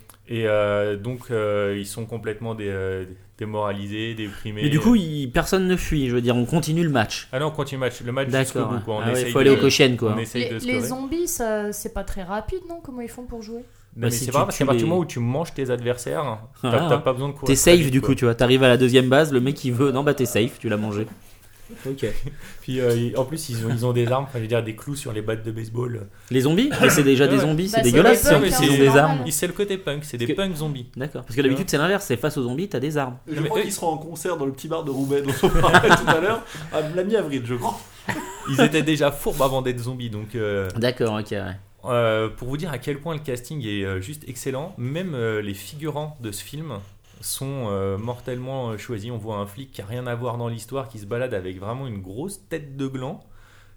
[0.49, 3.05] euh, donc, euh, ils sont complètement dé- euh,
[3.39, 4.63] démoralisés, déprimés.
[4.63, 6.09] Mais du coup, il- personne ne fuit.
[6.09, 7.29] Je veux dire, on continue le match.
[7.33, 8.01] Ah non, on continue le match.
[8.03, 8.81] Le match jusqu'au bout.
[8.85, 8.95] Quoi.
[8.97, 10.13] On Ah ouais, essaye faut aller de- au Cochin, quoi.
[10.13, 13.43] On Les, de les zombies, ça, c'est pas très rapide, non Comment ils font pour
[13.43, 13.65] jouer?
[13.95, 16.39] Bah, mais si c'est pas parce qu'à partir du moment où tu manges tes adversaires,
[16.63, 17.47] t'as Ah, t'as pas besoin de courir.
[17.47, 18.09] T'es safe vite, du quoi.
[18.11, 18.35] coup, tu vois.
[18.35, 19.93] T'arrives à la deuxième base, le mec il veut.
[19.93, 21.07] Non, bah t'es safe, tu l'as mangé.
[21.87, 22.05] Ok.
[22.63, 24.75] Puis euh, en plus, ils ont, ils ont des armes, enfin, je veux dire, des
[24.77, 26.07] clous sur les battes de baseball.
[26.31, 28.53] Les zombies Mais c'est déjà des zombies, Bah, c'est c'est dégueulasse des si en plus
[28.53, 29.19] hein, ils ont c'est des armes.
[29.31, 30.87] C'est le côté punk, c'est des que- punks zombies.
[30.97, 31.23] D'accord.
[31.25, 33.17] Parce que d'habitude c'est l'inverse, c'est face aux zombies, t'as des armes.
[33.27, 35.49] Je crois eux- qu'ils seront en concert dans le petit bar de Roubaix dont on
[35.49, 37.79] parlait tout à l'heure, à la mi-avril, je crois.
[38.51, 40.35] Ils étaient déjà fourbes avant d'être zombies, donc.
[40.35, 41.31] euh, D'accord, ok.
[41.31, 41.57] ouais.
[41.85, 45.43] Euh, pour vous dire à quel point le casting est euh, juste excellent, même euh,
[45.43, 46.79] les figurants de ce film
[47.21, 49.11] sont euh, mortellement choisis.
[49.11, 51.59] On voit un flic qui a rien à voir dans l'histoire, qui se balade avec
[51.59, 53.25] vraiment une grosse tête de gland.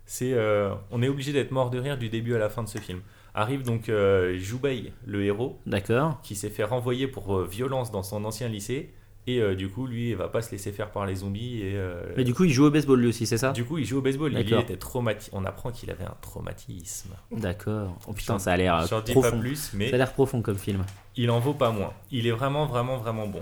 [0.05, 2.69] C'est, euh, on est obligé d'être mort de rire du début à la fin de
[2.69, 3.01] ce film.
[3.33, 3.91] Arrive donc
[4.37, 6.21] Joubei, le héros, D'accord.
[6.21, 8.93] qui s'est fait renvoyer pour violence dans son ancien lycée.
[9.27, 11.61] Et euh, du coup, lui, il va pas se laisser faire par les zombies.
[11.61, 13.53] Et, euh, Mais du coup, il joue au baseball lui aussi, c'est ça?
[13.53, 14.31] Du coup, il joue au baseball.
[14.33, 15.31] Il, était traumatisé.
[15.33, 17.09] On apprend qu'il avait un traumatisme.
[17.31, 17.97] D'accord.
[18.07, 19.39] Oh putain, ça a l'air J'en dis pas profond.
[19.39, 20.85] plus, mais Ça a l'air profond comme film.
[21.15, 21.91] il en vaut pas moins.
[22.11, 23.41] Il est vraiment, vraiment, vraiment bon.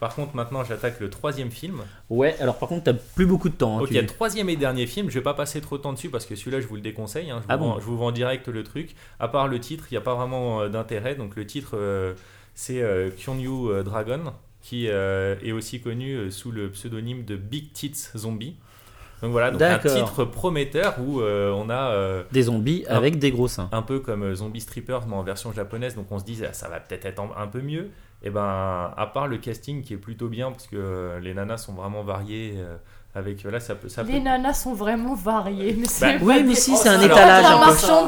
[0.00, 1.82] Par contre, maintenant, j'attaque le troisième film.
[2.08, 3.78] Ouais, alors par contre, t'as plus beaucoup de temps.
[3.78, 6.08] hein, Ok, tu- troisième et dernier film, je vais pas passer trop de temps dessus
[6.08, 7.30] parce que celui-là, je vous le déconseille.
[7.30, 7.38] hein.
[7.40, 8.94] Je, vous Ah bon vends, je vous vends direct le truc.
[9.18, 11.16] À part le titre, il n'y a pas vraiment euh, d'intérêt.
[11.16, 12.14] Donc le titre, euh,
[12.54, 14.32] c'est euh, euh, Dragon,
[14.68, 18.54] qui euh, est aussi connu euh, sous le pseudonyme de Big Tits Zombie.
[19.22, 23.30] Donc voilà, donc un titre prometteur où euh, on a euh, Des zombies avec des
[23.30, 23.70] gros seins.
[23.72, 25.94] un peu comme Zombie Strippers mais en version japonaise.
[25.94, 27.88] Donc on se dit ah, ça va peut-être être un peu mieux.
[28.22, 31.74] Et ben à part le casting qui est plutôt bien parce que les nanas sont
[31.74, 32.54] vraiment variées.
[32.56, 32.76] euh,
[33.14, 36.42] avec là ça peut ça peut Les nanas sont vraiment variées, mais c'est Oui, pas
[36.42, 37.44] mais si, c'est un étalage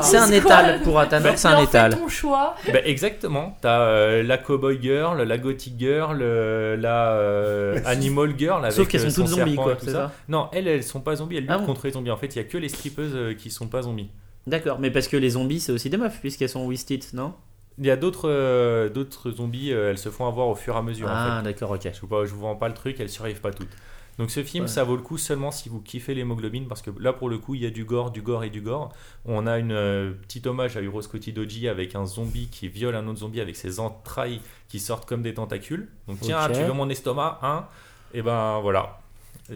[0.03, 1.97] C'est un étal pour Atanor, c'est un étal.
[1.97, 2.55] ton choix.
[2.73, 3.57] Bah, exactement.
[3.61, 8.63] T'as euh, la cowboy girl, la gothic girl, euh, la euh, animal girl.
[8.63, 11.37] Avec, Sauf qu'elles sont toutes zombies, quoi, tout ça Non, elles, elles sont pas zombies.
[11.37, 12.11] Elles luttent Ah bon contre les zombies.
[12.11, 14.11] En fait, il y a que les strippeuses euh, qui sont pas zombies.
[14.47, 17.33] D'accord, mais parce que les zombies, c'est aussi des meufs, puisqu'elles sont Wisted, non?
[17.81, 19.73] Il y a d'autres euh, d'autres zombies.
[19.73, 21.09] euh, elles se font avoir au fur et à mesure.
[21.09, 21.45] en Ah, fait.
[21.51, 21.89] d'accord, ok.
[21.93, 23.01] Je vous, je vous vends pas le truc.
[23.01, 23.71] Elles survivent pas toutes.
[24.19, 24.69] Donc ce film, Ouais.
[24.71, 27.55] ça vaut le coup seulement si vous kiffez l'hémoglobine parce que là pour le coup
[27.55, 28.93] il y a du gore, du gore et du gore.
[29.25, 33.07] On a une euh, petite hommage à Hiroshiki Doji avec un zombie qui viole un
[33.09, 35.89] autre zombie avec ses entrailles qui sortent comme des tentacules.
[36.07, 37.65] Donc tiens, tu veux mon estomac, hein?
[38.13, 38.99] Et ben voilà.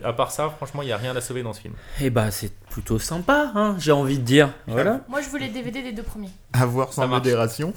[0.02, 1.74] À part ça, franchement, il y a rien à sauver dans ce film.
[2.00, 4.50] Eh bah, c'est plutôt sympa, hein, j'ai envie de dire.
[4.66, 5.02] Voilà.
[5.08, 6.30] Moi, je les DVD des deux premiers.
[6.52, 7.72] À voir sans modération.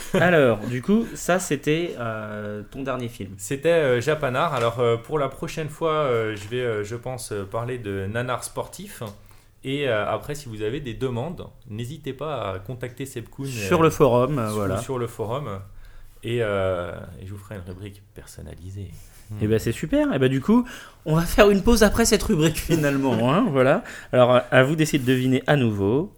[0.14, 3.34] Alors, du coup, ça, c'était euh, ton dernier film.
[3.36, 4.00] C'était euh.
[4.28, 9.02] Alors euh, pour la prochaine fois, euh, je vais, je pense, parler de nanar sportif.
[9.64, 14.36] Et après, si vous avez des demandes, n'hésitez pas à contacter Sepkoun Sur le forum,
[14.36, 14.78] sur, voilà.
[14.78, 15.60] sur le forum.
[16.22, 16.40] Et, et
[17.26, 18.90] je vous ferai une rubrique personnalisée.
[19.42, 20.14] Et ben c'est super.
[20.14, 20.64] Et ben du coup,
[21.04, 23.30] on va faire une pause après cette rubrique finalement.
[23.34, 23.82] hein, voilà.
[24.12, 26.12] Alors, à- à vous d'essayer de deviner à nouveau.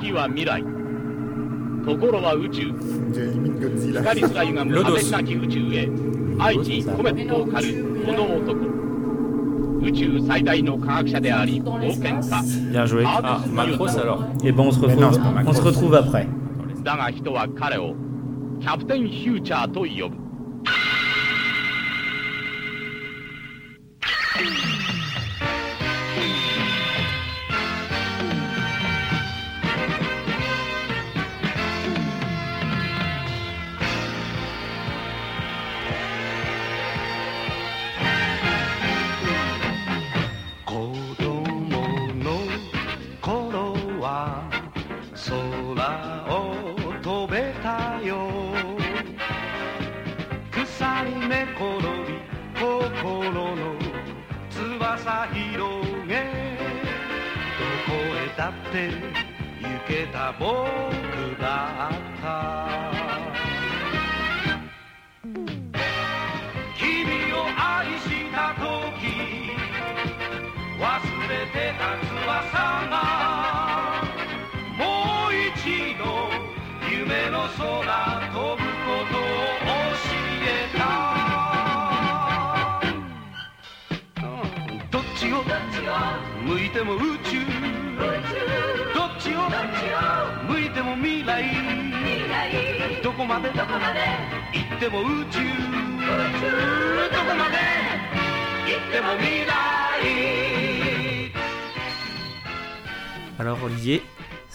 [0.00, 0.62] 時は未来
[1.84, 2.72] ところは宇宙.
[3.92, 5.88] 光すら歪む果てしなき宇宙へ
[6.38, 8.54] 愛知コメットを狩るこの男
[9.86, 13.04] 宇宙最大の科学者であり冒険家 Bien joué.
[13.06, 14.22] Ah, Macross alors.
[14.44, 15.48] Et ben on se non, retrouve, pas Macross.
[15.48, 16.26] on se retrouve après.
[16.82, 17.94] だが人は彼を
[18.60, 20.16] キャプテンフューチャーと呼ぶ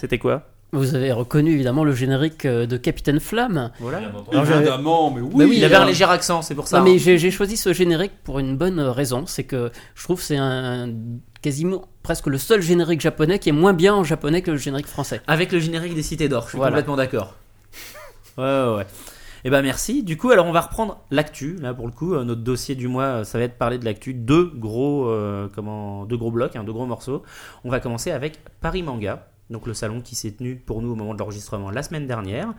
[0.05, 0.43] c'était quoi?
[0.71, 3.71] Vous avez reconnu évidemment le générique euh, de Capitaine Flamme.
[3.79, 4.01] Voilà.
[4.31, 5.33] Évidemment, mais oui.
[5.33, 6.79] Bah oui, Il avait un léger accent, c'est pour ça.
[6.79, 7.17] Non, mais hein.
[7.17, 10.89] j'ai choisi ce générique pour une bonne raison, c'est que je trouve que c'est un
[11.41, 14.87] quasiment presque le seul générique japonais qui est moins bien en japonais que le générique
[14.87, 15.21] français.
[15.27, 16.71] Avec le générique des Cités d'Or, je suis Voilà.
[16.71, 17.35] complètement d'accord.
[18.37, 18.85] Ouais, ouais, ouais.
[19.47, 20.01] Eh ben merci.
[20.03, 21.55] Du coup, alors on va reprendre l'actu.
[21.61, 23.85] Là, pour le coup, euh, notre dossier du mois, euh, ça va être parler de
[23.85, 24.15] l'actu.
[24.15, 27.21] Deux gros, euh, comment, deux gros blocs, hein, deux gros morceaux.
[27.63, 29.27] On va commencer avec Paris Manga.
[29.51, 32.53] Donc le salon qui s'est tenu pour nous au moment de l'enregistrement la semaine dernière.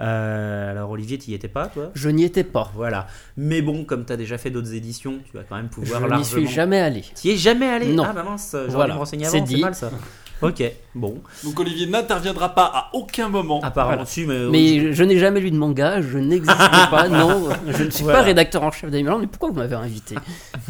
[0.00, 1.90] Euh, alors Olivier, tu y étais pas, toi?
[1.94, 2.70] Je n'y étais pas.
[2.74, 3.06] Voilà.
[3.36, 6.00] Mais bon, comme tu as déjà fait d'autres éditions, tu vas quand même Je pouvoir
[6.00, 6.24] n'y largement...
[6.24, 7.02] suis jamais allé.
[7.20, 7.92] Tu y es jamais allé?
[7.92, 8.04] Non.
[8.06, 8.94] Ah bah mince, j'aurais Voilà.
[8.94, 9.90] me renseigner avant, c'est mal ça.
[10.42, 10.62] Ok,
[10.94, 11.20] bon.
[11.44, 13.60] Donc Olivier n'interviendra pas à aucun moment.
[13.62, 14.50] Apparemment Voilà.
[14.50, 14.76] mais...
[14.78, 16.56] Mais je n'ai jamais lu de manga, je n'existe
[16.90, 18.18] pas, non, je ne suis Voilà.
[18.20, 20.14] pas rédacteur en chef d'Animaland, mais pourquoi vous m'avez invité?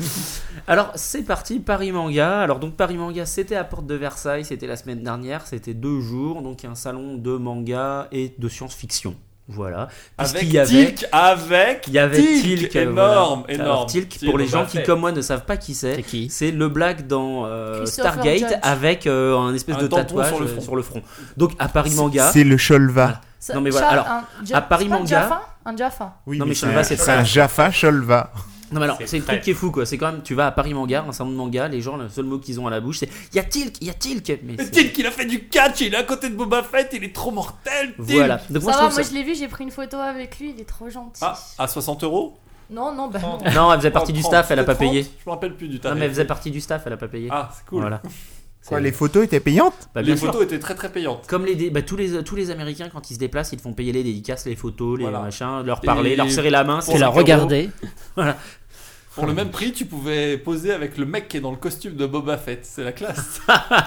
[0.67, 2.41] Alors c'est parti, Paris Manga.
[2.41, 6.01] Alors donc Paris Manga, c'était à Porte de Versailles, c'était la semaine dernière, c'était deux
[6.01, 9.15] jours, donc un salon de manga et de science-fiction.
[9.53, 9.89] Voilà.
[10.17, 13.55] Avec Puisqu'il y avait- Tilk, avec Il y avait Tilk, euh, énorme, voilà.
[13.55, 13.61] énorme.
[13.71, 15.97] Alors, Tilk, Tilk, pour les on gens qui, comme moi, ne savent pas qui C'est
[15.97, 20.29] c'est, qui c'est le black dans euh, Stargate avec euh, un espèce Un de tatouage
[20.29, 20.61] sur le euh, front.
[20.61, 21.03] sur le front.
[21.37, 22.93] Donc à Paris Manga, C'est le Cholva.
[23.05, 23.21] Voilà.
[23.39, 24.25] Ça- Non, mais voilà, alors, un
[24.55, 26.15] à Paris Manga- Jaffa Un Jaffa.
[26.27, 28.31] Oui, Non, mais c'est Sholva, un- c'est un Jaffa Sholva.
[28.73, 29.85] Non mais alors, C'est le truc qui est fou quoi.
[29.87, 32.09] C'est quand même, tu vas à Paris Manga, un salon de manga, les gens, le
[32.09, 34.41] seul mot qu'ils ont à la bouche, c'est y a Tilk, y a Tilk.
[34.45, 37.03] Mais Tilk, il a fait du catch, il est à côté de Boba Fett, il
[37.05, 37.95] est trop mortel.
[37.97, 38.11] Tilk.
[38.11, 38.41] Voilà.
[38.49, 40.39] Donc moi, ça je va, moi ça- je l'ai vu, j'ai pris une photo avec
[40.39, 41.21] lui, il est trop gentil.
[41.25, 42.37] Ah, à 60 euros?
[42.71, 43.39] Non, non, bah non.
[43.53, 45.03] Non, elle faisait partie du 30, staff, elle a pas c'était 30, payé.
[45.05, 45.99] Je me rappelle plus du Non tarif.
[45.99, 47.27] mais elle faisait partie du staff, elle a pas payé.
[47.33, 47.81] Ah, c'est cool.
[47.81, 48.01] Voilà.
[48.69, 49.89] Quoi, les photos étaient payantes?
[49.95, 50.27] Bah, les bien sûr.
[50.27, 51.27] photos étaient très très payantes.
[51.27, 53.63] Comme les, dé- bah, tous les tous les Américains quand ils se déplacent, ils te
[53.63, 55.21] font payer les dédicaces, les photos, les Voilà.
[55.21, 56.83] machins, leur Et- parler, leur serrer la main.
[56.83, 57.23] c'est Tu la euros.
[59.15, 61.95] Pour le même prix, tu pouvais poser avec le mec qui est dans le costume
[61.97, 62.65] de Boba Fett.
[62.65, 63.41] C'est la classe.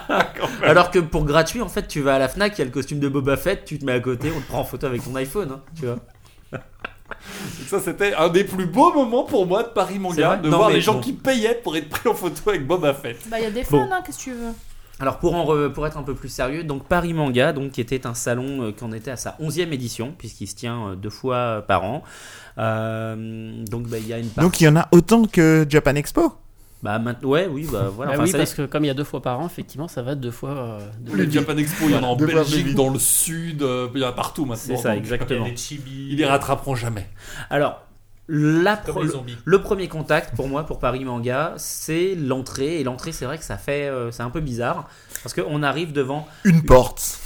[0.63, 2.71] Alors que pour gratuit, en fait, tu vas à la Fnac, il y a le
[2.71, 5.03] costume de Boba Fett, tu te mets à côté, on te prend en photo avec
[5.03, 5.95] ton iPhone, hein, tu vois.
[6.51, 6.61] Donc
[7.67, 10.69] ça, c'était un des plus beaux moments pour moi de Paris Manga, de Non, voir
[10.69, 10.99] les gens bon.
[11.01, 13.17] qui payaient pour être pris en photo avec Boba Fett.
[13.29, 13.87] Bah il y a des Bon.
[13.87, 14.51] fans, hein, qu'est-ce que tu veux?
[15.03, 17.81] Alors pour, en re- pour être un peu plus sérieux, donc Paris Manga, donc, qui
[17.81, 20.95] était un salon euh, qui en était à sa 11e édition, puisqu'il se tient euh,
[20.95, 22.03] deux fois par an.
[22.57, 24.29] Euh, donc bah, il y a une.
[24.37, 26.33] Donc il y en a autant que Japan Expo?
[26.81, 28.11] Bah, maintenant- ouais, oui, bah voilà.
[28.11, 29.87] Bah Enfin, oui, ça parce que comme il y a deux fois par an, effectivement,
[29.87, 30.51] ça va deux fois.
[30.51, 31.29] euh, deux Le.
[31.29, 34.09] Japan Expo, il y en a en Belgique, dans le sud, euh, il y en
[34.09, 34.75] a partout maintenant.
[34.75, 35.45] C'est ça, Donc, exactement.
[35.49, 36.07] Des chibis.
[36.11, 37.07] Ils les rattraperont jamais.
[37.49, 37.81] Alors,
[38.35, 39.03] la pro-
[39.45, 42.79] le premier contact pour moi, pour Paris Manga, c'est l'entrée.
[42.79, 43.87] Et l'entrée, c'est vrai que ça fait...
[43.87, 44.89] euh, c'est un peu bizarre.
[45.21, 46.27] Parce qu'on arrive devant...
[46.43, 47.19] Une porte.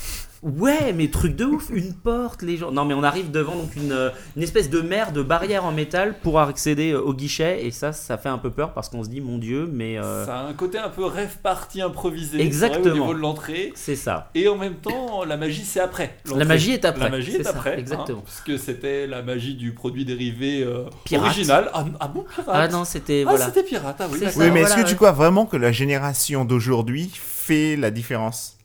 [0.43, 2.71] Ouais, mais truc de ouf, une porte, les gens.
[2.71, 5.71] Non, mais on arrive devant donc une, euh, une espèce de mer de barrière en
[5.71, 9.03] métal pour accéder euh, au guichet, et ça, ça fait un peu peur parce qu'on
[9.03, 12.37] se dit, mon Dieu, mais euh, Ça a un côté un peu rêve party improvisé.
[12.37, 12.85] vrai, Exactement.
[12.85, 13.71] au niveau de l'entrée.
[13.75, 14.29] c'est ça.
[14.35, 16.17] Et en même temps, la magie, c'est après.
[16.35, 17.05] La magie est après.
[17.05, 17.79] La magie est ça, après.
[17.79, 18.19] exactement.
[18.19, 21.25] hein, puisque c'était la magie du produit dérivé euh, Pirate.
[21.25, 21.71] original.
[21.73, 23.45] Ah, ah bon, pirate Ah non, c'était Ah, voilà.
[23.45, 23.95] c'était pirate.
[23.99, 24.19] Ah oui.
[24.21, 28.57] Oui, mais est-ce voilà, que tu crois vraiment que la génération d'aujourd'hui fait la différence?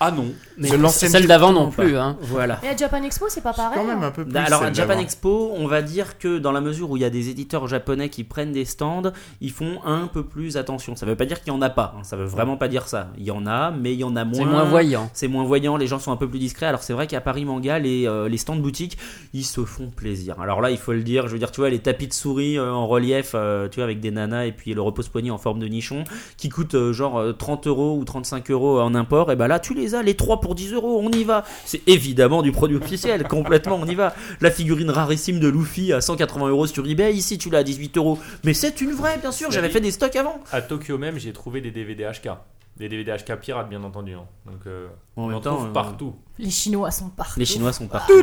[0.00, 0.32] Ah non.
[0.58, 1.96] Mais Celle d'avant non plus.
[1.96, 2.16] Hein.
[2.20, 2.60] Voilà.
[2.62, 3.78] Et à Japan Expo, c'est pas pareil.
[3.78, 4.08] Quand même hein.
[4.08, 4.32] un peu plus.
[4.32, 4.98] Bah, Alors à Japan.
[4.98, 8.08] Expo, on va dire que dans la mesure où il y a des éditeurs japonais
[8.08, 10.96] qui prennent des stands, ils font un peu plus attention.
[10.96, 12.02] Ça veut pas dire qu'il y en a pas, hein.
[12.02, 13.10] ça veut vraiment pas dire ça.
[13.16, 14.38] Il y en a, mais il y en a moins.
[14.38, 15.10] C'est moins voyant.
[15.12, 16.66] C'est moins voyant, les gens sont un peu plus discrets.
[16.66, 18.98] Alors c'est vrai qu'à Paris Manga, les, euh, les stands boutiques,
[19.32, 20.40] ils se font plaisir.
[20.40, 22.58] Alors là, il faut le dire, je veux dire, tu vois, les tapis de souris
[22.58, 25.58] euh, en relief, euh, tu vois, avec des nanas et puis le repose-poignet en forme
[25.58, 26.04] de nichon,
[26.36, 29.58] qui coûtent euh, genre euh, 30 euros ou 35 euros en import, et ben là,
[29.58, 31.44] tu les as, les 3 pour 10 euros, on y va.
[31.66, 34.14] C'est évidemment du produit officiel, complètement, on y va.
[34.40, 37.98] La figurine rarissime de Luffy à 180 euros sur eBay, ici tu l'as à 18
[37.98, 38.18] euros.
[38.44, 40.40] Mais c'est une vraie, bien sûr, j'avais fait des stocks avant.
[40.50, 42.30] À Tokyo même, j'ai trouvé des DVD HK.
[42.78, 44.14] Des DVD HK pirates, bien entendu.
[44.14, 44.24] hein.
[44.46, 44.86] Donc, euh,
[45.16, 46.14] En on même en temps, trouve euh, partout.
[46.38, 47.38] Les Chinois sont partout.
[47.40, 48.14] Les Chinois sont partout.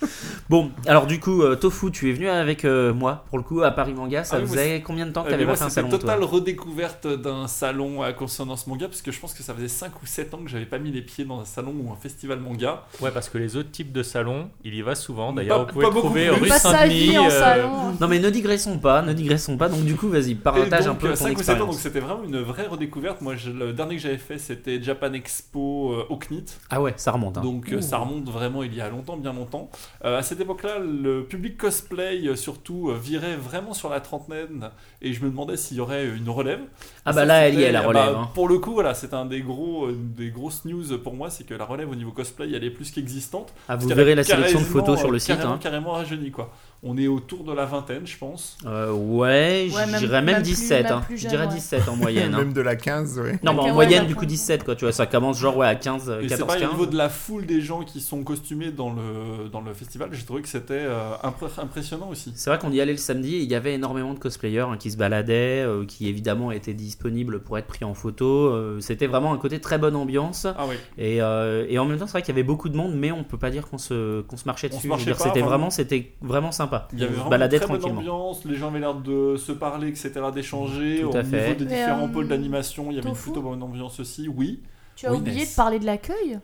[0.48, 3.62] Bon, alors du coup, euh, Tofu, tu es venu avec euh, moi pour le coup
[3.62, 4.22] à Paris Manga.
[4.22, 5.68] Ça Ah oui, faisait combien de temps que Euh, t'avais mais moi, pas fait un
[5.70, 9.42] c'était salon toi totale redécouverte d'un salon à consonance manga, parce que je pense que
[9.42, 11.74] ça faisait 5 ou 7 ans que j'avais pas mis les pieds dans un salon
[11.82, 12.84] ou un festival manga.
[13.00, 15.32] Ouais, parce que les autres types de salons, il y va souvent.
[15.32, 17.16] Pas- D'ailleurs, vous pouvez trouver rue Saint-Denis.
[17.18, 17.96] euh, salon.
[18.00, 19.68] Non mais ne digressons pas, ne digressons pas.
[19.68, 21.66] Donc du coup, vas-y, Et partage donc, un peu euh, ton 5 ou 7 ans,
[21.66, 23.20] donc c'était vraiment une vraie redécouverte.
[23.22, 26.44] Moi, je- le dernier que j'avais fait, c'était Japan Expo euh, au CNIT.
[26.70, 27.38] Ah ouais, ça remonte.
[27.38, 27.42] hein.
[27.42, 29.70] Donc ça remonte vraiment il y a longtemps, bien longtemps.
[30.04, 34.70] Euh, à cette époque-là, le public cosplay euh, surtout euh, virait vraiment sur la trentaine
[35.02, 36.60] et je me demandais s'il y aurait une relève.
[37.04, 38.14] Ah bah là, elle y est, la bah, relève.
[38.14, 38.30] hein.
[38.34, 41.54] Pour le coup, voilà, c'est un des gros, des grosses news pour moi, c'est que
[41.54, 43.52] la relève au niveau cosplay, elle est plus qu'existante.
[43.68, 45.36] Ah, vous verrez la sélection de photos sur le site.
[45.36, 45.58] Carrément, hein.
[45.60, 46.52] carrément rajeuni quoi.
[46.88, 48.56] On est autour de la vingtaine, je pense.
[48.64, 50.84] Euh, ouais, Ouais, je même- dirais même, même plus- 17.
[50.84, 51.02] même hein.
[51.14, 51.52] Je dirais ouais.
[51.54, 52.32] 17 en moyenne.
[52.34, 52.38] hein.
[52.38, 53.38] Même de la 15, ouais.
[53.42, 54.26] Non, mais en moyenne, du coup, ouais.
[54.26, 54.76] 17, quoi.
[54.76, 56.78] Tu vois, ça commence genre ouais, à 15, Et c'est 14, pareil, au 15.
[56.78, 60.24] niveau de la foule des gens qui sont costumés dans le, dans le festival, j'ai
[60.24, 61.10] trouvé que c'était euh,
[61.58, 62.32] impressionnant aussi.
[62.36, 64.76] C'est vrai qu'on y allait le samedi, et il y avait énormément de cosplayers hein,
[64.78, 68.26] qui se baladaient, euh, qui évidemment étaient disponibles pour être pris en photo.
[68.48, 70.46] Euh, C'était vraiment un côté très bonne ambiance.
[70.46, 70.76] Ah oui.
[70.98, 73.10] Et, euh, et en même temps, c'est vrai qu'il y avait beaucoup de monde, mais
[73.12, 74.88] on peut pas dire qu'on se, qu'on se marchait On se dessus.
[74.88, 76.75] marchait pas, C'était vraiment, c'était vraiment sympa.
[76.92, 79.88] Il y avait vraiment une très bonne ambiance, les gens avaient l'air de se parler,
[79.88, 81.04] etc., d'échanger.
[81.04, 81.22] Au fait.
[81.22, 84.00] niveau des Mais, différents euh, pôles d'animation, il y avait une Tofu plutôt bonne ambiance
[84.00, 84.60] aussi, oui.
[84.94, 86.38] Tu as Oui, oublié de parler de l'accueil?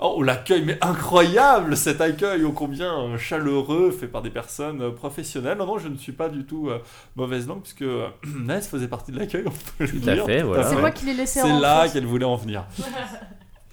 [0.00, 4.90] Oh, l'accueil, mais incroyable cet accueil, ô combien euh, chaleureux, fait par des personnes euh,
[4.92, 5.58] professionnelles.
[5.58, 6.78] Non, non, je ne suis pas du tout euh,
[7.16, 8.06] mauvaise langue, puisque euh,
[8.38, 10.24] Ness faisait partie de l'accueil, on peut le Tout à dire.
[10.24, 10.62] fait, voilà.
[10.68, 10.80] C'est ouais.
[10.80, 12.64] moi qui l'ai laissé C'est là qu'elle voulait en venir.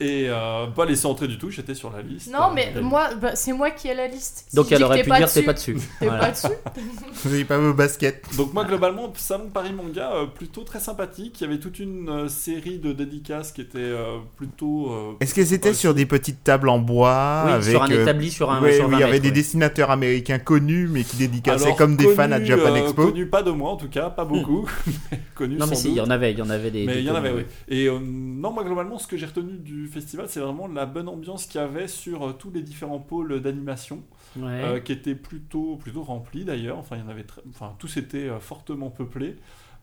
[0.02, 2.30] Et euh, pas laisser entrer du tout, j'étais sur la liste.
[2.30, 4.46] Non, mais Euh, moi, bah, c'est moi qui ai la liste.
[4.50, 5.78] Si Donc je dis elle que aurait t'es pu dire t'es pas dessus.
[6.00, 6.20] T'es Voilà.
[6.26, 6.48] pas dessus
[7.24, 8.26] Vous n'avez pas vos baskets.
[8.36, 11.40] Donc moi globalement salon Paris Manga euh, plutôt très sympathique.
[11.40, 14.92] Il y avait toute une euh, série de dédicaces qui étaient euh, plutôt.
[14.92, 17.90] euh, Est-ce que c'était Ouais, sur des petites tables en bois Oui, avec, sur un
[17.90, 18.62] euh, établi, sur un.
[18.62, 19.34] ouais, sur 20 il y avait mètres, des ouais.
[19.36, 23.06] dessinateurs américains connus mais qui dédicassaient alors, comme des fans à Japan euh, Expo.
[23.08, 24.68] Connus pas de moi en tout cas, pas beaucoup,
[25.12, 26.08] mais connus Non mais sans si, il y doute.
[26.08, 26.86] en avait, il y en avait des.
[26.86, 27.46] Mais des il y en avait, oui.
[27.70, 30.86] Et euh, non, moi globalement, ce que j'ai retenu du du festival, c'est vraiment la
[30.86, 34.04] bonne ambiance qu'il y avait sur euh, tous les différents pôles d'animation,
[34.36, 34.62] Ouais.
[34.64, 36.78] euh, qui étaient plutôt, plutôt remplis d'ailleurs.
[36.78, 39.36] Enfin, il y en avait très- enfin, tous étaient euh, fortement peuplés.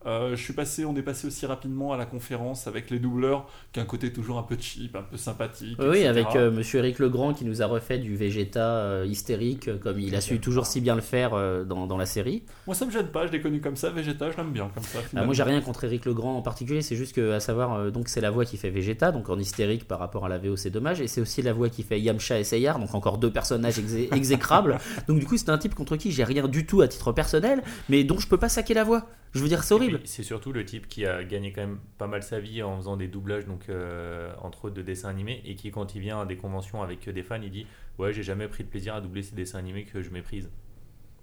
[0.05, 3.47] Euh, je suis passé, on est passé aussi rapidement à la conférence avec les doubleurs,
[3.71, 5.77] qui a un côté toujours un peu cheap, un peu sympathique.
[5.79, 6.07] Oui, etc.
[6.07, 10.15] avec euh, Monsieur Eric Legrand qui nous a refait du Vegeta euh, hystérique, comme il
[10.15, 11.31] a su toujours si bien le faire
[11.65, 12.43] dans, dans la série.
[12.67, 13.89] Moi, ça me gêne pas, je l'ai connu comme ça.
[13.89, 14.99] Vegeta, je l'aime bien comme ça.
[14.99, 15.25] Ah, finalement.
[15.27, 18.21] moi, j'ai rien contre Eric Legrand en particulier, c'est juste que, à savoir, donc c'est
[18.21, 21.01] la voix qui fait Vegeta, donc en hystérique par rapport à la VO, c'est dommage,
[21.01, 24.13] et c'est aussi la voix qui fait Yamcha et Seyar, donc encore deux personnages exé-
[24.13, 24.77] exécrables.
[25.07, 27.63] donc du coup, c'est un type contre qui j'ai rien du tout à titre personnel,
[27.89, 29.07] mais dont je peux pas saquer la voix.
[29.33, 29.99] Je veux dire, c'est horrible.
[30.05, 32.97] C'est surtout le type qui a gagné quand même pas mal sa vie en faisant
[32.97, 36.25] des doublages, donc euh, entre autres de dessins animés, et qui quand il vient à
[36.25, 37.65] des conventions avec des fans, il dit
[37.97, 40.49] ouais j'ai jamais pris de plaisir à doubler ces dessins animés que je méprise.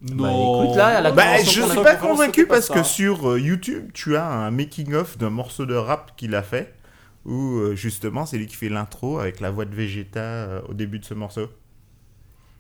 [0.03, 0.23] Non.
[0.23, 3.39] Bah, écoute, là, à la Bah, je suis pas convaincu pas parce que sur euh,
[3.39, 6.75] YouTube, tu as un making-of d'un morceau de rap qu'il a fait,
[7.27, 10.75] où euh, justement c'est lui qui fait l'intro avec la voix de Vegeta euh, au
[10.75, 11.49] début de ce morceau.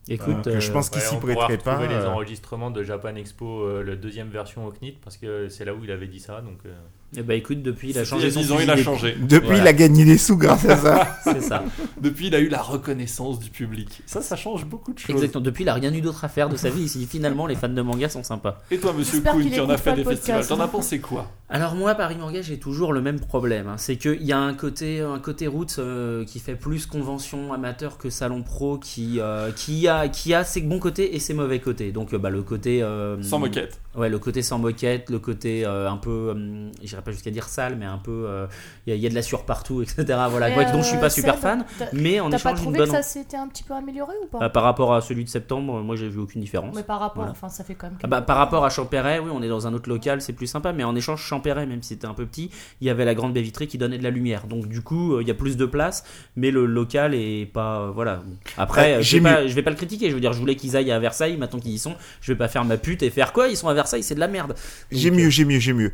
[0.09, 1.77] Écoute, Euh, que je euh, pense qu'il s'y on pourra prêterait pas.
[1.77, 5.49] retrouver les euh, enregistrements de Japan Expo, euh, la deuxième version au CNIT, parce que
[5.49, 6.75] c'est là où il avait dit ça, donc euh,
[7.17, 9.17] eh bah écoute, depuis, il a changé son 10 ans, il a changé.
[9.21, 9.63] Depuis, Voilà.
[9.63, 11.19] il a gagné des sous grâce à ça.
[11.25, 11.65] C'est ça.
[12.01, 14.03] Depuis, il a eu la reconnaissance du public.
[14.07, 15.11] Ça, ça change beaucoup de choses.
[15.17, 15.43] Exactement.
[15.43, 16.89] Depuis, il a rien eu d'autre à faire de sa vie.
[16.89, 18.63] Si finalement les fans de manga sont sympas.
[18.71, 21.31] Et toi, monsieur Kuhn, qui en a fait des festivals, t'en as pensé quoi?
[21.49, 23.67] Alors moi, Paris Manga, j'ai toujours le même problème.
[23.67, 23.75] hein.
[23.77, 27.99] C'est qu'il y a un côté, un côté roots euh, qui fait plus convention amateur
[27.99, 31.59] que salon pro, qui, euh, qui, a, qui a ses bons côtés et ses mauvais
[31.59, 31.91] côtés.
[31.91, 32.85] Donc euh, bah, le côté...
[32.85, 33.81] euh, Sans moquette.
[33.97, 37.49] Ouais, le côté sans moquette, le côté euh, un peu, euh, j'irais pas jusqu'à dire
[37.49, 38.47] sale, mais un peu, euh,
[38.87, 40.05] il y, a- il y a de la sueur partout, etc.
[40.31, 42.79] Voilà, Mais, dont je suis euh, pas super fan, mais en T'as pas échange trouvé
[42.79, 42.89] bonne.
[42.89, 44.39] que ça s'était un petit peu amélioré ou pas?
[44.39, 46.77] Bah, par rapport à celui de septembre, moi j'ai vu aucune différence.
[46.77, 47.33] Mais par rapport, Voilà.
[47.33, 47.99] enfin, ça fait quand même.
[48.05, 50.47] Ah bah, par rapport à Champéret, oui, on est dans un autre local, c'est plus
[50.47, 52.49] sympa, mais en échange, Champéret, même si c'était un peu petit,
[52.81, 54.47] il y avait la grande baie vitrée qui donnait de la lumière.
[54.47, 56.05] Donc, du coup, euh, il y a plus de place,
[56.37, 57.81] mais le local est pas.
[57.81, 58.23] euh, voilà.
[58.57, 60.33] Après, Euh, euh, je, j'ai vais pas, je vais pas le critiquer, je veux dire,
[60.33, 62.77] je voulais qu'ils aillent à Versailles, maintenant qu'ils y sont, je vais pas faire ma
[62.77, 63.49] pute et faire quoi?
[63.49, 64.55] Ils sont à Versailles, c'est de la merde.
[64.91, 65.93] J'ai mieux, j'ai mieux, j'ai mieux.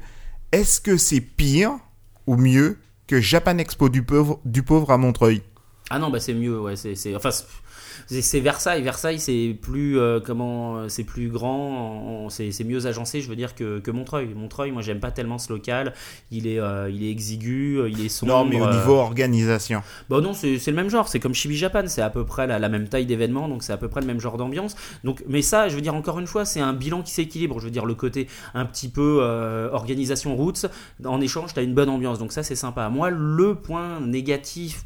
[0.52, 1.78] Est-ce que c'est pire
[2.26, 5.42] ou mieux que Japan Expo du pauvre, du pauvre à Montreuil?
[5.88, 7.14] Ah non, bah c'est mieux, ouais, c'est.
[7.14, 8.82] Enfin, c'est- Versailles.
[8.82, 13.54] Versailles, c'est plus euh, comment, euh, c'est plus grand, c'est mieux agencé, je veux dire
[13.54, 14.34] que, que Montreuil.
[14.34, 15.94] Montreuil, moi, j'aime pas tellement ce local.
[16.32, 18.32] Il est, euh, il est exigu, il est sombre.
[18.32, 19.80] Non, mais au niveau organisation.
[20.10, 22.46] Bah non, c'est c'est le même genre, c'est comme Chibi Japan, c'est à peu près
[22.48, 24.74] la, la même taille d'événement, donc c'est à peu près le même genre d'ambiance.
[25.04, 27.60] Donc, mais ça, je veux dire encore une fois, c'est un bilan qui s'équilibre.
[27.60, 30.66] Je veux dire le côté un petit peu euh, organisation roots,
[31.04, 32.88] en échange, t'as une bonne ambiance, donc ça c'est sympa.
[32.88, 34.84] Moi, le point négatif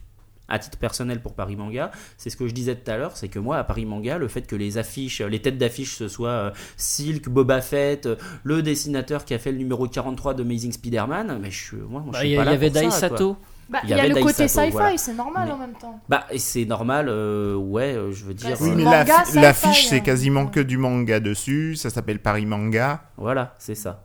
[0.51, 3.29] à titre personnel pour Paris Manga, c'est ce que je disais tout à l'heure, c'est
[3.29, 6.29] que moi à Paris Manga, le fait que les affiches, les têtes d'affiche ce soit
[6.31, 10.73] euh, Silk, Boba Fett, euh, le dessinateur qui a fait le numéro 43 de Amazing
[10.73, 12.53] Spider-Man, mais je suis moi, moi, je Bah, suis Il y, pas il y là
[12.53, 12.97] avait pour ça, Dai quoi.
[13.19, 13.37] Sato.
[13.69, 14.99] Bah, Il y y, a le Dai côté sci-fi, voilà.
[14.99, 16.01] c'est normal Mais- en même temps.
[16.09, 18.57] Bah, c'est normal, euh, ouais, euh, je veux dire.
[18.57, 19.87] c'est Oui, mais la- l'affiche, hein.
[19.91, 21.77] c'est quasiment que du manga dessus.
[21.77, 23.05] Ça s'appelle Paris Manga.
[23.17, 24.05] Voilà, c'est ça.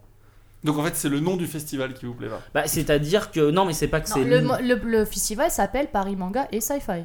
[0.66, 2.42] Donc en fait, c'est le nom du festival qui vous plaît pas.
[2.54, 3.52] Bah, c'est-à-dire que.
[3.52, 4.24] Non, mais c'est pas que c'est.
[4.24, 7.04] le, le, le festival s'appelle Paris Manga et Sci-Fi.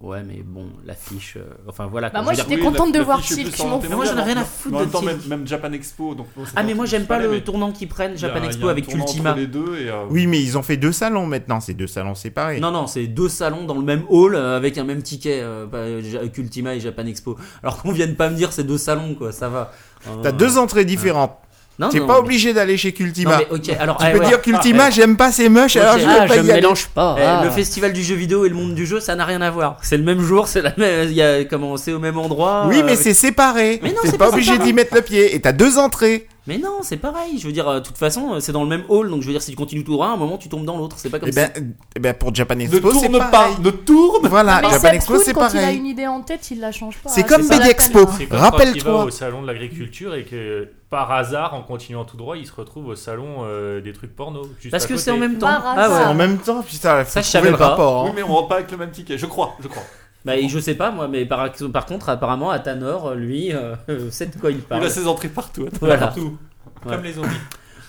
[0.00, 1.36] Ouais, mais bon, l'affiche.
[1.36, 2.08] euh, Enfin, voilà.
[2.08, 3.68] Bah, quoi, moi, je veux j'étais dire- contente la- de voir Silk, plus je m'en
[3.68, 3.90] orientée fous.
[3.90, 5.28] Mais moi, j'en ai rien à foutre de même temps, même, Silk.
[5.28, 6.14] même Japan Expo.
[6.14, 8.40] Donc, bon, c'est Ah, mais pas- moi, j'aime pas le tournant qu'ils prennent, Japan il
[8.40, 9.30] y a- il y Expo un avec tournant Ultima.
[9.32, 11.60] Entre les deux et, euh, Oui, mais ils ont fait deux salons maintenant.
[11.60, 12.60] C'est deux salons séparés.
[12.60, 16.00] Non, non, c'est deux salons dans le même hall euh, avec un même ticket, euh,
[16.00, 17.36] Ja- et Japan Expo.
[17.62, 19.70] Alors qu'on vienne pas me dire c'est deux salons, quoi, ça va.
[20.08, 21.36] Euh, T'as deux entrées différentes.
[21.80, 23.38] Non, T'es non, pas mais- obligé d'aller chez Non, Cultima.
[23.38, 23.96] mais ok, alors.
[23.96, 24.26] Tu ah, peux ouais.
[24.28, 26.52] dire Cultima, j'aime pas, c'est moche, alors je vais Ah, pas je y aller.
[26.60, 27.16] mélange pas.
[27.18, 27.40] Eh, ah.
[27.42, 29.78] Le festival du jeu vidéo et le monde du jeu, ça n'a rien à voir.
[29.80, 31.08] C'est le même jour, c'est la même.
[31.08, 32.64] Il y a comment c'est au même endroit.
[32.68, 33.80] Oui, euh, mais avec- c'est séparé.
[33.82, 34.68] Mais non, T'es c'est pas pas obligé séparé.
[34.68, 35.34] d'y mettre le pied.
[35.34, 36.26] Et t'as deux entrées.
[36.50, 37.38] Mais non, c'est pareil.
[37.38, 39.26] Je veux dire, euh, de toute façon, euh, c'est dans le même hall, donc je
[39.26, 40.96] veux dire, si tu continues tout droit, à un moment, tu tombes dans l'autre.
[40.98, 41.48] C'est pas comme Et ça.
[41.48, 43.54] ben, eh ben, pour Japan Ne Expo, c'est tourne pas, pareil.
[43.62, 45.78] ne tourne Voilà, mais Japan Expo, c'est quand il a pareil.
[45.78, 47.08] une idée en tête, il la change pas.
[47.10, 48.00] C'est hein, comme BD Expo.
[48.00, 48.26] hein.
[48.30, 49.04] Rappelle-toi.
[49.04, 52.86] au salon de l'agriculture et que par hasard, en continuant tout droit, il se retrouve
[52.88, 54.42] au salon euh, des trucs porno.
[54.60, 55.46] juste Parce à que c'est en même temps.
[55.48, 56.04] Ah C'est ouais.
[56.06, 57.68] en même temps, putain, faut Ça, je trouver savais le pas.
[57.68, 58.02] rapport.
[58.04, 58.12] Oui, hein.
[58.16, 59.16] mais on rentre pas avec le même ticket.
[59.16, 59.84] Je crois, je crois.
[60.24, 63.74] Bah, et je sais pas, moi, mais par, par contre, apparemment, à Tanor, lui, euh,
[64.10, 64.84] sait de quoi il Il parle.
[64.84, 65.66] a ses entrées partout.
[65.80, 65.96] Voilà.
[65.96, 66.36] Partout.
[66.84, 66.94] Ouais.
[66.94, 67.28] Comme les zombies.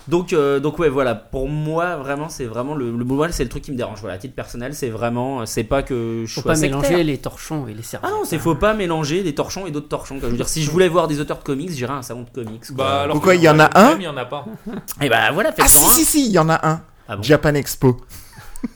[0.08, 1.14] Donc, euh, donc ouais, voilà.
[1.14, 4.00] Pour moi, vraiment, c'est vraiment le, le moi, c'est le truc qui me dérange.
[4.02, 6.80] Voilà, à titre personnel, c'est vraiment, c'est pas que je Faut pas sectaire.
[6.82, 8.10] mélanger les torchons et les serviettes.
[8.12, 10.16] Ah non, c'est faut pas mélanger des torchons et d'autres torchons.
[10.20, 10.28] quoi.
[10.28, 12.24] Je veux dire, si je voulais voir des auteurs de comics, j'irais à un salon
[12.24, 12.66] de comics.
[12.68, 12.76] quoi.
[12.78, 14.46] Bah, alors Pourquoi il y en a un il y en a pas.
[15.02, 15.90] Et bah voilà, Ah faites-en si un.
[15.90, 16.82] si si, il y en a un.
[17.08, 17.22] Ah bon?
[17.24, 17.98] Japan Expo.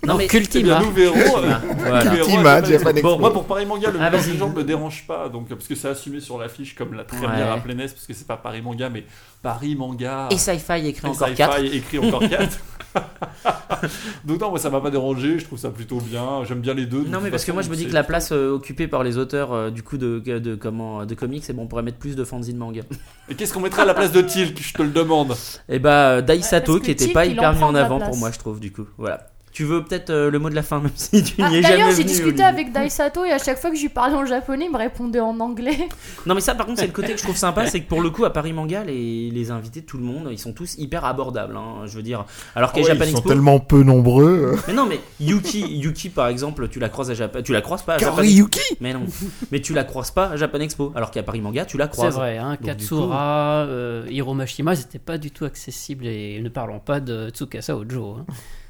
[0.05, 0.79] Non, mais Eh Cultima.
[0.79, 1.15] nous verrons.
[1.17, 2.03] euh, Voilà.
[2.03, 3.07] nous verrons Ultima, à Japan Japan Expo.
[3.07, 3.17] Expo.
[3.19, 4.31] Moi, pour Paris Manga, le Ah, vas-y.
[4.31, 7.19] des genres me dérange pas, donc, parce que c'est assumé sur l'affiche comme l'a très
[7.25, 7.35] Ouais.
[7.35, 9.03] bien rappelé Ness, parce que c'est pas Paris Manga, mais
[9.41, 10.27] Paris Manga.
[10.31, 11.63] Et Sci-Fi écrit et encore Sci-Fi 4.
[11.73, 12.57] écrit encore 4.
[14.25, 16.85] donc non, moi ça m'a pas dérangé, je trouve ça plutôt bien, j'aime bien les
[16.85, 17.03] deux.
[17.03, 19.03] de Non, mais parce que moi je me dis que la place euh, occupée par
[19.03, 21.97] les auteurs euh, du coup de, de, comment, de comics, c'est bon, on pourrait mettre
[21.97, 22.81] plus de fanzine manga.
[23.29, 25.35] Et qu'est-ce qu'on mettrait à la place de Tilk Je te le demande?
[25.67, 28.59] Et bah, euh, Daisato qui était pas hyper mis en avant pour moi, je trouve,
[28.61, 28.85] du coup.
[28.97, 29.27] Voilà.
[29.55, 31.61] Tu veux peut-être euh, le mot de la fin, même si tu Ah, n'y es
[31.61, 32.43] jamais D'ailleurs, j'ai discuté Olivier.
[32.43, 35.21] avec Daisato et à chaque fois que je lui parlais en japonais, il me répondait
[35.21, 35.77] en anglais.
[36.25, 38.01] Non, mais ça, par contre, c'est le côté que je trouve sympa, c'est que pour
[38.01, 40.75] le coup, à Paris Manga, les, les invités de tout le monde, ils sont tous
[40.77, 41.55] hyper abordables.
[41.55, 44.55] hein, je veux dire, alors qu'à ouais, Japan ils sont tellement peu nombreux.
[44.55, 44.57] euh.
[44.67, 47.83] Mais non, mais Yuki, Yuki par exemple, tu la croises à Japan, tu la croises
[47.83, 48.35] pas à Japan Expo.
[48.37, 49.03] Yuki Mais non,
[49.53, 51.91] mais tu la croises pas à Japan Expo, alors qu'à Paris Manga, tu la C'est
[51.91, 52.15] croises.
[52.15, 56.79] vrai, hein, Katsura, euh, Hiro Mashima, ils n'étaient pas du tout accessibles et ne parlons
[56.79, 58.17] pas de Tsukasa Ojo.
[58.19, 58.25] hein.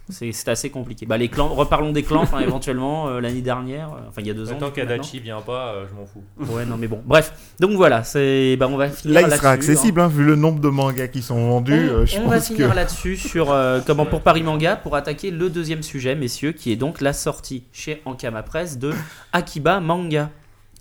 [0.09, 1.07] C'est assez compliqué.
[1.07, 4.35] Bah les clans, reparlons des clans, éventuellement euh, l'année dernière, euh, enfin il y a
[4.35, 4.57] deux ans.
[4.59, 6.23] Tant qu'Adachi vient pas, euh, je m'en fous.
[6.53, 7.01] Ouais, non mais bon.
[7.05, 9.53] Bref, donc voilà, c'est, bah on va finir Là, il là-dessus, sera hein.
[9.53, 11.73] accessible, hein, vu le nombre de mangas qui sont vendus.
[11.73, 12.75] On, euh, je on va finir que.
[12.75, 16.75] là-dessus sur euh, comment pour Paris Manga pour attaquer le deuxième sujet, messieurs, qui est
[16.75, 18.93] donc la sortie chez Ankama Press de
[19.33, 20.29] Akiba Manga.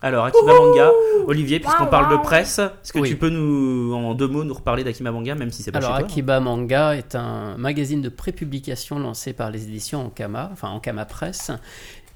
[0.03, 0.91] Alors Akiba Manga,
[1.27, 3.09] Olivier, puisqu'on parle de presse, est-ce que Oui.
[3.09, 5.93] tu peux nous, en deux mots, nous reparler d'Akima Manga, même si c'est pas Alors
[5.97, 10.69] chez toi Akiba Manga est un magazine de prépublication lancé par les éditions Ankama, enfin
[10.69, 11.51] Ankama Press.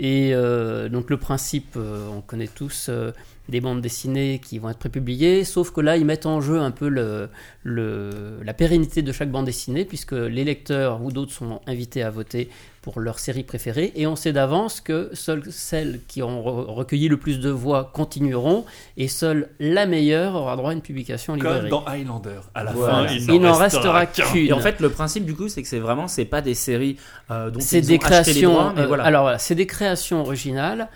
[0.01, 3.13] Et euh, donc le principe, euh, on connaît tous euh,
[3.49, 6.71] des bandes dessinées qui vont être prépubliées, sauf que là ils mettent en jeu un
[6.71, 7.29] peu le,
[7.63, 12.11] le- la pérennité de chaque bande dessinée, puisque les lecteurs ou d'autres sont invités à
[12.11, 12.49] voter
[12.83, 17.09] pour leur série préférée, et on sait d'avance que seules celles qui ont re- recueilli
[17.09, 18.65] le plus de voix continueront,
[18.97, 21.71] et seule la meilleure aura droit à une publication en Comme librairie.
[21.71, 22.41] dans Highlander.
[22.55, 23.09] À la Voilà.
[23.09, 24.25] fin, il, Il n'en restera qu'un.
[24.31, 24.47] qu'une.
[24.47, 26.97] Et en fait, le principe du coup, c'est que c'est vraiment, c'est pas des séries
[27.31, 28.53] euh, dont c'est ils des ont acheté les créations.
[28.53, 29.05] droits, mais euh, voilà.
[29.05, 30.89] Alors voilà, c'est des créations originales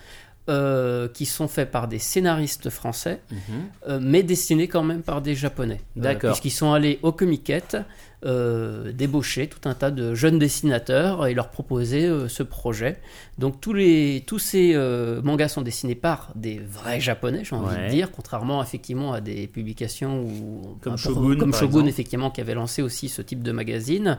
[0.49, 3.37] euh, qui sont faites par des scénaristes français, Mhm.
[3.87, 5.79] euh, mais dessinées quand même par des japonais.
[5.95, 6.31] D'accord.
[6.31, 7.77] Puisqu'ils sont allés au Comiquette
[8.25, 12.97] euh, débaucher tout un tas de jeunes dessinateurs et leur proposer euh, ce projet.
[13.37, 17.75] Donc tous les tous ces euh, mangas sont dessinés par des vrais japonais, j'ai envie
[17.75, 17.87] Ouais.
[17.87, 22.81] de dire, contrairement effectivement à des publications où, Comme Shogun, comme effectivement qui avait lancé
[22.81, 24.17] aussi ce type de magazine.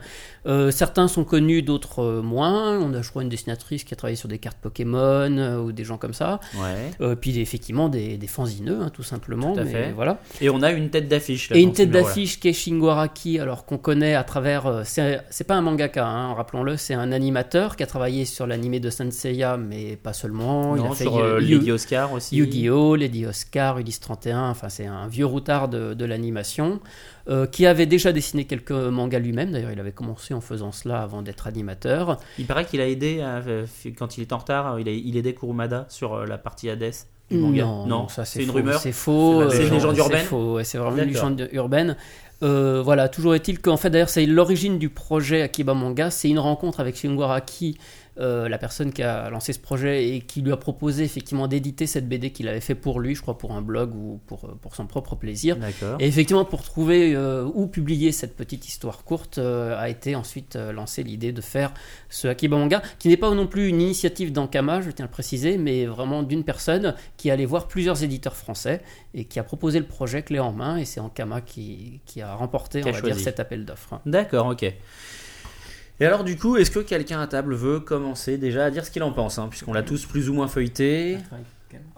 [0.71, 2.77] Certains sont connus, d'autres moins.
[2.79, 5.83] On a, je crois, une dessinatrice qui a travaillé sur des cartes Pokémon ou des
[5.83, 6.39] gens comme ça.
[6.57, 7.15] Ouais.
[7.15, 9.53] Puis effectivement des, des fanzineux, hein, tout simplement.
[9.53, 9.91] Tout à mais fait.
[9.93, 10.19] Voilà.
[10.41, 11.51] Et on a une tête d'affiche.
[11.53, 14.65] Et une tête d'affiche qui est Shingo Araki, alors qu'on connaît à travers.
[14.65, 18.79] euh, c'est pas un mangaka, hein, rappelons-le, c'est un animateur qui a travaillé sur l'animé
[18.79, 20.75] de Senseiya, mais pas seulement.
[20.75, 22.35] Il Non, a fait sur euh, Yu- Lady Oscar aussi.
[22.35, 26.79] Yu-Gi-Oh!, Lady Oscar, Ulysse 31, enfin c'est un vieux routard de, de l'animation,
[27.29, 31.01] euh, qui avait déjà dessiné quelques mangas lui-même, d'ailleurs il avait commencé en faisant cela
[31.01, 32.17] avant d'être animateur.
[32.37, 33.65] Il paraît qu'il a aidé à- euh,
[33.97, 34.79] quand il était en retard.
[34.79, 36.91] Il, a, il aidait Kurumada sur euh, la partie Hades
[37.31, 37.63] du manga.
[37.87, 38.79] Non, ça c'est une rumeur.
[38.79, 39.49] C'est faux.
[39.49, 41.97] C'est une euh, légende urbaine C'est faux, ouais, c'est vraiment une légende urbaine.
[42.43, 46.11] Euh, voilà, toujours est-il qu'en fait, d'ailleurs, c'est l'origine du projet Akiba Manga.
[46.11, 47.77] C'est une rencontre avec Shingo Araki,
[48.17, 51.85] euh, la personne qui a lancé ce projet et qui lui a proposé effectivement d'éditer
[51.85, 54.57] cette BD qu'il avait fait pour lui, je crois pour un blog ou pour, euh,
[54.61, 55.57] pour son propre plaisir.
[55.99, 60.55] Et effectivement, pour trouver euh, où publier cette petite histoire courte, euh, a été ensuite
[60.55, 61.73] lancée l'idée de faire
[62.09, 65.11] ce Akiba Manga, qui n'est pas non plus une initiative d'Ankama, je tiens à le
[65.11, 68.81] préciser, mais vraiment d'une personne qui allait voir plusieurs éditeurs français
[69.13, 72.33] et qui a proposé le projet clé en main, et c'est Ankama qui, qui a
[72.35, 73.15] remporté, Qui on va choisi.
[73.15, 73.99] dire, cet appel d'offres.
[74.05, 74.73] D'accord, ok.
[75.99, 78.91] Et alors, du coup, est-ce que quelqu'un à table veut commencer déjà à dire ce
[78.91, 81.17] qu'il en pense hein, Puisqu'on l'a tous plus ou moins feuilleté.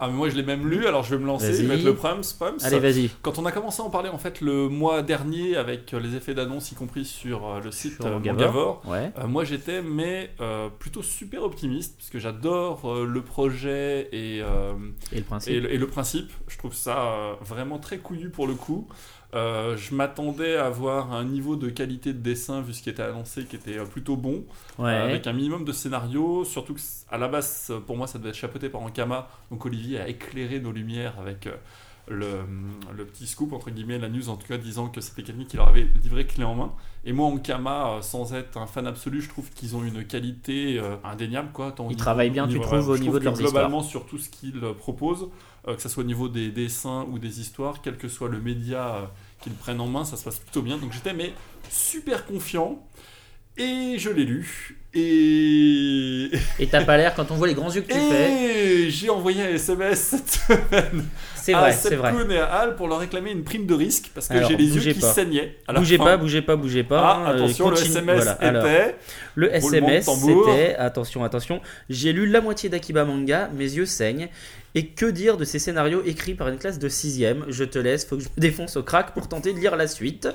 [0.00, 1.56] Ah, mais moi je l'ai même lu, alors je vais me lancer, Vas-y.
[1.58, 2.22] je vais mettre le Prums.
[2.36, 2.56] Prums.
[2.64, 3.10] Allez, vas-y.
[3.22, 6.16] Quand on a commencé à en parler en fait le mois dernier avec euh, les
[6.16, 8.18] effets d'annonce, y compris sur euh, le site Sur euh.
[8.18, 9.12] Mangavore, Ouais.
[9.18, 14.38] euh, moi j'étais mais euh, plutôt super optimiste parce que j'adore euh, le projet et,
[15.12, 16.30] Et le principe et, le, et le principe.
[16.48, 18.88] Je trouve ça vraiment très couillu pour le coup.
[19.34, 23.02] Euh, je m'attendais à avoir un niveau de qualité de dessin vu ce qui était
[23.02, 24.44] annoncé qui était euh, plutôt bon.
[24.78, 24.88] Ouais.
[24.90, 26.80] Euh, avec un minimum de scénario, surtout que
[27.10, 29.28] à la base, pour moi, ça devait être chapeauté par Ankama.
[29.50, 31.52] Donc Olivier a éclairé nos lumières avec euh,
[32.10, 32.26] le,
[32.96, 35.58] le petit scoop, entre guillemets, la news en tout cas, disant que c'était quelqu'un qui
[35.58, 36.72] leur avait livré clé en main.
[37.04, 41.50] Et moi, Ankama, sans être un fan absolu, je trouve qu'ils ont une qualité indéniable.
[41.52, 43.34] Quoi, Ils niveau- travaillent bien, au tu niveau- trouves, au je niveau de que leurs
[43.34, 45.28] Globalement, sur tout ce qu'ils proposent,
[45.74, 48.96] que ce soit au niveau des dessins ou des histoires, quel que soit le média
[48.96, 49.04] euh,
[49.42, 50.78] qu'ils prennent en main, ça se passe plutôt bien.
[50.78, 51.32] Donc j'étais mais
[51.70, 52.82] super confiant.
[53.60, 54.78] Et je l'ai lu.
[54.94, 56.30] Et,
[56.60, 59.10] Et t'as pas l'air, quand on voit les grands yeux que tu fais, et j'ai
[59.10, 61.04] envoyé un SMS cette semaine
[61.48, 62.12] c'est à vrai, c'est vrai.
[62.30, 64.92] Et à Hal pour leur réclamer une prime de risque parce que j'ai les yeux
[64.92, 65.12] qui pas.
[65.12, 65.56] saignaient.
[65.66, 66.04] à la Bougez fin.
[66.04, 67.22] pas, bougez pas, bougez pas.
[67.26, 68.96] Ah, euh, attention, le SMS Voilà, alors, était.
[69.34, 74.28] le SMS, c'était, attention, attention, j'ai lu la moitié d'Akiba Manga, mes yeux saignent.
[74.74, 78.04] Et que dire de ces scénarios écrits par une classe de 6ème Je te laisse,
[78.04, 80.28] faut que je me défonce au crack pour tenter de lire la suite.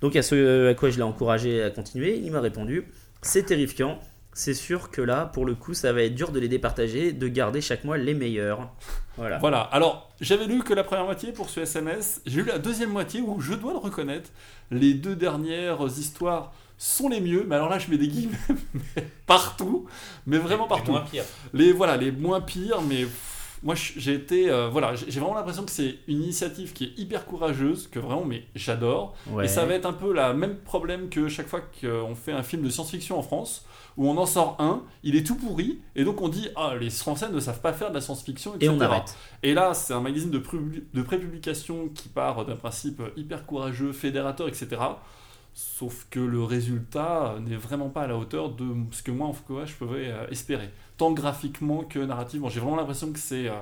[0.00, 2.84] Donc à ce à quoi je l'ai encouragé à continuer, il m'a répondu
[3.22, 3.98] C'est terrifiant.
[4.32, 7.26] C'est sûr que là, pour le coup, ça va être dur de les départager, de
[7.26, 8.70] garder chaque mois les meilleurs.
[9.16, 9.38] Voilà.
[9.38, 12.90] Voilà, alors j'avais lu que la première moitié pour ce SMS, j'ai lu la deuxième
[12.90, 14.30] moitié où je dois le reconnaître,
[14.70, 18.38] les deux dernières histoires sont les mieux, mais alors là je mets des guillemets
[19.26, 19.86] partout,
[20.26, 20.92] mais vraiment partout.
[20.92, 21.24] moins pire.
[21.52, 25.64] Les voilà, les moins pires, mais pff, moi j'ai été euh, voilà, j'ai vraiment l'impression
[25.64, 29.14] que c'est une initiative qui est hyper courageuse, que vraiment mais j'adore.
[29.28, 29.44] Ouais.
[29.44, 32.42] Et ça va être un peu le même problème que chaque fois qu'on fait un
[32.42, 33.66] film de science-fiction en France,
[33.96, 36.90] où on en sort un, il est tout pourri, et donc on dit ah les
[36.90, 38.72] Français ne savent pas faire de la science-fiction, Et etc.
[38.74, 39.16] on arrête.
[39.42, 40.42] Et là, c'est un magazine de,
[40.94, 44.68] de prépublication qui part d'un principe hyper courageux, fédérateur, etc.
[45.52, 49.32] Sauf que le résultat n'est vraiment pas à la hauteur de ce que moi, en
[49.32, 50.70] cas, je pouvais euh, espérer.
[50.96, 52.48] Tant graphiquement que narrativement.
[52.48, 53.54] J'ai vraiment l'impression que c'est, euh,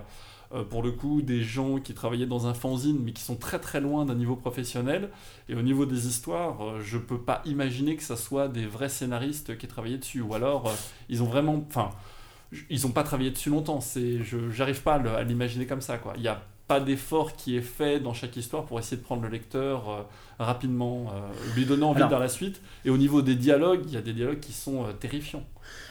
[0.55, 3.59] euh, pour le coup, des gens qui travaillaient dans un fanzine, mais qui sont très
[3.59, 5.11] très loin d'un niveau professionnel.
[5.49, 8.89] Et au niveau des histoires, euh, je peux pas imaginer que ça soit des vrais
[8.89, 10.21] scénaristes qui travaillaient dessus.
[10.21, 10.73] Ou alors,
[11.09, 11.65] ils ont vraiment...
[11.69, 11.91] Enfin,
[12.71, 13.81] ils n'ont pas travaillé dessus longtemps.
[13.81, 15.99] C'est, je j'arrive pas à l'imaginer comme ça.
[15.99, 16.15] Quoi.
[16.17, 19.23] Il n'y a pas d'effort qui est fait dans chaque histoire pour essayer de prendre
[19.23, 20.07] le lecteur
[20.39, 22.61] rapidement, euh, lui donnant envie Alors- dans la suite.
[22.85, 25.45] Et au niveau des dialogues, il y a des dialogues qui sont euh, terrifiants.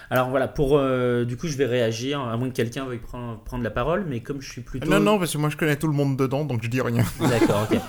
[0.09, 3.39] Alors voilà, pour euh, du coup, je vais réagir, à moins que quelqu'un veuille prendre,
[3.43, 4.89] prendre la parole, mais comme je suis plutôt.
[4.89, 7.03] Non, non, parce que moi je connais tout le monde dedans, donc je dis rien.
[7.19, 7.79] D'accord, ok.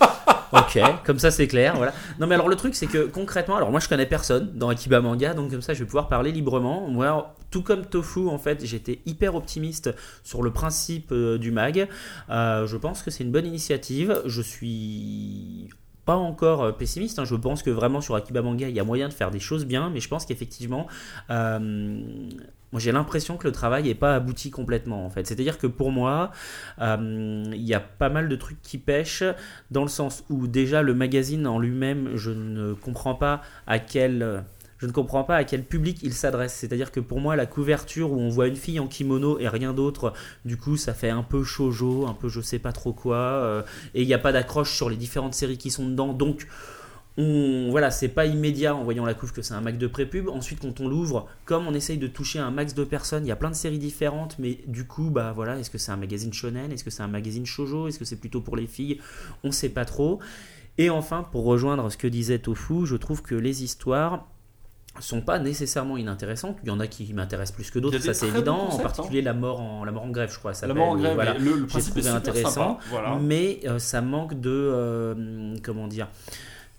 [0.51, 1.93] Ok, comme ça c'est clair, voilà.
[2.19, 5.03] Non mais alors le truc c'est que concrètement, alors moi je connais personne dans Akiba
[5.03, 6.89] Manga, donc comme ça je vais pouvoir parler librement.
[6.89, 9.95] Moi, tout comme Tofu en fait, j'étais hyper optimiste
[10.25, 11.87] sur le principe euh, du mag.
[12.31, 14.23] Euh, je pense que c'est une bonne initiative.
[14.25, 15.69] Je suis
[16.09, 17.19] pas encore euh, pessimiste.
[17.19, 17.27] hein.
[17.27, 19.67] Je pense que vraiment sur Akiba Manga il y a moyen de faire des choses
[19.67, 20.87] bien, mais je pense qu'effectivement,
[21.29, 21.59] euh,
[22.73, 25.27] moi j'ai l'impression que le travail n'est pas abouti complètement en fait.
[25.27, 26.31] C'est-à-dire que pour moi,
[26.81, 29.23] euh, il y a pas mal de trucs qui pêchent
[29.71, 34.45] dans le sens où déjà le magazine en lui-même, je ne comprends pas à quel
[34.79, 36.55] je ne comprends pas à quel public il s'adresse.
[36.55, 39.73] C'est-à-dire que pour moi, la couverture où on voit une fille en kimono et rien
[39.73, 40.13] d'autre,
[40.45, 43.63] du coup, ça fait un peu shoujo, un peu je sais pas trop quoi, euh,
[43.95, 46.13] et il n'y a pas d'accroche sur les différentes séries qui sont dedans.
[46.13, 46.47] Donc,
[47.21, 50.29] on, voilà, c'est pas immédiat en voyant la couve que c'est un max de pré-pub.
[50.29, 53.33] Ensuite, quand on l'ouvre, comme on essaye de toucher un max de personnes, il y
[53.33, 56.33] a plein de séries différentes, mais du coup, bah voilà, est-ce que c'est un magazine
[56.33, 56.71] shonen?
[56.71, 57.89] Est-ce que c'est un magazine shoujo?
[57.89, 59.01] Est-ce que c'est plutôt pour les filles?
[59.43, 60.21] On sait pas trop.
[60.79, 64.29] Et enfin, pour rejoindre ce que disait Tofu, je trouve que les histoires
[65.01, 66.57] sont pas nécessairement inintéressantes.
[66.63, 68.69] Il y en a qui m'intéressent plus que d'autres, ça c'est évident.
[68.71, 70.55] en particulier la mort en la mort en grève, je crois.
[70.55, 71.35] ça La mort en grève, Voilà.
[71.39, 72.79] le, le est trouvé super intéressant, sympa.
[72.91, 73.19] Voilà.
[73.21, 76.09] mais euh, ça manque de euh, comment dire.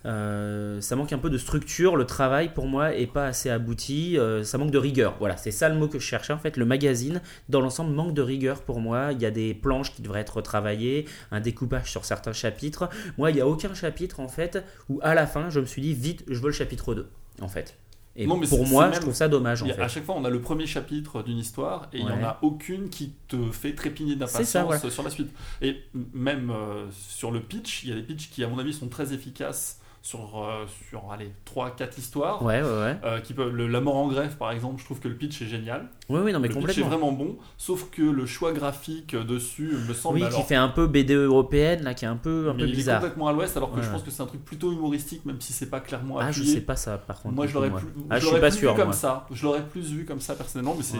[0.06, 4.18] euh, ça manque un peu de structure, le travail pour moi est pas assez abouti,
[4.18, 5.16] euh, ça manque de rigueur.
[5.20, 6.32] Voilà, c'est ça le mot que je cherchais.
[6.32, 9.10] En fait, le magazine, dans l'ensemble, manque de rigueur pour moi.
[9.12, 12.90] Il y a des planches qui devraient être retravaillées, un découpage sur certains chapitres.
[13.18, 15.82] Moi, il n'y a aucun chapitre en fait où à la fin, je me suis
[15.82, 17.10] dit vite, je veux le chapitre 2
[17.42, 17.76] en fait.
[18.22, 19.82] Et Non, mais pour moi, je trouve ça dommage en a- fait.
[19.82, 22.24] À chaque fois, on a le premier chapitre d'une histoire et il n'y en Ouais.
[22.24, 24.90] a aucune qui te fait trépigner d'impatience voilà.
[24.90, 25.30] sur la suite.
[25.62, 25.78] Et
[26.14, 28.90] même euh, sur le pitch, il y a des pitchs qui, à mon avis, sont
[28.90, 32.42] très efficaces sur, euh, sur allez, 3-4 histoires.
[32.44, 32.98] Ouais, ouais, ouais.
[33.04, 35.42] Euh, qui peuvent, le, la mort en grève, par exemple, je trouve que le pitch
[35.42, 35.90] est génial.
[36.08, 36.88] Oui, oui, non, mais le pitch est complètement.
[36.88, 40.70] vraiment bon, sauf que le choix graphique dessus me semble Oui, alors qui fait un
[40.70, 43.00] peu BD européenne, là, qui est un peu, un mais peu il est bizarre.
[43.02, 45.42] complètement à l'ouest, alors que Ouais, je pense que c'est un truc plutôt humoristique, même
[45.42, 46.56] si c'est pas clairement Ah, je appuyé.
[46.56, 47.36] sais pas ça, par contre.
[47.36, 49.28] Moi, je l'aurais plus, Ah, je je suis pas plus sûr, vu comme ça.
[49.32, 50.98] Je l'aurais plus vu comme ça personnellement, mais c'est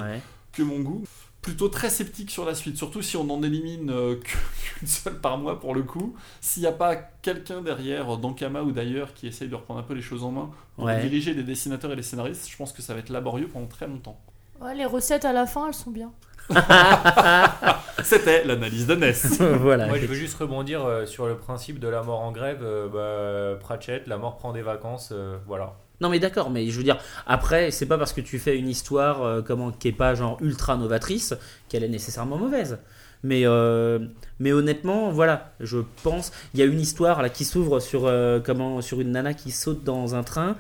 [0.52, 1.04] que mon goût.
[1.42, 4.16] Plutôt très sceptique sur la suite, surtout si on en élimine euh,
[4.76, 6.16] qu'une seule par mois pour le coup.
[6.42, 9.84] S'il n'y a pas quelqu'un derrière, euh, d'Ankama ou d'ailleurs, qui essaye de reprendre un
[9.84, 11.00] peu les choses en main pour Ouais.
[11.02, 13.88] diriger les dessinateurs et les scénaristes, je pense que ça va être laborieux pendant très
[13.88, 14.20] longtemps.
[14.62, 16.12] Ouais, les recettes à la fin, elles sont bien.
[18.04, 19.40] C'était l'analyse de Ness.
[19.40, 19.88] voilà.
[19.88, 22.60] Moi, je veux juste rebondir euh, sur le principe de la mort en grève.
[22.64, 25.76] euh, bah, Pratchett, la mort prend des vacances, euh, voilà.
[26.02, 26.98] Non, mais d'accord, mais je veux dire,
[27.28, 30.38] après, c'est pas parce que tu fais une histoire euh, comment, qui est pas genre
[30.42, 31.34] ultra novatrice
[31.68, 32.78] qu'elle est nécessairement mauvaise.
[33.22, 34.00] Mais, euh,
[34.40, 36.32] mais honnêtement, voilà, je pense.
[36.54, 39.52] Il y a une histoire là qui s'ouvre sur, euh, comment, sur une nana qui
[39.52, 40.56] saute dans un train.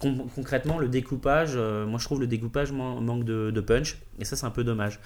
[0.00, 3.98] Con- concrètement, le découpage, moi je trouve le découpage man- manque de, de punch.
[4.18, 4.98] Et ça, c'est un peu dommage.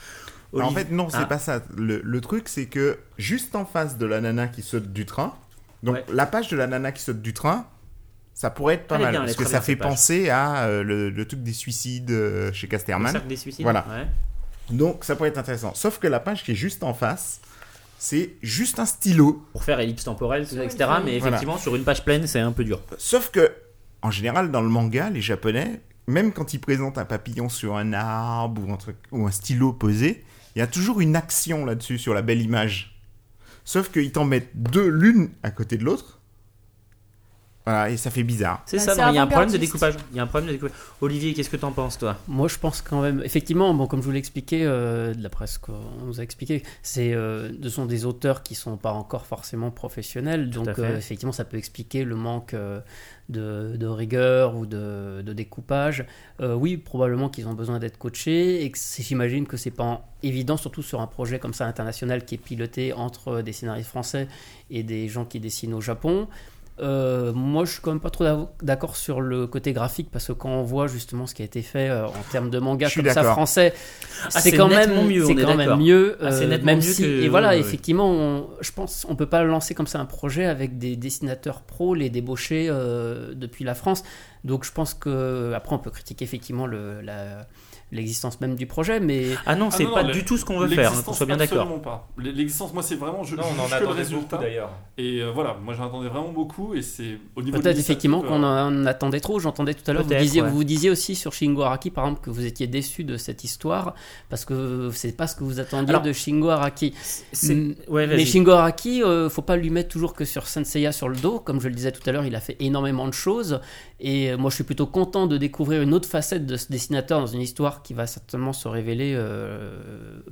[0.52, 1.26] En fait, non, c'est Ah.
[1.26, 1.62] pas ça.
[1.76, 5.34] Le, le truc, c'est que juste en face de la nana qui saute du train,
[5.82, 6.04] donc Ouais.
[6.12, 7.66] la page de la nana qui saute du train,
[8.34, 11.24] Ça pourrait être pas mal bien, parce que ça fait penser à euh, le, le
[11.24, 13.12] truc des suicides euh, chez Le Casterman.
[13.12, 13.86] cercle des suicides Voilà.
[13.88, 14.06] ouais.
[14.76, 15.72] Donc ça pourrait être intéressant.
[15.74, 17.40] Sauf que la page qui est juste en face,
[17.98, 19.46] c'est juste un stylo.
[19.52, 20.78] Pour faire ellipse temporelle, ça, etc.
[20.80, 21.02] oui.
[21.04, 21.36] Mais Voilà.
[21.36, 22.80] effectivement, sur une page pleine, c'est un peu dur.
[22.98, 23.52] Sauf que,
[24.02, 27.92] en général, dans le manga, les Japonais, même quand ils présentent un papillon sur un
[27.92, 30.24] arbre ou un, truc, ou un stylo posé,
[30.56, 33.00] il y a toujours une action là-dessus, sur la belle image.
[33.64, 36.20] Sauf qu'ils t'en mettent deux, l'une à côté de l'autre.
[37.66, 38.62] Voilà, et ça fait bizarre.
[38.66, 39.94] C'est ça, il y a un problème de découpage.
[40.10, 40.76] Il y a un problème de découpage.
[41.00, 42.18] Olivier, qu'est-ce que t'en penses, toi?
[42.28, 45.30] Moi, je pense quand même, effectivement, bon, comme je vous l'ai expliqué, euh, de la
[45.30, 45.72] presse qu'on
[46.04, 50.50] nous a expliqué, c'est, euh, ce sont des auteurs qui sont pas encore forcément professionnels,
[50.50, 52.80] Tout donc euh, effectivement, ça peut expliquer le manque euh,
[53.30, 56.04] de, de rigueur ou de, de découpage.
[56.40, 60.82] Euh, oui, probablement qu'ils ont besoin d'être coachés et j'imagine que c'est pas évident, surtout
[60.82, 64.28] sur un projet comme ça international qui est piloté entre des scénaristes français
[64.70, 66.28] et des gens qui dessinent au Japon.
[66.80, 68.24] Euh, moi, je suis quand même pas trop
[68.60, 71.62] d'accord sur le côté graphique parce que quand on voit justement ce qui a été
[71.62, 73.72] fait euh, en termes de manga comme ça français,
[74.24, 76.16] Ah, c'est quand même mieux, c'est quand même mieux.
[76.20, 79.44] Ah, euh, même mieux si que- et voilà, effectivement, on- je pense on peut pas
[79.44, 84.02] lancer comme ça un projet avec des dessinateurs pros, les débaucher euh, depuis la France.
[84.42, 87.46] Donc je pense que après on peut critiquer effectivement le, la-
[87.94, 90.44] l'existence même du projet, mais Ah non, Ah c'est non, pas non, du tout ce
[90.44, 91.60] qu'on veut faire, hein, qu'on soit bien d'accord.
[91.62, 92.08] Absolument pas.
[92.18, 93.24] L'existence, moi, c'est vraiment.
[93.24, 94.36] Je, Non, on en que le attendait résultat.
[94.36, 94.70] beaucoup d'ailleurs.
[94.98, 96.74] Et euh, voilà, moi, j'en attendais vraiment beaucoup.
[96.74, 99.38] Et c'est au niveau de Peut-être effectivement qu'on euh, en attendait trop.
[99.38, 100.50] J'entendais tout à l'heure, vous disiez, ouais.
[100.50, 103.94] vous disiez aussi sur Shingo Araki, par exemple, que vous étiez déçu de cette histoire
[104.28, 106.94] parce que c'est pas ce que vous attendiez Alors, de Shingo Araki.
[107.88, 108.24] Ouais, Mais.
[108.24, 111.38] Shingo Araki, euh, faut pas lui mettre toujours que sur Senseiya sur le dos.
[111.38, 113.60] Comme je le disais tout à l'heure, il a fait énormément de choses.
[114.00, 117.20] Et euh, moi, je suis plutôt content de découvrir une autre facette de ce dessinateur
[117.20, 119.78] dans une histoire qui va certainement se révéler euh,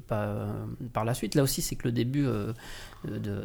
[0.09, 0.47] par,
[0.93, 1.37] par la suite.
[1.37, 2.53] Là aussi, c'est que le début euh,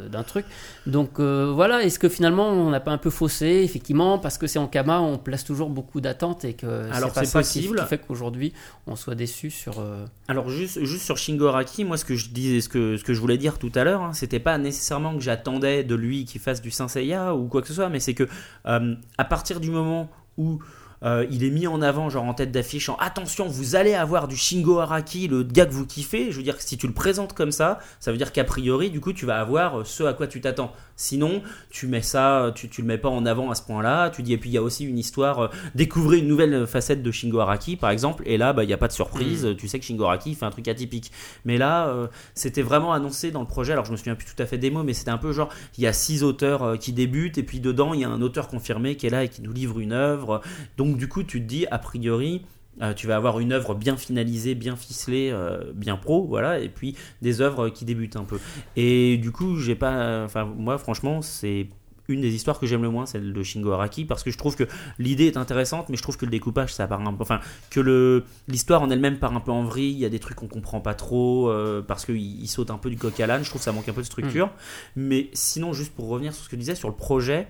[0.09, 0.45] d'un truc.
[0.85, 4.47] Donc euh, voilà, est-ce que finalement, on n'a pas un peu faussé, effectivement, parce que
[4.47, 7.79] c'est en Kama, on place toujours beaucoup d'attentes et que Alors, pas c'est qui- possible.
[7.79, 8.53] qui fait qu'aujourd'hui,
[8.87, 9.79] on soit déçu sur.
[9.79, 13.03] euh, Alors juste, juste sur Shingo Araki, moi ce que je disais, ce que, ce
[13.03, 16.25] que je voulais dire tout à l'heure, hein, c'était pas nécessairement que j'attendais de lui
[16.25, 18.27] qu'il fasse du Saint Seiya ou quoi que ce soit, mais c'est que
[18.67, 20.59] euh, à partir du moment où
[21.03, 24.27] euh, il est mis en avant, genre en tête d'affiche, en attention, vous allez avoir
[24.27, 26.31] du Shingo Araki, le gars que vous kiffez.
[26.31, 28.89] Je veux dire que si tu le présentes comme ça, ça veut dire qu'a priori,
[28.89, 30.71] du coup, tu vas avoir euh, ce à quoi tu t'attends.
[30.99, 34.09] Sinon, tu mets ça, tu, tu le mets pas en avant à ce point-là.
[34.09, 37.03] Tu dis, et puis il y a aussi une histoire, euh, découvrir une nouvelle facette
[37.03, 39.47] de Shingo Araki, par exemple, et là, bah, il n'y a pas de surprise.
[39.59, 41.11] Tu sais que Shingo Araki fait un truc atypique.
[41.45, 43.73] Mais là, euh, c'était vraiment annoncé dans le projet.
[43.73, 45.49] Alors, je me souviens plus tout à fait des mots, mais c'était un peu genre,
[45.77, 48.21] il y a six auteurs euh, qui débutent, et puis dedans, il y a un
[48.23, 50.41] auteur confirmé qui est là et qui nous livre une œuvre.
[50.77, 52.43] Donc, du coup, tu te dis, a priori,
[52.81, 56.69] euh, tu vas avoir une œuvre bien finalisée, bien ficelée, euh, bien pro, voilà, et
[56.69, 58.39] puis des œuvres qui débutent un peu.
[58.75, 60.23] Et du coup, j'ai pas.
[60.23, 61.67] Enfin, moi, franchement, c'est
[62.07, 64.55] une des histoires que j'aime le moins, celle de Shingo Araki, parce que je trouve
[64.55, 64.63] que
[64.99, 67.21] l'idée est intéressante, mais je trouve que le découpage, ça part un peu.
[67.21, 67.39] Enfin,
[67.69, 70.37] que le l'histoire en elle-même part un peu en vrille, il y a des trucs
[70.37, 73.43] qu'on comprend pas trop, euh, parce qu'il il saute un peu du coq à l'âne,
[73.43, 74.51] je trouve que ça manque un peu de structure.
[74.95, 77.47] Mais sinon, juste pour revenir sur ce que je disais, sur le projet.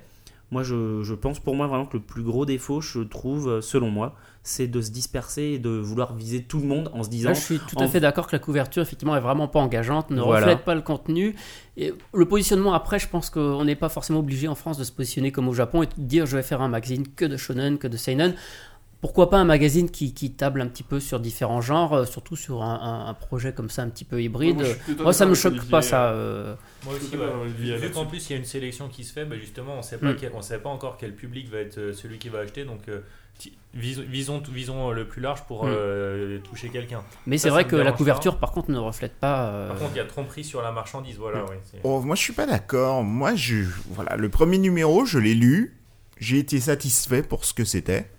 [0.49, 3.61] Moi, je, je pense pour moi vraiment que le plus gros défaut, je trouve, euh,
[3.61, 7.10] selon moi, c'est de se disperser et de vouloir viser tout le monde en se
[7.10, 9.49] disant Là, je suis tout à en- fait d'accord que la couverture, effectivement, est vraiment
[9.49, 10.45] pas engageante, ne Voilà.
[10.45, 11.36] reflète pas le contenu.
[11.76, 14.91] Et le positionnement, après, je pense qu'on n'est pas forcément obligé en France de se
[14.94, 17.78] positionner comme au Japon et de dire je vais faire un magazine que de shonen,
[17.78, 18.34] que de seinen.
[18.99, 22.36] Pourquoi pas un magazine qui, qui table un petit peu sur différents genres, euh, surtout
[22.36, 24.57] sur un, un- un projet comme ça un petit peu hybride.
[24.57, 26.10] moi, Moi, ça me choque pas ça.
[26.10, 26.56] euh, euh.
[26.86, 27.78] Moi aussi, ouais.
[27.78, 29.98] Vu qu'en plus il y a une sélection qui se fait, bah, justement, on sait
[29.99, 30.15] pas Mm.
[30.19, 33.02] quel- on sait pas encore quel public va être celui qui va acheter, donc euh,
[33.76, 35.69] visons, visons, visons le plus large pour Mm.
[35.72, 37.03] euh, toucher quelqu'un.
[37.28, 39.49] Mais c'est vrai que la couverture, par contre, ne reflète pas.
[39.49, 41.41] euh, Par contre, il y a tromperie sur la marchandise, voilà.
[41.44, 41.45] Mm.
[41.84, 43.03] Oh, moi, je suis pas d'accord.
[43.03, 43.57] Moi, je,
[43.91, 45.78] voilà, le premier numéro, je l'ai lu.
[46.19, 48.10] J'ai été satisfait pour ce que c'était.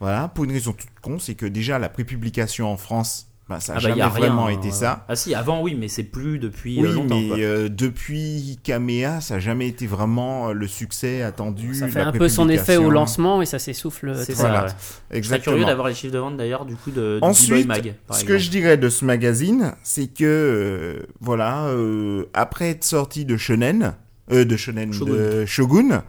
[0.00, 3.74] Voilà, pour une raison toute con, c'est que déjà la prépublication en France, bah, ça
[3.74, 4.72] n'a Ah bah, jamais a vraiment hein, été ouais.
[4.74, 5.04] ça.
[5.08, 7.20] Ah si, avant oui, mais c'est plus depuis Oui, euh, longtemps.
[7.20, 7.38] mais quoi.
[7.38, 11.74] euh, depuis Kamea, ça n'a jamais été vraiment euh, le succès attendu.
[11.74, 14.14] ça fait un peu son effet au lancement et ça s'essouffle.
[14.24, 14.48] C'est ça.
[14.48, 14.64] Voilà.
[14.66, 14.68] ouais.
[14.70, 14.74] Je
[15.08, 15.54] serais Exactement.
[15.56, 17.94] curieux d'avoir les chiffres de vente d'ailleurs du coup de, de Ensuite, B-Boy Mag.
[18.06, 22.84] Par Ce que je dirais de ce magazine, c'est que euh, voilà, euh, après être
[22.84, 23.94] sorti de Shonen,
[24.32, 25.12] euh, de Shonen, Shogun.
[25.12, 26.02] de Shogun,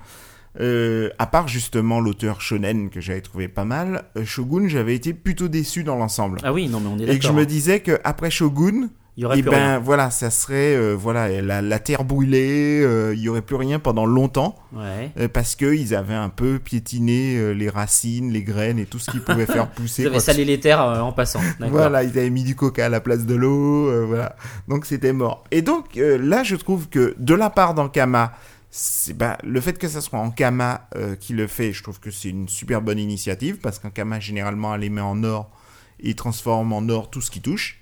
[0.60, 5.14] euh, à part justement l'auteur Shonen que j'avais trouvé pas mal, euh, Shogun, j'avais été
[5.14, 6.40] plutôt déçu dans l'ensemble.
[6.44, 7.36] Ah oui, non mais on est Et que je d'accord.
[7.36, 7.46] me hein.
[7.46, 9.80] disais que après Shogun, Il y aurait et plus ben rien.
[9.80, 13.80] voilà, ça serait euh, voilà la, la terre brûlée, euh, il y aurait plus rien
[13.80, 15.12] pendant longtemps Ouais.
[15.30, 19.20] parce que ils avaient un peu piétiné les racines, les graines et tout ce qui
[19.20, 20.04] pouvait faire pousser.
[20.04, 21.42] Quoi que salé les terres en passant.
[21.60, 21.70] D'accord.
[21.78, 24.36] voilà, ils avaient mis du coca à la place de l'eau, voilà.
[24.70, 25.44] Donc c'était mort.
[25.52, 28.32] Et donc là, je trouve que de la part d'Ankama,
[28.74, 32.00] c'est bah, le fait que ça soit en Kama euh, qui le fait, je trouve
[32.00, 35.52] que c'est une super bonne initiative parce qu'un Kama généralement elle les met en or
[36.00, 37.82] et il transforme en or tout ce qui touche.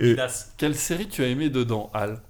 [0.00, 0.16] Euh.
[0.56, 2.22] Quelle série tu as aimé dedans, Al?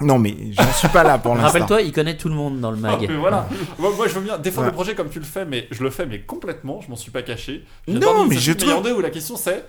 [0.00, 1.46] Non mais j'en suis pas là pour l'instant.
[1.52, 3.06] Rappelle-toi, il connaît tout le monde dans le Ah, mag.
[3.08, 3.48] mais voilà.
[3.78, 4.70] moi, moi, je veux bien défendre Ouais.
[4.70, 6.80] le projet comme tu le fais, mais je le fais mais complètement.
[6.82, 7.64] Je m'en suis pas caché.
[7.88, 9.64] Non, mais je trouve- où la question c'est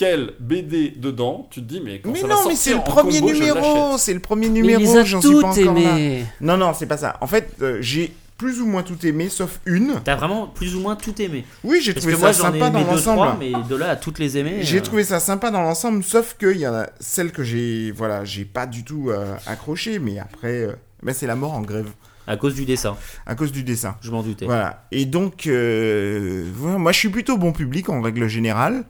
[0.00, 2.74] quelle BD dedans Tu te dis mais quand Mais ça va non, mais sortir c'est
[2.74, 5.52] le premier combo, numéro, c'est le premier Mais il numéro, les a j'en suis pas
[5.52, 5.98] toutes encore là.
[6.40, 7.18] Non non, c'est pas ça.
[7.20, 10.00] En fait, euh, j'ai plus ou moins tout aimé sauf une.
[10.02, 11.44] T'as vraiment plus ou moins tout aimé.
[11.64, 13.36] Oui, j'ai trouvé que moi ça ai sympa dans l'ensemble.
[13.38, 14.60] mais de là à toutes les aimer.
[14.62, 17.90] J'ai euh, trouvé ça sympa dans l'ensemble, sauf qu'il y en a celle que j'ai,
[17.90, 20.72] voilà, j'ai pas du tout euh, accroché, mais après, euh,
[21.02, 21.90] ben, c'est la mort en grève
[22.26, 22.96] À cause du dessin,
[23.26, 23.96] à cause du dessin.
[24.00, 24.46] je m'en doutais.
[24.46, 24.86] Voilà.
[24.92, 28.84] Et donc, euh, voilà, moi, je suis plutôt bon public en règle générale,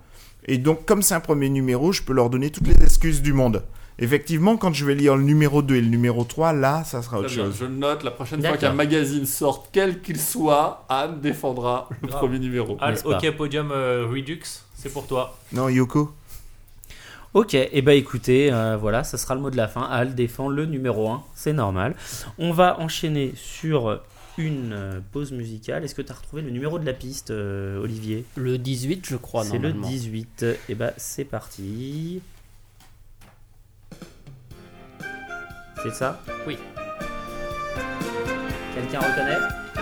[0.47, 3.33] et donc, comme c'est un premier numéro, je peux leur donner toutes les excuses du
[3.33, 3.63] monde.
[4.03, 7.19] Effectivement, quand je vais lire le numéro 2 et le numéro 3, là, ça sera
[7.19, 7.57] autre Très bien, chose.
[7.61, 12.21] Je note, la prochaine fois qu'un magazine sort, quel qu'il soit, Anne défendra le Grave.
[12.21, 12.79] premier numéro.
[12.81, 14.41] Al, ok, podium euh, Redux,
[14.75, 15.37] c'est pour toi.
[15.53, 16.13] Non, Yoko
[17.35, 19.83] Ok, et bah écoutez, euh, voilà, ça sera le mot de la fin.
[19.83, 21.95] Al défend le numéro 1, c'est normal.
[22.39, 24.01] On va enchaîner sur
[24.39, 25.85] une euh, pause musicale.
[25.85, 28.25] Est-ce que tu as retrouvé le numéro de la piste, euh, Olivier?
[28.37, 29.89] Le 18, je crois, C'est le normalement.
[29.89, 30.47] 18.
[30.69, 32.21] Et bah c'est parti.
[35.83, 36.23] C'est ça?
[36.47, 36.59] Oui.
[38.75, 39.80] Quelqu'un reconnaît?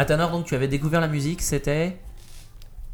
[0.00, 1.98] Atanor, donc tu avais découvert la musique, c'était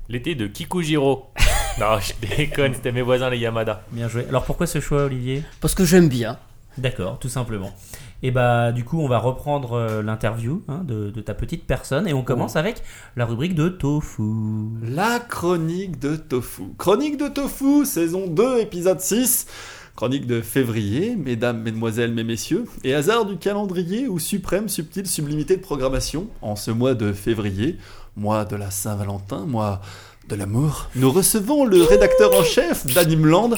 [0.09, 1.31] L'été de Kikujiro.
[1.79, 3.85] non, je déconne, c'était mes voisins les Yamada.
[3.93, 4.27] Bien joué.
[4.29, 5.45] Alors pourquoi ce choix, Olivier?
[5.61, 6.37] Parce que j'aime bien.
[6.79, 7.71] D'accord, tout simplement.
[8.25, 12.09] Et bah du coup on va reprendre euh, l'interview hein, de, de ta petite personne
[12.09, 12.83] et on commence avec
[13.15, 14.23] la rubrique de tofu.
[14.83, 16.65] La chronique de Tofu.
[16.77, 19.47] Chronique de Tofu, saison 2, épisode 6.
[19.97, 25.57] Chronique de février, mesdames, mesdemoiselles, mes messieurs, et hasard du calendrier ou suprême subtile sublimité
[25.57, 27.79] de programmation, en ce mois de février,
[28.15, 29.81] mois de la Saint-Valentin, mois
[30.29, 33.53] de l'amour, nous recevons le rédacteur en chef d'Animeland,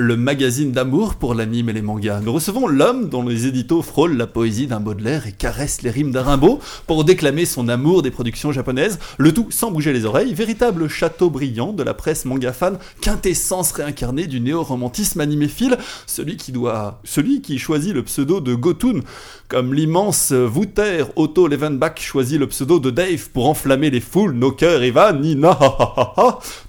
[0.00, 2.20] le magazine d'amour pour l'anime et les mangas.
[2.20, 6.10] Nous recevons l'homme dont les éditos frôlent la poésie d'un Baudelaire et caressent les rimes
[6.10, 10.32] d'un Rimbaud pour déclamer son amour des productions japonaises, le tout sans bouger les oreilles,
[10.32, 16.50] véritable château brillant de la presse manga fan, quintessence réincarnée du néo-romantisme animéphile, celui qui
[16.50, 19.00] doit, celui qui choisit le pseudo de Gotun,
[19.48, 24.52] comme l'immense Wouter Otto Levenbach choisit le pseudo de Dave pour enflammer les foules, nos
[24.52, 25.58] cœurs et vannes, Nina,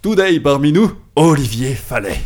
[0.01, 2.19] today parmi nous, Olivier Fallet.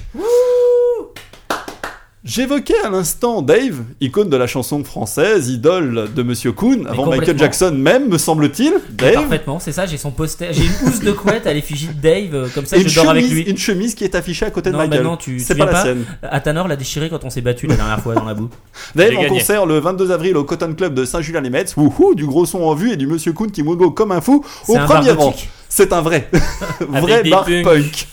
[2.25, 7.37] J'évoquais à l'instant Dave, icône de la chanson française, idole de Monsieur Kuhn, avant Michael.
[7.37, 8.73] Jackson même, me semble-t-il.
[8.89, 12.01] Dave, Parfaitement, c'est ça, j'ai son poster, j'ai une housse de couette à l'effigie de
[12.01, 13.51] Dave, euh, comme ça et je dors avec chemise, lui.
[13.51, 15.03] une chemise qui est affichée à côté Non, de bah Michael.
[15.05, 16.05] non, tu- C'est tu pas viens la pas scène.
[16.23, 18.49] Atanor l'a déchiré quand on s'est battu la dernière fois dans la boue.
[18.95, 19.27] Dave en gagné.
[19.27, 21.75] concert le 22 avril au Cotton Club de Saint-Julien-les-Metz.
[21.77, 24.43] Wouhou, du gros son en vue et du Monsieur Kuhn qui moonwalk comme un fou
[24.67, 25.35] au premier bar rang.
[25.69, 26.27] C'est un vrai,
[26.89, 28.07] vrai Avec bar punk.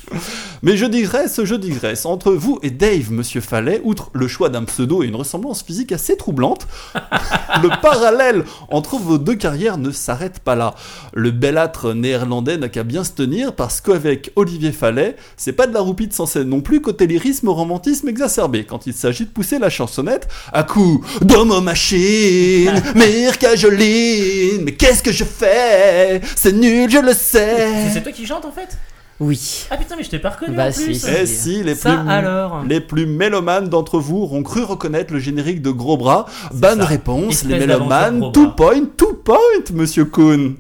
[0.65, 2.07] Mais je digresse, je digresse.
[2.07, 5.91] Entre vous et Dave, monsieur Fallet, outre le choix d'un pseudo et une ressemblance physique
[5.91, 6.69] assez troublante,
[7.63, 10.77] le parallèle entre vos deux carrières ne s'arrête pas là.
[11.15, 15.75] Le belâtre néerlandais n'a qu'à bien se tenir parce qu'avec Olivier Fallet, c'est pas de
[15.75, 19.59] la roupie sans scène non plus côté lyrisme romantisme exacerbé quand il s'agit de pousser
[19.59, 26.21] la chansonnette à coups d'homo machine, Mirka Joline, mais qu'est-ce que je fais?
[26.37, 27.91] C'est nul, je le sais.
[27.93, 28.79] C'est toi qui chante en fait?
[29.25, 29.67] Oui.
[29.71, 30.95] Ah putain, mais je t'ai pas reconnu Bah en plus.
[31.01, 35.13] si, Eh si, les Ça plus, alors les plus mélomanes d'entre vous auront cru reconnaître
[35.13, 36.27] le générique de Gros Bras.
[36.53, 36.87] Bonne ça.
[36.87, 38.19] réponse, Espèce les d'aventure mélomanes.
[38.21, 38.57] Gros Two Bras.
[38.57, 39.37] point, two point,
[39.75, 40.57] monsieur Kuhn.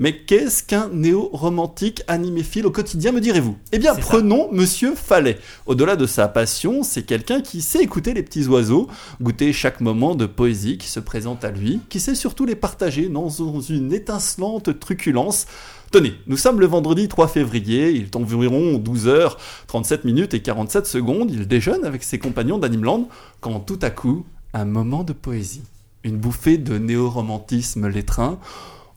[0.00, 3.56] Mais qu'est-ce qu'un néo-romantique animéphile au quotidien, me direz-vous?
[3.72, 4.06] Eh bien, C'est ça.
[4.06, 5.38] prenons Monsieur Fallet.
[5.66, 8.86] Au-delà de sa passion, c'est quelqu'un qui sait écouter les petits oiseaux,
[9.20, 13.08] goûter chaque moment de poésie qui se présente à lui, qui sait surtout les partager
[13.08, 15.46] dans une étincelante truculence.
[15.90, 21.30] Tenez, nous sommes le vendredi 3 février, il est environ 12h37 minutes et 47 secondes,
[21.30, 23.08] il déjeune avec ses compagnons d'Animeland,
[23.40, 25.62] quand tout à coup, un moment de poésie,
[26.04, 28.38] une bouffée de néo-romantisme l'étreint,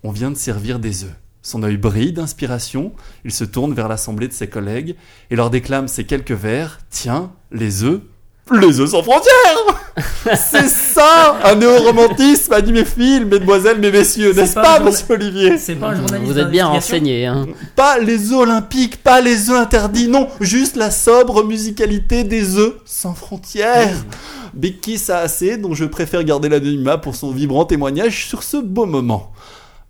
[0.03, 1.15] on vient de servir des œufs.
[1.41, 2.91] Son œil brille d'inspiration,
[3.23, 4.95] il se tourne vers l'assemblée de ses collègues
[5.29, 8.01] et leur déclame ces quelques vers Tiens, les œufs,
[8.51, 9.81] les œufs sans frontières
[10.35, 15.57] C'est ça, un néo-romantisme animéphile, mesdemoiselles, mes messieurs, n'est-ce pas pas, un journa- monsieur Olivier
[15.57, 17.25] C'est pas un journaliste Vous êtes bien renseigné.
[17.25, 17.47] Hein.
[17.75, 22.75] Pas les œufs olympiques, pas les œufs interdits, non, juste la sobre musicalité des œufs
[22.85, 23.95] sans frontières.
[24.53, 28.57] Big Kiss a assez, dont je préfère garder l'anonymat pour son vibrant témoignage sur ce
[28.57, 29.31] beau moment?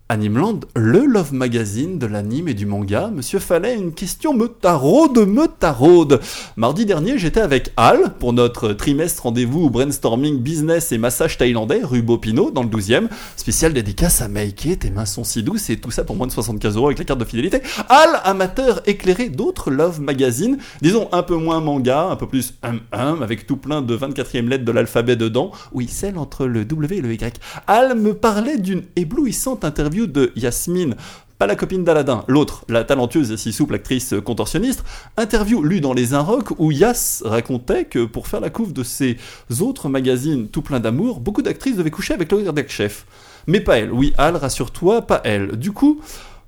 [0.08, 5.26] Animeland, le love magazine de l'anime et du manga, Monsieur Fallet, une question me taraude,
[5.26, 6.20] me taraude.
[6.56, 12.02] Mardi dernier, j'étais avec Al pour notre trimestre rendez-vous brainstorming business et massage thaïlandais, rue
[12.02, 13.08] Bopino, dans le 12e.
[13.36, 16.32] Spécial dédicace à Maïké, tes mains sont si douces et tout ça pour moins de
[16.32, 17.62] 75 euros avec la carte de fidélité.
[17.88, 22.80] Al, amateur éclairé d'autres love magazines, disons un peu moins manga, un peu plus hum
[22.92, 25.52] hum, avec tout plein de 24e lettres de l'alphabet dedans.
[25.72, 27.40] Oui, celle entre le W et le Y.
[27.66, 30.96] Al me parlait d'une éblouissante interview de Yasmine,
[31.38, 34.84] pas la copine d'Aladin, l'autre, la talentueuse et si souple actrice contorsionniste,
[35.16, 39.16] interview lue dans les Inrocks où Yas racontait que pour faire la couve de ses
[39.60, 43.06] autres magazines tout plein d'amour, beaucoup d'actrices devaient coucher avec le rédacteur chef.
[43.46, 45.56] Mais pas elle, oui Al, rassure-toi, pas elle.
[45.56, 46.00] Du coup,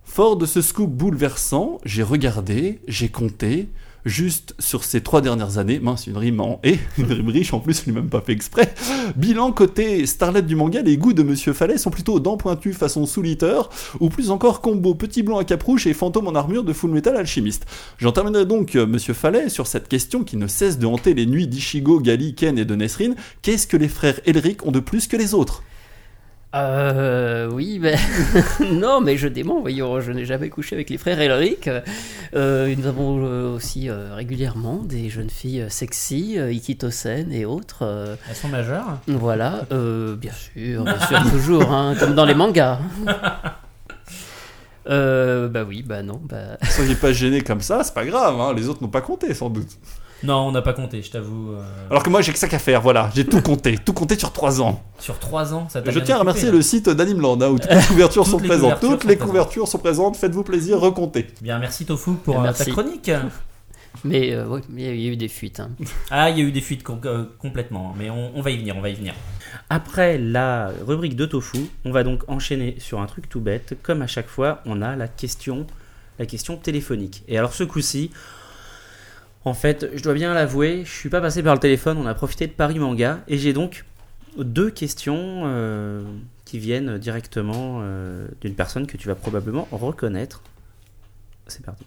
[0.05, 3.69] fort de ce scoop bouleversant, j'ai regardé, j'ai compté,
[4.05, 7.61] juste sur ces trois dernières années, mince, une rime en et, une rime riche en
[7.61, 8.75] plus, je l'ai même pas fait exprès.
[9.17, 13.07] Bilan côté starlet du manga, les goûts de Monsieur Fallet sont plutôt dents pointues façon
[13.07, 13.25] Soul
[14.01, 17.17] ou plus encore combo petit blanc à capuche et fantôme en armure de Full Metal
[17.17, 17.65] Alchimiste.
[17.99, 21.27] J'en terminerai donc, euh, Monsieur Fallet, sur cette question qui ne cesse de hanter les
[21.27, 23.17] nuits d'Ishigo, Gali, Ken et de Nesrine.
[23.43, 25.63] Qu'est-ce que les frères Elric ont de plus que les autres?
[26.55, 27.99] Euh, oui, ben,
[28.73, 31.69] non, mais je dément, voyons, je n'ai jamais couché avec les frères Elric.
[32.35, 37.45] Euh, nous avons euh, aussi euh, régulièrement des jeunes filles euh, sexy, euh, Ikitosen et
[37.45, 37.79] autres.
[37.83, 42.35] euh, Elles sont majeures voilà, euh, bien sûr, bien sûr, toujours, hein, comme dans les
[42.35, 42.79] mangas.
[44.87, 46.59] Euh, bah oui, bah non, bah...
[46.69, 49.49] Soyez pas gênés comme ça, c'est pas grave, hein, les autres n'ont pas compté sans
[49.49, 49.79] doute.
[50.25, 51.53] Non, on n'a pas compté, je t'avoue.
[51.53, 54.19] euh, Alors que moi j'ai que ça qu'à faire, voilà, j'ai tout compté, tout compté
[54.19, 54.83] sur 3 ans.
[54.99, 56.53] Sur 3 ans, ça t'a Je bien tiens à occupé, remercier hein.
[56.53, 58.81] le site d'Animeland hein, où toutes les couvertures Toutes sont les présentes.
[58.81, 59.31] couvertures Toutes sont les présentes.
[59.31, 61.27] couvertures sont présentes, faites-vous plaisir, recomptez.
[61.43, 62.65] Bien, merci Tofu pour euh, Merci.
[62.65, 63.11] ta chronique.
[64.05, 65.61] Mais euh, mais il y a eu des fuites.
[65.61, 65.71] hein.
[66.11, 68.59] Ah, il y a eu des fuites com- euh, complètement, mais on, on va y
[68.59, 69.15] venir, on va y venir.
[69.71, 73.79] Après la rubrique de Tofu, on va donc enchaîner sur un truc tout bête.
[73.85, 75.67] Comme à chaque fois, on a la question,
[76.19, 77.23] la question téléphonique.
[77.29, 78.11] Et alors ce coup-ci,
[79.45, 82.15] en fait, je dois bien l'avouer, je suis pas passé par le téléphone, on a
[82.15, 83.85] profité de Paris Manga, et j'ai donc
[84.39, 86.03] deux questions euh,
[86.45, 90.43] qui viennent directement euh, d'une personne que tu vas probablement reconnaître.
[91.47, 91.85] C'est parti.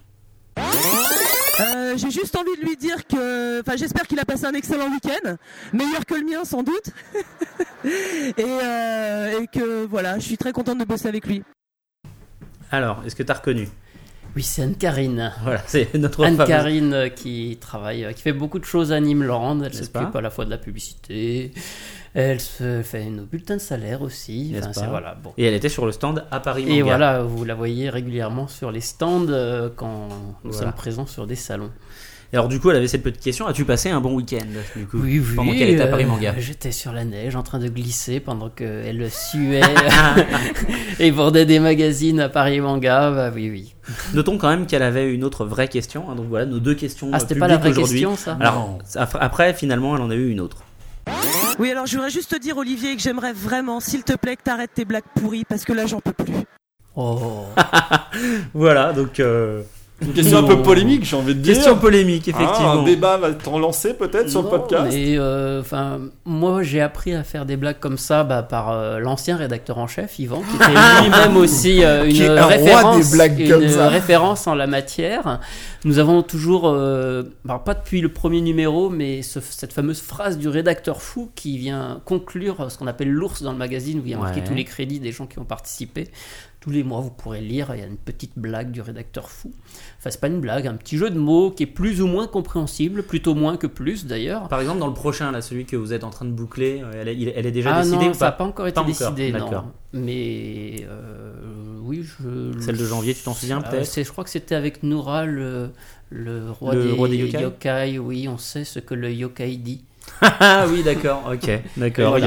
[1.60, 4.88] Euh, J'ai juste envie de lui dire que, enfin, j'espère qu'il a passé un excellent
[4.90, 5.36] week-end,
[5.72, 6.90] meilleur que le mien sans doute,
[7.84, 11.42] et, euh, et que voilà, je suis très contente de bosser avec lui.
[12.70, 13.68] Alors, est-ce que tu as reconnu?
[14.38, 15.32] Oui, c'est Anne-Karine.
[15.42, 19.00] Voilà, c'est notre fameuse- Anne-Karine euh, qui travaille, euh, qui fait beaucoup de choses à
[19.00, 19.60] Nimeland.
[19.64, 21.50] Elle s'occupe à la fois de la publicité,
[22.14, 24.50] elle se fait nos bulletins de salaire aussi.
[24.52, 25.32] N'est-ce Enfin, c'est- pas voilà, bon.
[25.38, 26.74] Et elle était sur le stand à Paris Manga.
[26.76, 30.06] Et voilà, vous la voyez régulièrement sur les stands euh, quand
[30.44, 30.66] nous Voilà.
[30.68, 31.70] sommes présents sur des salons.
[32.32, 33.46] Et alors du coup, elle avait cette petite question.
[33.46, 34.44] As-tu passé un bon week-end
[34.76, 35.34] du coup, Oui, oui.
[35.34, 36.34] Pendant qu'elle était à Paris euh, Manga.
[36.38, 39.62] J'étais sur la neige en train de glisser pendant qu'elle suait
[41.00, 43.10] et vendait des magazines à Paris Manga.
[43.10, 43.74] Bah oui, oui.
[44.12, 46.10] Notons quand même qu'elle avait une autre vraie question.
[46.10, 47.08] hein, donc voilà, nos deux questions.
[47.12, 50.14] Ah, euh, c'était pas la vraie question, ça Alors après- après, finalement, elle en a
[50.14, 50.58] eu une autre.
[51.58, 54.42] Oui, alors je voudrais juste te dire, Olivier, que j'aimerais vraiment, s'il te plaît, que
[54.42, 56.34] t'arrêtes tes blagues pourries, parce que là, j'en peux plus.
[56.94, 57.44] Oh.
[58.54, 59.18] Voilà, donc.
[59.20, 59.62] euh,
[60.00, 61.54] Une question un peu polémique, j'ai envie de dire.
[61.54, 62.70] Question polémique, Ah, effectivement.
[62.72, 64.90] un débat va être lancé peut-être sur le podcast.
[64.92, 69.00] Mais euh, enfin, moi j'ai appris à faire des blagues comme ça bah, par euh,
[69.00, 70.66] l'ancien rédacteur en chef Yvan, qui était
[71.02, 73.88] lui-même aussi euh, une un référence, des blagues une comme ça.
[73.88, 75.40] référence en la matière.
[75.84, 80.38] Nous avons toujours, euh, alors pas depuis le premier numéro, mais ce- cette fameuse phrase
[80.38, 84.10] du rédacteur fou qui vient conclure ce qu'on appelle l'ours dans le magazine où il
[84.10, 84.46] y a marqué Ouais.
[84.46, 86.06] tous les crédits des gens qui ont participé.
[86.60, 89.52] Tous les mois, vous pourrez lire, il y a une petite blague du rédacteur fou.
[89.98, 92.26] Enfin, c'est pas une blague, un petit jeu de mots qui est plus ou moins
[92.26, 94.48] compréhensible, plutôt moins que plus d'ailleurs.
[94.48, 97.00] Par exemple, dans le prochain, là, celui que vous êtes en train de boucler, euh,
[97.00, 98.80] elle est, elle est déjà ah décidée non, ou ça n'a pas encore été Pas
[98.80, 99.64] encore, décidé, non.
[99.92, 101.32] Mais euh,
[101.80, 102.60] oui, je.
[102.60, 105.70] Celle de janvier, tu t'en souviens Euh, peut-être Je crois que c'était avec Noura, le,
[106.10, 109.84] le roi Le des, roi des yokai Oui, on sait ce que le yokai dit.
[110.20, 112.18] Ah oui, d'accord, ok, d'accord.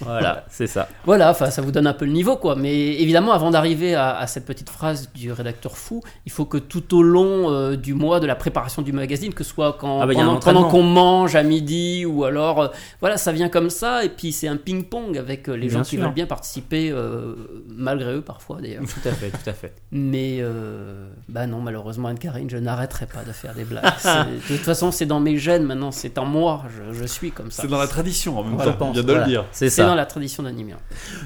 [0.00, 0.44] Voilà, ah.
[0.50, 0.88] C'est ça.
[1.04, 2.56] Voilà, enfin, ça vous donne un peu le niveau, quoi.
[2.56, 6.58] Mais évidemment, avant d'arriver à, à cette petite phrase du rédacteur fou, il faut que
[6.58, 10.00] tout au long euh, du mois de la préparation du magazine, que ce soit quand,
[10.00, 12.68] Ah bah, pendant, pendant qu'on mange à midi ou alors, euh,
[13.00, 14.04] voilà, ça vient comme ça.
[14.04, 16.04] Et puis c'est un ping-pong avec euh, les Bien gens qui sûr.
[16.04, 17.34] veulent bien participer, euh,
[17.68, 18.82] malgré eux parfois d'ailleurs.
[18.84, 19.74] Tout à fait, tout à fait.
[19.92, 23.84] Mais euh, bah non, malheureusement, Anne-Karine, je n'arrêterai pas de faire des blagues.
[24.04, 27.50] De toute façon, c'est dans mes gènes maintenant, c'est en moi, je, je suis comme
[27.50, 27.62] ça.
[27.62, 28.72] C'est dans la tradition en même Voilà.
[28.72, 28.90] temps.
[28.92, 29.44] Il y a de Voilà, le dire.
[29.52, 30.76] C'est dans la tradition d'Animien.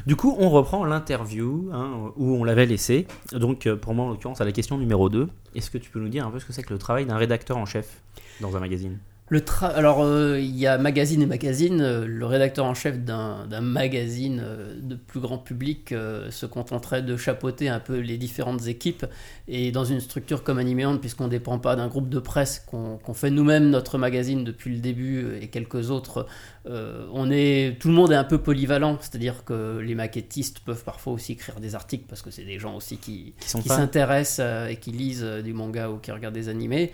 [0.06, 3.06] Du coup, on reprend l'interview hein, où on l'avait laissé.
[3.32, 6.00] Donc, euh, pour moi, en l'occurrence, à la question numéro 2, est-ce que tu peux
[6.00, 8.00] nous dire un peu ce que c'est que le travail d'un rédacteur en chef
[8.40, 8.98] dans un magazine?
[9.32, 11.80] Le tra- Alors, euh, il y a magazine et magazine.
[11.80, 15.90] Euh, Le rédacteur en chef d'un magazine euh, de plus grand public
[16.30, 19.06] se contenterait de chapeauter un peu les différentes équipes.
[19.46, 23.14] Et dans une structure comme Animeon, puisqu'on ne dépend pas d'un groupe de presse, qu'on
[23.14, 26.26] fait nous-mêmes notre magazine depuis le début et quelques autres,
[26.66, 28.98] on est, tout le monde est un peu polyvalent.
[29.00, 32.74] C'est-à-dire que les maquettistes peuvent parfois aussi écrire des articles parce que c'est des gens
[32.76, 36.92] aussi qui, Qui s'intéressent et qui lisent du manga ou qui regardent des animés.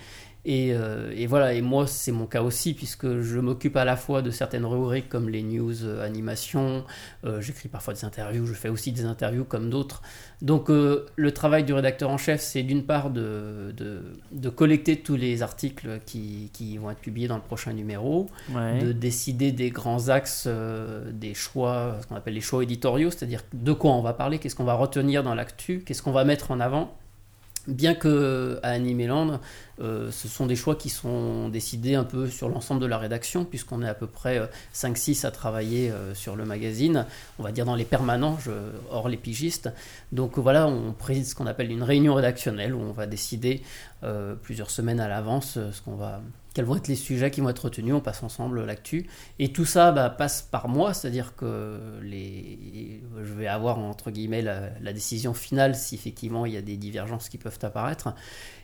[0.49, 3.97] Et, euh, et voilà, et moi c'est mon cas aussi, puisque je m'occupe à la
[3.97, 6.85] fois de certaines rubriques comme les news euh, animation,
[7.25, 10.03] euh, j'écris parfois des interviews, je fais aussi des interviews comme d'autres.
[10.43, 15.17] Donc le travail du rédacteur en chef, c'est d'une part de, de, de collecter tous
[15.17, 18.79] les articles qui, qui vont être publiés dans le prochain numéro, Ouais.
[18.79, 20.47] de décider des grands axes,
[21.11, 24.55] des choix, ce qu'on appelle les choix éditoriaux, c'est-à-dire de quoi on va parler, qu'est-ce
[24.55, 26.95] qu'on va retenir dans l'actu, qu'est-ce qu'on va mettre en avant.
[27.69, 29.41] Bien que à Animeland,
[29.81, 33.45] euh, ce sont des choix qui sont décidés un peu sur l'ensemble de la rédaction,
[33.45, 37.07] puisqu'on est à peu près euh, 5-6 à travailler euh, sur le magazine,
[37.41, 38.53] on va dire dans les permanents, je-
[38.91, 39.69] hors les pigistes.
[40.13, 43.63] Donc voilà, on préside ce qu'on appelle une réunion rédactionnelle, où on va décider
[44.05, 46.21] euh, plusieurs semaines à l'avance euh, ce qu'on va,
[46.57, 49.07] quels vont être les sujets qui vont être retenus, on passe ensemble l'actu.
[49.39, 54.93] Et tout ça bah, passe par moi, c'est-à-dire que je vais avoir entre guillemets la
[54.95, 58.15] décision finale si effectivement il y a des divergences qui peuvent apparaître.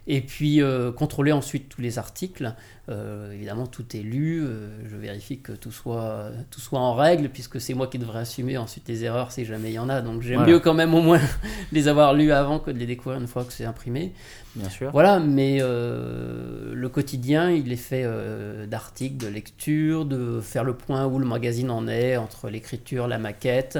[0.08, 2.54] Et puis euh, contrôler ensuite tous les articles.
[2.88, 4.42] Euh, évidemment, tout est lu.
[4.42, 8.18] euh, je vérifie que tout soit, tout soit en règle, puisque c'est moi qui devrais
[8.18, 10.00] assumer ensuite les erreurs si jamais il y en a.
[10.02, 10.52] Donc j'aime Voilà.
[10.54, 11.20] mieux quand même au moins
[11.72, 14.12] les avoir lus avant que de les découvrir une fois que c'est imprimé.
[14.56, 14.90] Bien sûr.
[14.90, 20.74] Voilà, mais euh, le quotidien, il est fait euh, d'articles, de lectures, de faire le
[20.74, 23.78] point où le magazine en est, entre l'écriture, la maquette,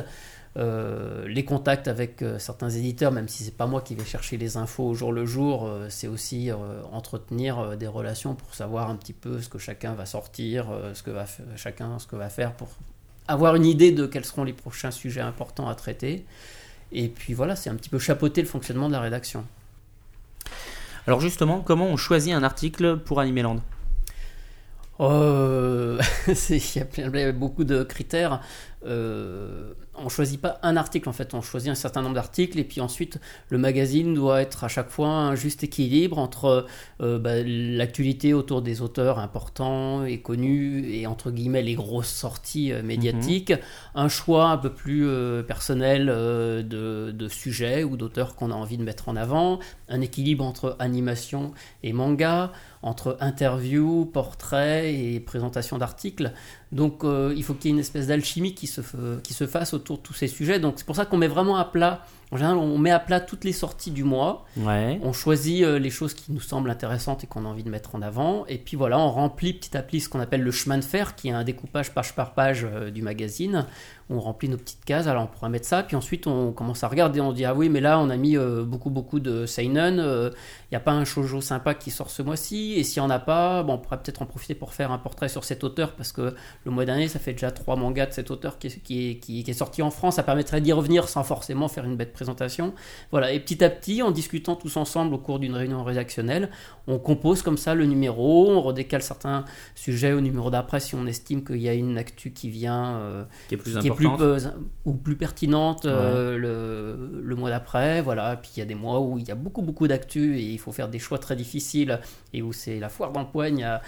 [0.59, 4.37] euh, les contacts avec euh, certains éditeurs, même si c'est pas moi qui vais chercher
[4.37, 6.51] les infos au jour le jour, euh, c'est aussi
[6.93, 11.11] entretenir des relations pour savoir un petit peu ce que chacun va sortir, ce que
[11.11, 11.27] va
[11.57, 12.69] chacun ce que va faire pour
[13.29, 16.25] avoir une idée de quels seront les prochains sujets importants à traiter.
[16.93, 19.45] Et puis voilà, c'est un petit peu chapeauter le fonctionnement de la rédaction.
[21.07, 23.61] Alors justement, comment on choisit un article pour Animeland?
[26.29, 28.41] Il y a plein- il y a beaucoup de critères.
[28.87, 32.65] Euh, on choisit pas un article en fait, on choisit un certain nombre d'articles et
[32.65, 33.19] puis ensuite
[33.51, 36.67] le magazine doit être à chaque fois un juste équilibre entre
[37.01, 42.73] euh, bah, l'actualité autour des auteurs importants et connus et entre guillemets les grosses sorties
[42.73, 43.53] euh, médiatiques,
[43.95, 48.79] un choix un peu plus euh, personnel de, de sujets ou d'auteurs qu'on a envie
[48.79, 49.59] de mettre en avant,
[49.89, 51.53] un équilibre entre animation
[51.83, 52.53] et manga,
[52.83, 56.33] entre interviews, portraits et présentation d'articles.
[56.73, 58.81] Donc euh, il faut qu'il y ait une espèce d'alchimie qui se,
[59.23, 60.59] qui se fasse autour de tous ces sujets.
[60.59, 63.21] Donc c'est pour ça qu'on met vraiment à plat, en général on met à plat
[63.21, 64.47] toutes les sorties du mois.
[64.57, 64.99] Ouais.
[65.03, 67.95] On choisit euh, les choses qui nous semblent intéressantes et qu'on a envie de mettre
[67.95, 68.47] en avant.
[68.47, 71.15] Et puis voilà, on remplit petit à petit ce qu'on appelle le chemin de fer,
[71.15, 73.67] qui est un découpage page par page euh, du magazine.
[74.09, 75.83] On remplit nos petites cases, alors on pourra mettre ça.
[75.83, 77.21] Puis ensuite, on commence à regarder.
[77.23, 79.95] On dit, ah oui, mais là, on a mis beaucoup, beaucoup de Seinen.
[79.97, 82.75] Il n'y a pas un shoujo sympa qui sort ce mois-ci.
[82.75, 84.99] Et s'il n'y en a pas, bon, on pourrait peut-être en profiter pour faire un
[84.99, 86.35] portrait sur cet auteur, parce que
[86.65, 89.15] le mois dernier, ça fait déjà trois mangas de cet auteur qui est, qui est,
[89.17, 90.17] qui- qui est sorti en France.
[90.17, 92.73] Ça permettrait d'y revenir sans forcément faire une bête présentation.
[93.11, 96.51] Voilà, et petit à petit, en discutant tous ensemble au cours d'une réunion rédactionnelle,
[96.87, 99.45] on compose comme ça le numéro, on redécale certains
[99.75, 103.25] sujets au numéro d'après si on estime qu'il y a une actu qui vient, euh,
[103.49, 104.19] Qui est plus qui est importante.
[104.19, 104.49] plus,
[104.85, 108.03] ou plus pertinente euh, le, le mois d'après.
[108.03, 110.43] Voilà, puis il y a des mois où il y a beaucoup beaucoup d'actu et
[110.43, 112.01] il faut faire des choix très difficiles
[112.33, 113.81] et où c'est la foire dans le poigne à,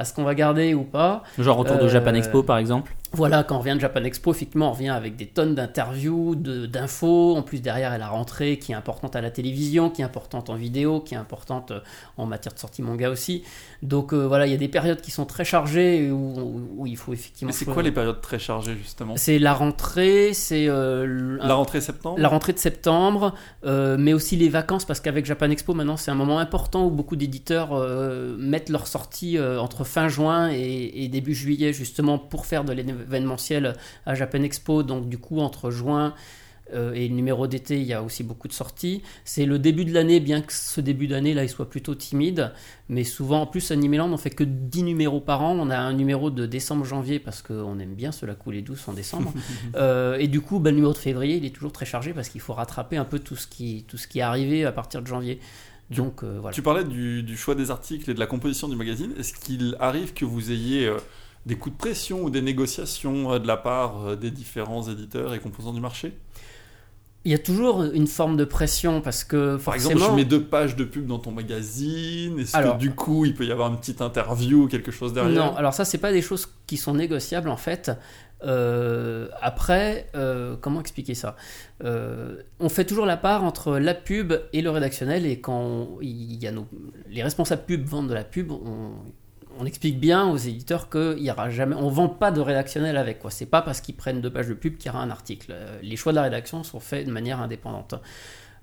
[0.00, 1.22] à ce qu'on va garder ou pas.
[1.38, 4.30] Genre autour de Euh, Japan Expo par exemple Voilà, quand on revient de Japan Expo,
[4.32, 7.36] effectivement, on revient avec des tonnes d'interviews, d'infos.
[7.36, 10.04] En plus, derrière, elle a la rentrée qui est importante à la télévision, qui est
[10.04, 11.80] importante en vidéo, qui est importante euh,
[12.16, 13.42] en matière de sortie manga aussi.
[13.82, 16.86] Donc euh, voilà, il y a des périodes qui sont très chargées où, où- où
[16.86, 17.48] il faut effectivement.
[17.48, 19.14] Mais c'est quoi les périodes très chargées justement?
[19.16, 22.16] C'est la rentrée, c'est euh, La rentrée septembre?
[22.18, 23.34] La rentrée de septembre,
[23.64, 26.90] euh, mais aussi les vacances, parce qu'avec Japan Expo, maintenant, c'est un moment important où
[26.90, 27.70] beaucoup d'éditeurs
[28.38, 33.74] mettent leur sortie entre fin juin et, et début juillet, justement, pour faire de l'événementiel
[34.06, 34.82] à Japan Expo.
[34.82, 36.14] Donc, du coup, entre juin
[36.72, 39.02] euh, et le numéro d'été, il y a aussi beaucoup de sorties.
[39.24, 42.52] C'est le début de l'année, bien que ce début d'année, là, il soit plutôt timide.
[42.88, 45.56] Mais souvent, en plus, Animeland, on fait que 10 numéros par an.
[45.58, 49.32] On a un numéro de décembre-janvier, parce qu'on aime bien cela couler douce en décembre.
[49.76, 52.28] Euh, et du coup, bah, le numéro de février, il est toujours très chargé parce
[52.28, 55.00] qu'il faut rattraper un peu tout ce qui, tout ce qui est arrivé à partir
[55.00, 55.38] de janvier.
[55.90, 56.54] Donc euh, voilà.
[56.54, 59.12] Tu parlais du, du choix des articles et de la composition du magazine.
[59.18, 60.98] Est-ce qu'il arrive que vous ayez euh,
[61.46, 65.34] des coups de pression ou des négociations euh, de la part euh, des différents éditeurs
[65.34, 66.12] et composants du marché?
[67.26, 69.90] Il y a toujours une forme de pression parce que Par forcément.
[69.90, 72.38] exemple, je mets deux pages de pub dans ton magazine.
[72.38, 75.12] Est-ce Alors- que du coup, il peut y avoir une petite interview ou quelque chose
[75.12, 75.32] derrière?
[75.44, 77.90] Non, alors ça, c'est pas des choses qui sont négociables en fait.
[78.42, 81.36] Euh, après, euh, comment expliquer ça?
[81.84, 86.42] Euh, On fait toujours la part entre la pub et le rédactionnel, et quand il
[86.42, 86.66] y a nos,
[87.10, 88.92] les responsables pub vendent de la pub, on,
[89.60, 93.18] on explique bien aux éditeurs qu'il y aura jamais, on vend pas de rédactionnel avec
[93.18, 93.30] quoi.
[93.30, 95.52] C'est pas parce qu'ils prennent deux pages de pub qu'il y aura un article.
[95.52, 97.94] Euh, Les choix de la rédaction sont faits de manière indépendante.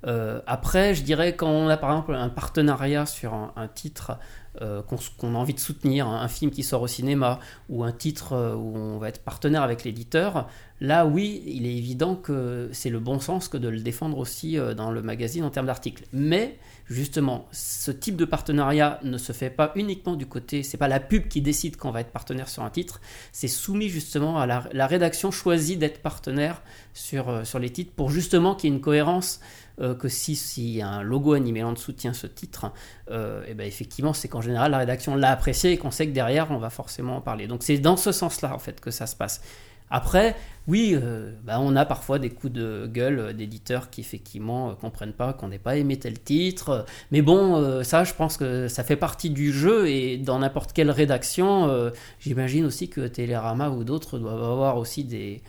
[0.06, 4.18] Euh, après, je dirais quand on a par exemple un partenariat sur un titre
[4.62, 7.40] euh, qu'on a envie de soutenir, un, film qui sort au cinéma
[7.70, 10.48] ou un titre euh, où on va être partenaire avec l'éditeur,
[10.82, 14.58] là oui, il est évident que c'est le bon sens que de le défendre aussi
[14.58, 16.06] euh, dans le magazine en termes d'articles.
[16.12, 16.58] Mais
[16.88, 21.00] justement, ce type de partenariat ne se fait pas uniquement du côté, c'est pas la
[21.00, 23.00] pub qui décide qu'on va être partenaire sur un titre,
[23.32, 26.62] c'est soumis justement à la, la rédaction choisit d'être partenaire
[26.94, 29.40] sur, sur les titres pour justement qu'il y ait une cohérence
[29.80, 32.72] euh, que si, si un logo Animeland soutient ce titre,
[33.12, 36.14] euh, et ben effectivement, c'est qu'en général, la rédaction l'a apprécié et qu'on sait que
[36.14, 37.48] derrière, on va forcément en parler.
[37.48, 39.42] Donc c'est dans ce sens-là, en fait, que ça se passe.
[39.90, 40.36] Après,
[40.68, 45.14] oui, euh, bah, on a parfois des coups de gueule d'éditeurs qui effectivement euh, comprennent
[45.14, 46.86] pas qu'on n'ait pas aimé tel titre.
[47.12, 50.74] Mais bon, euh, ça, je pense que ça fait partie du jeu et dans n'importe
[50.74, 55.42] quelle rédaction, j'imagine aussi que Télérama ou d'autres doivent avoir aussi des,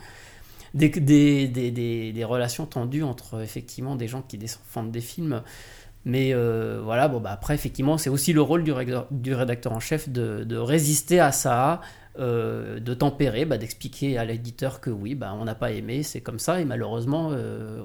[0.73, 5.41] des, relations tendues entre effectivement des gens qui défendent des films.
[6.05, 10.09] Mais euh, voilà, bon, bah, après, effectivement, c'est aussi le rôle du, rédacteur- en chef
[10.09, 11.81] de, résister à ça,
[12.19, 16.21] euh, de tempérer, bah, d'expliquer à l'éditeur que oui, bah, on n'a pas aimé, c'est
[16.21, 17.83] comme ça, et malheureusement, euh,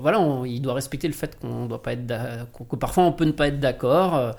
[0.00, 2.06] voilà, on- il doit respecter le fait qu'on doit pas être
[2.68, 4.34] que parfois on peut ne pas être d'accord.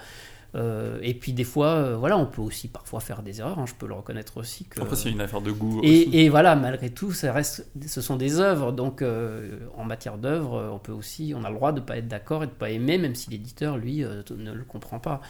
[0.54, 3.58] Euh, et puis des fois, euh, voilà, on peut aussi parfois faire des erreurs.
[3.60, 4.82] hein, je peux le reconnaître aussi que.
[4.82, 5.88] Après, c'est une affaire de goût aussi.
[5.88, 8.72] Et, et voilà, malgré tout, ça reste, ce sont des œuvres.
[8.74, 11.98] Donc, euh, en matière d'œuvres, on peut aussi, on a le droit de ne pas
[11.98, 15.00] être d'accord et de ne pas aimer, même si l'éditeur, lui, euh, ne le comprend
[15.00, 15.22] pas.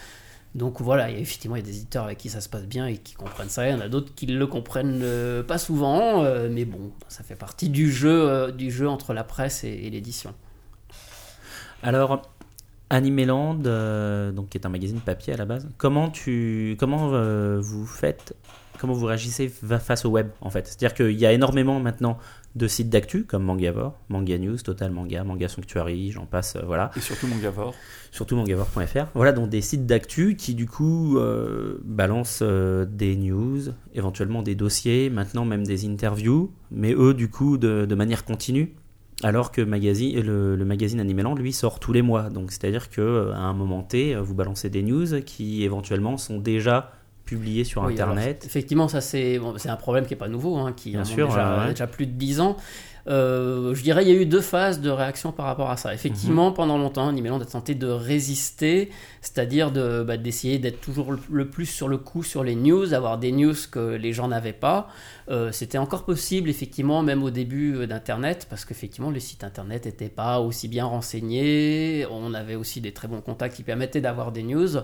[0.53, 2.49] Donc voilà, il y a- effectivement, il y a des éditeurs avec qui ça se
[2.49, 3.69] passe bien et qui comprennent ça.
[3.69, 6.91] Il y en a d'autres qui ne le comprennent euh, pas souvent, euh, mais bon,
[7.07, 10.33] ça fait partie du jeu, euh, du jeu entre la presse et, et l'édition.
[11.83, 12.21] Alors,
[12.91, 17.57] Animeland, euh, donc qui est un magazine papier à la base, comment tu, comment euh,
[17.61, 18.35] vous faites,
[18.79, 20.67] comment vous réagissez fa- face au web en fait?
[20.67, 22.17] C'est-à-dire qu'il y a énormément maintenant
[22.55, 26.91] de sites d'actu comme Mangavore, Manga News, Total Manga, Manga Sanctuary, j'en passe, euh, voilà.
[26.97, 27.73] Et surtout Mangavore.
[28.11, 29.05] Surtout mangavore.fr.
[29.15, 31.17] Voilà donc des sites d'actu qui du coup
[31.85, 33.59] balancent des news,
[33.93, 38.75] éventuellement des dossiers, maintenant même des interviews, mais eux du coup de, de manière continue.
[39.23, 42.29] Alors que magazine, le, le magazine Animeland, lui, sort tous les mois.
[42.29, 46.91] Donc, c'est-à-dire que à un moment T, vous balancez des news qui éventuellement sont déjà
[47.25, 48.43] publiées sur Oui, alors, Internet.
[48.45, 51.27] effectivement, ça c'est bon, un problème qui est pas nouveau, hein, qui Bien a sûr,
[51.27, 51.69] déjà, ouais.
[51.71, 52.57] déjà plus de 10 ans.
[53.07, 55.93] Euh, je dirais il y a eu deux phases de réaction par rapport à ça.
[55.93, 56.53] Effectivement, Mhm.
[56.55, 58.91] pendant longtemps, Animeland a tenté de résister,
[59.21, 62.87] c'est-à-dire de, bah, d'essayer d'être toujours le, le plus sur le coup sur les news,
[62.87, 64.87] d'avoir des news que les gens n'avaient pas.
[65.29, 69.85] Euh, c'était encore possible, effectivement, même au début euh, d'Internet, parce qu'effectivement, les sites Internet
[69.85, 72.05] n'étaient pas aussi bien renseignés.
[72.11, 74.77] On avait aussi des très bons contacts qui permettaient d'avoir des news.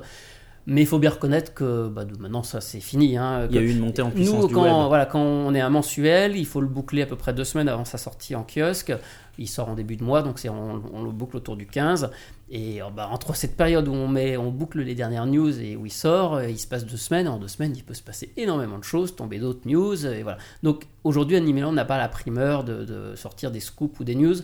[0.69, 3.15] Mais il faut bien reconnaître que bah, maintenant ça c'est fini.
[3.17, 4.87] hein, Il y a eu une montée en puissance Nous, du quand, web.
[4.89, 7.69] Voilà, quand on est un mensuel, il faut le boucler à peu près deux semaines
[7.69, 8.93] avant sa sortie en kiosque.
[9.39, 12.09] Il sort en début de mois, donc c'est, on, on le boucle autour du 15.
[12.49, 15.75] Et euh, bah, entre cette période où on, met, on boucle les dernières news et
[15.77, 17.27] où il sort, euh, il se passe deux semaines.
[17.27, 20.05] En deux semaines, il peut se passer énormément de choses, tomber d'autres news.
[20.07, 20.37] Et voilà.
[20.63, 24.35] Donc aujourd'hui, Animeland n'a pas la primeur de, de sortir des scoops ou des news.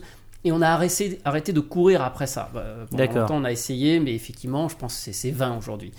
[0.44, 2.50] Et on a arrêté, arrêté de courir après ça.
[2.52, 3.22] Bah, pendant D'accord.
[3.22, 5.92] longtemps, on a essayé, mais effectivement, je pense que c'est, c'est vain aujourd'hui.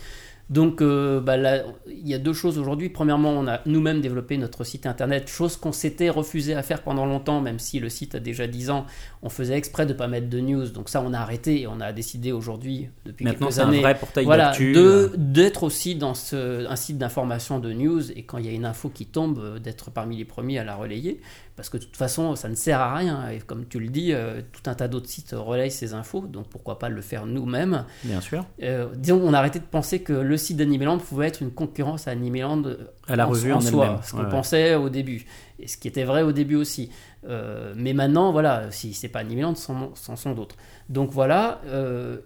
[0.49, 2.89] Donc, euh, bah, là, il y a deux choses aujourd'hui.
[2.89, 7.07] Premièrement, on a nous-mêmes développé notre site internet, chose qu'on s'était refusé à faire pendant
[7.07, 8.85] longtemps, même si le site a déjà 10 ans.
[9.23, 10.69] On faisait exprès de ne pas mettre de news.
[10.69, 13.69] Donc, ça, on a arrêté et on a décidé aujourd'hui, depuis Maintenant, quelques c'est un
[13.69, 18.21] années, vrai portail voilà, euh, d'être aussi dans ce, un site d'information de news et
[18.21, 20.75] quand il y a une info qui tombe, euh, d'être parmi les premiers à la
[20.75, 21.21] relayer.
[21.55, 23.29] Parce que de toute façon, ça ne sert à rien.
[23.29, 26.19] Et comme tu le dis, euh, tout un tas d'autres sites relayent ces infos.
[26.27, 28.45] Donc, pourquoi pas le faire nous-mêmes Bien sûr.
[28.61, 32.09] euh, disons, on a arrêté de penser que le site d'Animeland pouvait être une concurrence
[32.09, 32.61] à Animeland
[33.07, 35.25] À la en, revue en en soi, ce qu'on Ouais, pensait au début,
[35.57, 36.89] et ce qui était vrai au début aussi.
[37.25, 40.57] Euh, mais maintenant, voilà, si c'est pas Animeland, c'en c'en sont d'autres.
[40.89, 41.61] Donc voilà,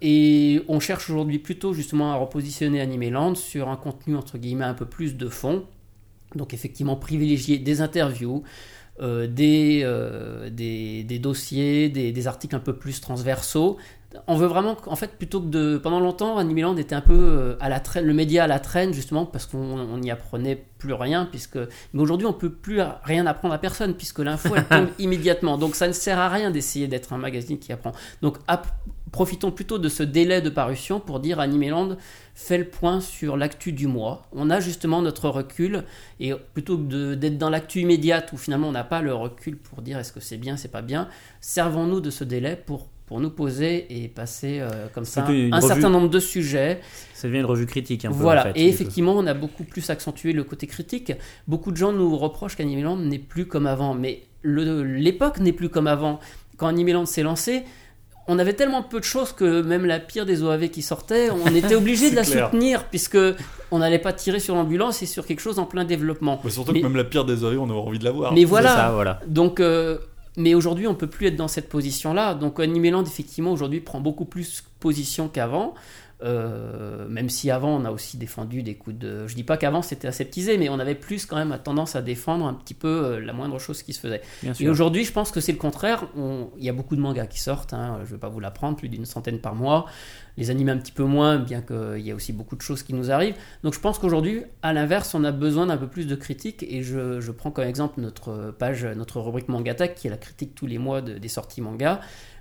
[0.02, 4.74] et on cherche aujourd'hui plutôt justement à repositionner Animeland sur un contenu entre guillemets un
[4.74, 5.66] peu plus de fond.
[6.36, 8.44] Donc effectivement privilégier des interviews,
[9.02, 13.78] euh, des, euh, des, des dossiers, des, des articles un peu plus transversaux.
[14.28, 15.78] On veut vraiment, en fait, plutôt que de.
[15.78, 18.92] Pendant longtemps, Animeland était un peu euh, à la traîne, le média à la traîne,
[18.92, 21.58] justement, parce qu'on on n'y apprenait plus rien, puisque.
[21.94, 25.58] Mais aujourd'hui, on peut plus rien apprendre à personne, puisque l'info, elle tombe immédiatement.
[25.58, 27.94] Donc, ça ne sert à rien d'essayer d'être un magazine qui apprend.
[28.22, 28.38] Donc,
[29.12, 31.98] profitons plutôt de ce délai de parution pour dire Animeland
[32.36, 34.24] fait le point sur l'actu du mois.
[34.32, 35.84] On a justement notre recul,
[36.20, 39.82] et plutôt que d'être dans l'actu immédiate où finalement on n'a pas le recul pour
[39.82, 41.08] dire est-ce que c'est bien, c'est pas bien,
[41.42, 45.68] servons-nous de ce délai pour, pour nous poser et passer euh, comme ça un revue-
[45.68, 46.80] certain nombre de sujets.
[47.14, 48.16] Ça devient une revue critique un peu.
[48.16, 51.12] Voilà, en fait, et effectivement, on a beaucoup plus accentué le côté critique.
[51.48, 55.88] Beaucoup de gens nous reprochent qu'Animeland n'est plus comme avant, mais l'époque n'est plus comme
[55.88, 56.20] avant.
[56.58, 57.64] Quand Animeland s'est lancé,
[58.32, 61.54] on avait tellement peu de choses que même la pire des OAV qui sortait, on
[61.54, 62.46] était obligé de la clair.
[62.52, 63.18] soutenir puisque
[63.72, 66.40] on n'allait pas tirer sur l'ambulance et sur quelque chose en plein développement.
[66.44, 68.34] Mais surtout Mais- que même la pire des oreilles, on a envie de la voir.
[68.34, 68.70] mais voilà.
[68.76, 69.20] ça, voilà.
[69.28, 69.98] Donc, euh,
[70.38, 72.34] mais aujourd'hui, on peut plus être dans cette position-là.
[72.36, 75.74] Donc, Animeland, effectivement, aujourd'hui, prend beaucoup plus position qu'avant.
[76.22, 79.26] Euh, même si avant, on a aussi défendu des coups de.
[79.28, 82.46] Je dis pas qu'avant c'était aseptisé, mais on avait plus quand même tendance à défendre
[82.46, 84.22] un petit peu euh, la moindre chose qui se faisait.
[84.44, 86.06] Bien Et aujourd'hui, je pense que c'est le contraire.
[86.18, 88.40] On- Il y a beaucoup de mangas qui sortent, hein, je ne vais pas vous
[88.42, 89.86] l'apprendre, plus d'une centaine par mois.
[90.36, 92.94] Les animés un petit peu moins, bien qu'il y a aussi beaucoup de choses qui
[92.94, 93.36] nous arrivent.
[93.64, 96.64] Donc je pense qu'aujourd'hui, à l'inverse, on a besoin d'un peu plus de critiques.
[96.64, 100.54] Et je, je prends comme exemple notre page, notre rubrique Mangatech, qui est la critique
[100.56, 102.00] tous les mois de- des sorties manga.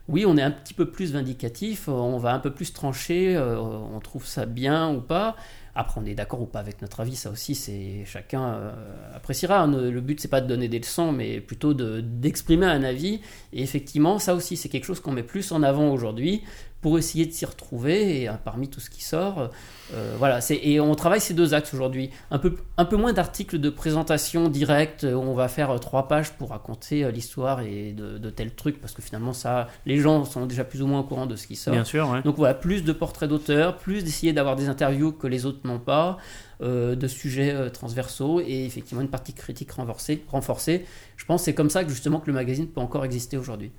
[0.08, 3.60] Oui, on est un petit peu plus vindicatif, on va un peu plus trancher, euh,
[3.60, 5.36] on trouve ça bien ou pas.
[5.74, 8.72] Après, on est d'accord ou pas avec notre avis, ça aussi, c'est chacun euh,
[9.14, 9.66] appréciera.
[9.66, 13.20] Le but, c'est pas de donner des leçons, mais plutôt de- d'exprimer un avis.
[13.52, 16.42] Et effectivement, ça aussi, c'est quelque chose qu'on met plus en avant aujourd'hui
[16.80, 19.50] pour essayer de s'y retrouver et euh, parmi tout ce qui sort.
[19.94, 22.10] euh, voilà, et on travaille ces deux axes aujourd'hui.
[22.30, 26.06] Un peu, un peu moins d'articles de présentation directe où on va faire euh, trois
[26.06, 29.98] pages pour raconter euh, l'histoire et de, de tel truc, parce que finalement, ça, les
[29.98, 31.74] gens sont déjà plus ou moins au courant de ce qui sort.
[31.74, 32.22] Bien sûr, ouais.
[32.22, 35.80] Donc voilà, plus de portraits d'auteurs, plus d'essayer d'avoir des interviews que les autres n'ont
[35.80, 36.18] pas,
[36.60, 40.24] euh, de sujets euh, transversaux et effectivement une partie critique renforcée.
[40.28, 40.84] renforcée.
[41.16, 43.70] Je pense que c'est comme ça que justement que le magazine peut encore exister aujourd'hui.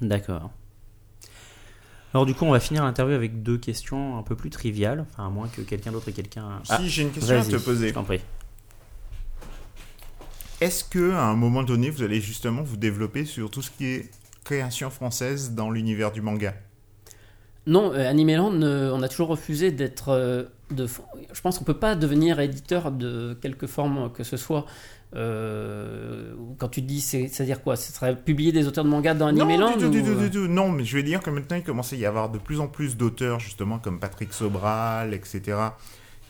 [0.00, 0.50] D'accord.
[2.14, 5.26] Alors du coup, on va finir l'interview avec deux questions un peu plus triviales, enfin
[5.26, 6.60] à moins que quelqu'un d'autre ait quelqu'un.
[6.64, 7.88] Si, j'ai une question à te poser.
[7.88, 8.20] Je t'en prie.
[10.60, 13.86] Est-ce que à un moment donné, vous allez justement vous développer sur tout ce qui
[13.86, 14.10] est
[14.42, 16.54] création française dans l'univers du manga?
[17.66, 20.08] Non, euh, Animeland, euh, on a toujours refusé d'être.
[20.08, 24.64] euh, de, je pense qu'on peut pas devenir éditeur de quelque forme que ce soit.
[25.14, 29.26] Euh, quand tu dis, c'est- c'est-à-dire quoi Ce serait publier des auteurs de manga dans
[29.28, 30.38] Animeland Non, du ou, euh, du.
[30.48, 32.66] Non, mais je vais dire que maintenant, il commence à y avoir de plus en
[32.68, 35.56] plus d'auteurs, justement, comme Patrick Sobral, etc.,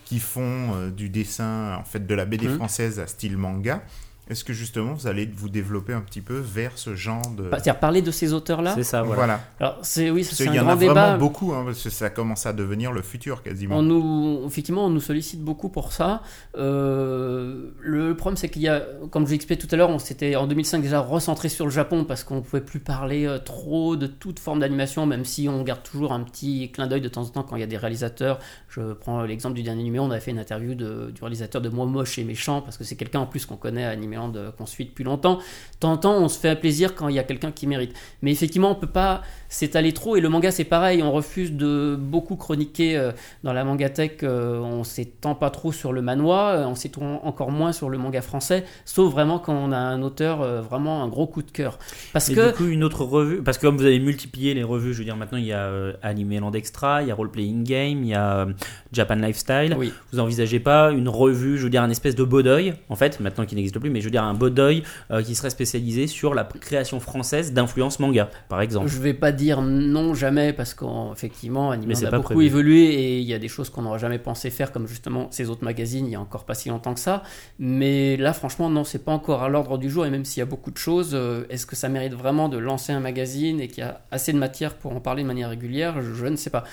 [0.04, 2.54] qui font euh, du dessin, en fait, de la BD Mhm.
[2.56, 3.82] française à style manga.
[4.30, 7.44] Est-ce que, justement, vous allez vous développer un petit peu vers ce genre de...
[7.44, 9.16] pas- C'est-à-dire parler de ces auteurs-là C'est ça, voilà.
[9.16, 9.40] Voilà.
[9.60, 10.92] Alors, c'est oui, ça, Parce c'est qu'il un y en grand a débat.
[10.94, 13.76] vraiment beaucoup, hein, parce que ça commence à devenir le futur, quasiment.
[13.78, 16.22] On nous, effectivement, on nous sollicite beaucoup pour ça.
[16.56, 20.36] Euh, le problème, c'est qu'il y a, comme je l'expliquais tout à l'heure, on s'était
[20.36, 23.96] en 2005 déjà recentré sur le Japon parce qu'on ne pouvait plus parler euh, trop
[23.96, 27.22] de toute forme d'animation, même si on garde toujours un petit clin d'œil de temps
[27.22, 28.38] en temps quand il y a des réalisateurs.
[28.68, 31.68] Je prends l'exemple du dernier numéro, on avait fait une interview de- du réalisateur de
[31.68, 34.50] Moi Moche et Méchant parce que c'est quelqu'un en plus qu'on connaît à Animeland, euh,
[34.50, 35.38] qu'on suit depuis longtemps.
[35.80, 37.94] De temps on se fait plaisir quand il y a quelqu'un qui mérite.
[38.22, 40.16] Mais effectivement, on peut pas s'étaler trop.
[40.16, 41.02] Et le manga, c'est pareil.
[41.02, 43.12] On refuse de beaucoup chroniquer euh,
[43.44, 44.22] dans la mangatech.
[44.22, 46.48] euh, on s'étend pas trop sur le manoir.
[46.48, 48.64] euh, on s'étend encore moins sur le manga français.
[48.84, 51.78] Sauf vraiment quand on a un auteur vraiment un gros coup de cœur.
[52.12, 54.62] Parce Et que du coup, une autre revue, parce que comme vous avez multiplié les
[54.62, 57.30] revues, je veux dire, maintenant il y a euh, Animeland Extra, il y a Role
[57.30, 58.46] Playing Game, il y a
[58.92, 59.74] Japan Lifestyle.
[59.78, 59.92] Oui.
[60.12, 63.20] Vous envisagez pas une revue, je veux dire, un espèce de beau d'œil, en fait,
[63.20, 66.34] maintenant qu'il n'existe plus, mais je veux dire un Bodoy euh, qui serait spécialisé sur
[66.34, 68.88] la création française d'influence manga, par exemple.
[68.88, 72.44] Je vais pas dire non jamais parce qu'effectivement Animal c'est a beaucoup prévu.
[72.44, 75.48] évolué et il y a des choses qu'on n'aurait jamais pensé faire comme justement ces
[75.48, 77.22] autres magazines il y a encore pas si longtemps que ça.
[77.58, 80.42] Mais là franchement non c'est pas encore à l'ordre du jour et même s'il y
[80.42, 83.68] a beaucoup de choses, euh, est-ce que ça mérite vraiment de lancer un magazine et
[83.68, 86.02] qu'il y a assez de matière pour en parler de manière régulière?
[86.02, 86.64] Je, je ne sais pas.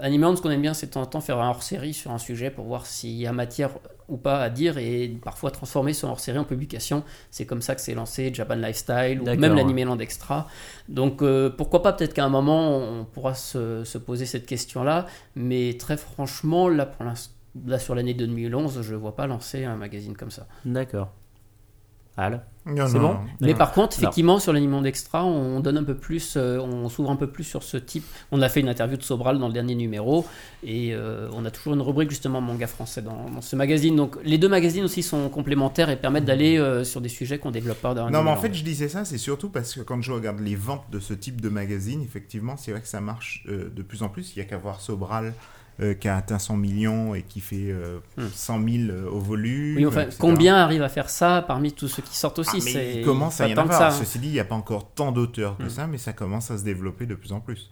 [0.00, 2.18] Animeland, ce qu'on aime bien, c'est de temps en temps faire un hors-série sur un
[2.18, 3.70] sujet pour voir s'il y a matière
[4.08, 7.04] ou pas à dire et parfois transformer son hors-série en publication.
[7.30, 9.48] C'est comme ça que c'est lancé Japan Lifestyle ou même ouais.
[9.48, 10.48] l'Animeland Extra.
[10.88, 15.06] Donc euh, pourquoi pas, peut-être qu'à un moment on pourra se, se poser cette question-là,
[15.34, 17.32] mais très franchement, là pour l'instant,
[17.66, 20.46] là sur l'année 2011, je vois pas lancer un magazine comme ça.
[20.64, 21.10] D'accord.
[22.16, 23.20] Al Non, C'est non, bon non.
[23.40, 24.02] Mais par contre, Non.
[24.04, 27.42] effectivement, sur l'Animeland Extra, on donne un peu plus, euh, on s'ouvre un peu plus
[27.44, 28.04] sur ce type.
[28.30, 30.24] On a fait une interview de Sobral dans le dernier numéro
[30.62, 33.96] et euh, on a toujours une rubrique justement manga français dans, dans ce magazine.
[33.96, 37.50] Donc les deux magazines aussi sont complémentaires et permettent d'aller euh, sur des sujets qu'on
[37.50, 40.00] développe pas dans Non, mais en fait, je disais ça, c'est surtout parce que quand
[40.00, 43.44] je regarde les ventes de ce type de magazine, effectivement, c'est vrai que ça marche
[43.48, 44.34] euh, de plus en plus.
[44.36, 45.34] Il y a qu'à voir Sobral
[45.80, 48.28] euh, qui a atteint 100 millions et qui fait euh, Hmm.
[48.32, 49.76] 100 000 euh, au volume.
[49.76, 50.16] Oui, enfin, etc.
[50.20, 53.04] combien arrivent à faire ça parmi tous ceux qui sortent aussi Ah, mais C'est il
[53.04, 53.78] commence à y en avoir.
[53.78, 53.90] ça, hein.
[53.90, 55.70] Ceci dit, il n'y a pas encore tant d'auteurs que Hmm.
[55.70, 57.70] ça, mais ça commence à se développer de plus en plus.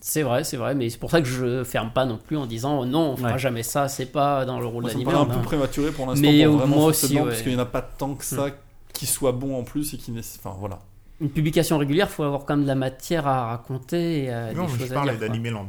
[0.00, 2.46] C'est vrai, c'est vrai, mais c'est pour ça que je ferme pas non plus en
[2.46, 3.38] disant non, on fera Ouais.
[3.38, 5.26] jamais ça, c'est pas dans le rôle d'animateur.
[5.26, 7.28] paraît un peu prématuré pour l'instant Mais pour vraiment moi aussi, dedans, ouais.
[7.30, 8.48] parce qu'il n'y en a pas tant que ça
[8.92, 10.42] qui soit bon en plus et qui nécessite.
[10.44, 10.78] Enfin voilà.
[11.20, 14.52] Une publication régulière, il faut avoir quand même de la matière à raconter et euh,
[14.52, 15.66] non, des je à parlais d'Animeland.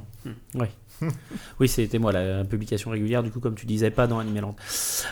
[1.59, 4.55] Oui, c'était moi la publication régulière, du coup, comme tu disais, pas dans Animeland.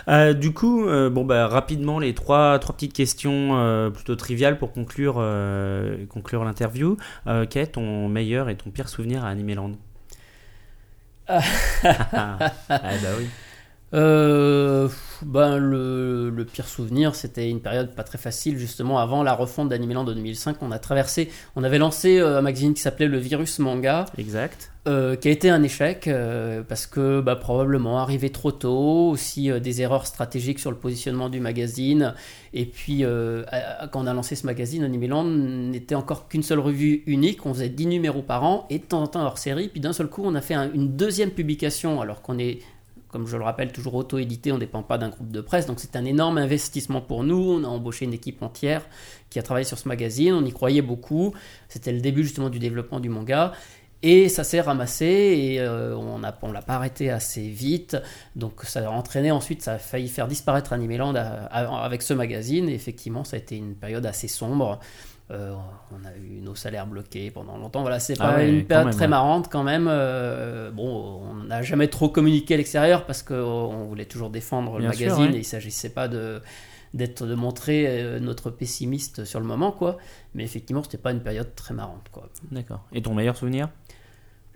[0.08, 4.58] Euh, du coup, euh, bon, bah, rapidement, les trois, trois petites questions euh, plutôt triviales
[4.58, 6.98] pour conclure, euh, conclure l'interview.
[7.26, 9.72] Quel est ton meilleur et ton pire souvenir à Animeland
[11.28, 11.42] Ah.
[12.70, 13.28] ah bah oui.
[13.96, 14.90] Euh,
[15.22, 19.70] ben le, le pire souvenir, c'était une période pas très facile, justement avant la refonte
[19.70, 20.58] d'Animeland de 2005.
[20.62, 24.72] On a traversé, on avait lancé euh, un magazine qui s'appelait Le Virus Manga, Exact.
[24.90, 29.50] euh, qui a été un échec euh, parce que bah, probablement arrivé trop tôt, aussi
[29.62, 32.14] des erreurs stratégiques sur le positionnement du magazine.
[32.54, 33.04] Et puis
[33.92, 37.46] quand on a lancé ce magazine, Animeland n'était encore qu'une seule revue unique.
[37.46, 39.70] On faisait 10 numéros par an et de temps en temps hors série.
[39.70, 42.60] Puis d'un seul coup, on a fait un- une deuxième publication alors qu'on est
[43.16, 45.80] comme je le rappelle, toujours auto-édité, on ne dépend pas d'un groupe de presse, donc
[45.80, 47.38] c'est un énorme investissement pour nous.
[47.54, 48.86] On a embauché une équipe entière
[49.30, 51.34] qui a travaillé sur ce magazine, on y croyait beaucoup.
[51.70, 53.54] C'était le début justement du développement du manga.
[54.04, 56.24] Et ça s'est ramassé et euh, on ne
[56.54, 57.96] l'a pas arrêté assez vite.
[58.36, 61.46] Donc ça a entraîné ensuite, ça a failli faire disparaître Animeland à-
[61.86, 62.68] avec ce magazine.
[62.68, 64.82] Et effectivement, ça a été une période assez sombre.
[65.32, 65.56] Euh,
[65.92, 67.82] on a eu nos salaires bloqués pendant longtemps.
[67.82, 69.10] Voilà, c'est Ah ouais, une période même, très ouais.
[69.10, 69.88] marrante quand même.
[69.90, 74.92] Euh, bon, on n'a jamais trop communiqué à l'extérieur parce qu'on voulait toujours défendre le
[74.94, 75.38] sûr, magazine ouais.
[75.38, 76.42] et il s'agissait pas de
[76.94, 79.98] d'être de montrer euh, notre pessimiste sur le moment quoi
[80.34, 82.86] mais effectivement c'était pas une période très marrante quoi D'accord.
[82.94, 83.68] Et ton meilleur souvenir?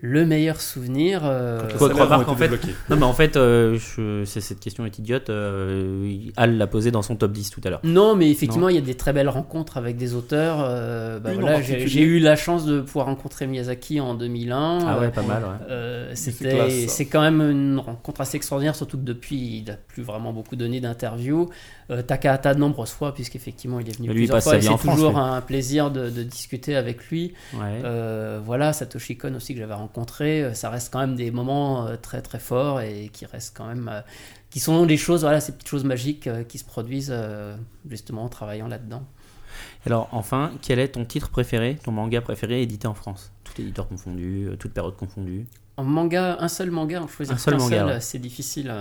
[0.02, 2.52] Le meilleur souvenir euh, Quoi, remarque, en fait-.
[2.90, 5.30] Non, mais en fait, euh, je- c'est- cette question est idiote.
[5.30, 7.80] euh, Al l'a posée dans son top 10 tout à l'heure.
[7.84, 10.58] Non, mais effectivement, il y a des très belles rencontres avec des auteurs.
[10.62, 14.80] euh, bah voilà, j'ai eu la chance de pouvoir rencontrer Miyazaki en 2001.
[14.86, 15.50] Ah Euh, ouais, pas mal, ouais.
[15.70, 19.76] Euh, C'est c'était c'est quand même une rencontre assez extraordinaire surtout que depuis il n'a
[19.76, 21.50] plus vraiment beaucoup donné d'interviews
[21.90, 24.82] euh, Takahata de nombreuses fois puisqu'effectivement il est venu lui, plusieurs fois et c'est France,
[24.96, 27.82] toujours un plaisir de, de discuter avec lui Ouais.
[27.84, 31.88] Euh, voilà Satoshi Kon aussi que j'avais rencontré euh, ça reste quand même des moments
[31.88, 34.02] euh, très très forts et qui restent quand même euh,
[34.50, 37.14] qui sont les choses voilà ces petites choses magiques qui se produisent
[37.90, 39.04] justement en travaillant là-dedans
[39.86, 43.32] Alors, enfin, quel est ton titre préféré, ton manga préféré édité en France?
[43.44, 45.46] Tout éditeur confondu, toute période confondue.
[45.78, 48.02] En manga, un seul manga, en choisir Un seul seul, ouais.
[48.02, 48.74] c'est difficile.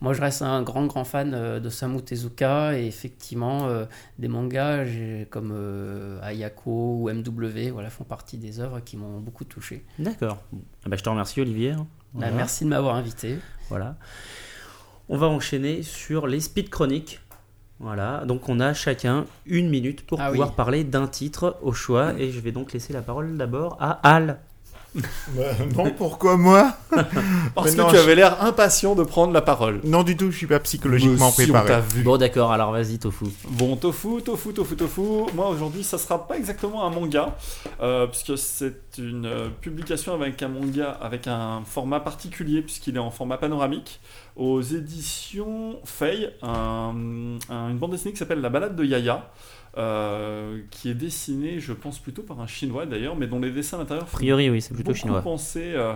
[0.00, 3.84] Moi, je reste un grand, grand fan euh, de Samu Tezuka et effectivement, euh,
[4.18, 4.86] des mangas
[5.28, 9.84] comme euh, Ayako ou MW voilà, font partie des œuvres qui m'ont beaucoup touché.
[9.98, 10.38] D'accord.
[10.84, 11.72] Ah bah, je te remercie, Olivier.
[11.72, 11.86] hein.
[12.14, 13.38] Bah, merci de m'avoir invité.
[13.68, 13.96] Voilà.
[15.08, 17.20] On va enchaîner sur les speed chroniques.
[17.82, 20.32] Voilà, donc on a chacun une minute pour Ah oui.
[20.32, 23.92] pouvoir parler d'un titre au choix et je vais donc laisser la parole d'abord à
[24.14, 24.38] Al.
[25.76, 26.72] Non, pourquoi moi
[27.54, 29.80] Parce que non, tu je- avais l'air impatient de prendre la parole.
[29.84, 31.80] Non, du tout, je suis pas psychologiquement Mais si, préparé.
[31.94, 32.02] vu.
[32.02, 33.26] Bon d'accord, alors vas-y Tofu.
[33.48, 35.00] Bon, tofu, tofu, tofu, tofu.
[35.34, 37.36] Moi aujourd'hui, ça sera pas exactement un manga,
[37.80, 43.00] euh, puisque c'est une euh, publication avec un manga avec un format particulier, puisqu'il est
[43.00, 44.00] en format panoramique,
[44.36, 49.30] aux éditions Fei, un- un- une bande dessinée qui s'appelle La balade de Yaya.
[49.78, 53.76] euh, qui est dessinée, je pense plutôt par un chinois d'ailleurs, mais dont les dessins
[53.76, 55.22] à l'intérieur A priori oui, c'est plutôt chinois.
[55.22, 55.94] penser euh,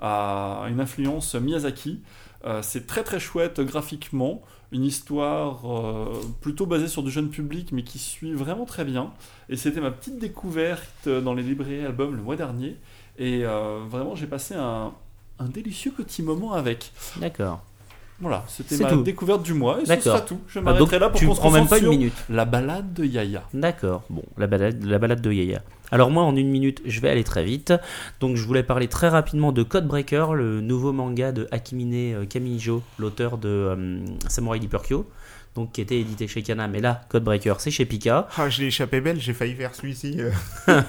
[0.00, 2.00] a une influence Miyazaki.
[2.44, 4.42] Euh, c'est très très chouette graphiquement,
[4.72, 9.12] une histoire euh, plutôt basée sur du jeune public mais qui suit vraiment très bien.
[9.48, 12.76] Et c'était ma petite découverte dans les librairies albums le mois dernier.
[13.18, 14.92] Et euh, vraiment j'ai passé un,
[15.38, 16.92] un délicieux petit moment avec.
[17.18, 17.60] D'accord.
[18.20, 19.02] Voilà, c'était ma tout.
[19.02, 20.38] découverte du mois et ce sera tout.
[20.46, 22.14] Je Ah, m'arrêterai là pour qu'on se prends même pas une minute.
[22.30, 23.42] la balade de Yaya.
[23.52, 25.62] D'accord, bon, la balade, la balade de Yaya.
[25.92, 27.74] Alors moi, en une minute, je vais aller très vite.
[28.18, 32.82] Donc je voulais parler très rapidement de Codebreaker, le nouveau manga de Akimine euh, Kamijo,
[32.98, 34.80] l'auteur de euh, Samurai Deeper
[35.54, 38.28] donc qui était édité chez Kana, mais là, Codebreaker, c'est chez Pika.
[38.36, 40.16] Ah, je l'ai échappé belle, j'ai failli faire celui-ci.
[40.18, 40.30] euh.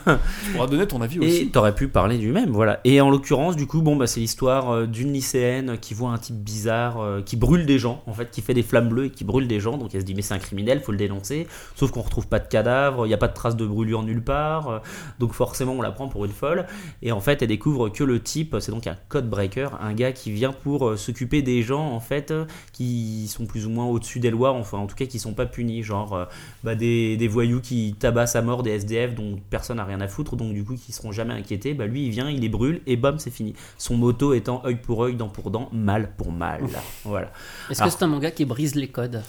[0.45, 1.51] Tu pourras donner ton avis Et aussi.
[1.51, 2.79] t'aurais pu parler du même, voilà.
[2.85, 6.17] Et en l'occurrence, du coup, bon, bah, c'est l'histoire euh, d'une lycéenne qui voit un
[6.17, 9.09] type bizarre euh, qui brûle des gens, en fait, qui fait des flammes bleues et
[9.09, 9.77] qui brûle des gens.
[9.77, 11.47] Donc elle se dit, mais c'est un criminel, faut le dénoncer.
[11.75, 14.23] Sauf qu'on retrouve pas de cadavre, il n'y a pas de traces de brûlure nulle
[14.23, 14.69] part.
[14.69, 14.79] euh,
[15.19, 16.65] donc forcément, on la prend pour une folle.
[17.01, 20.11] Et en fait, elle découvre que le type, c'est donc un code breaker, un gars
[20.13, 23.85] qui vient pour euh, s'occuper des gens, en fait, euh, qui sont plus ou moins
[23.85, 25.83] au-dessus des lois, enfin, en tout cas, qui sont pas punis.
[25.83, 26.25] Genre, euh,
[26.63, 30.07] bah, des, des voyous qui tabassent à mort des SDF dont personne n'a rien à
[30.07, 32.81] foutre, donc du coup qui seront jamais inquiétés, bah lui il vient, il les brûle
[32.85, 33.53] et bam c'est fini.
[33.77, 36.61] Son motto étant œil pour œil, dent pour dent, mal pour mal.
[37.03, 37.31] voilà.
[37.69, 39.21] Est-ce que c'est un manga qui brise les codes?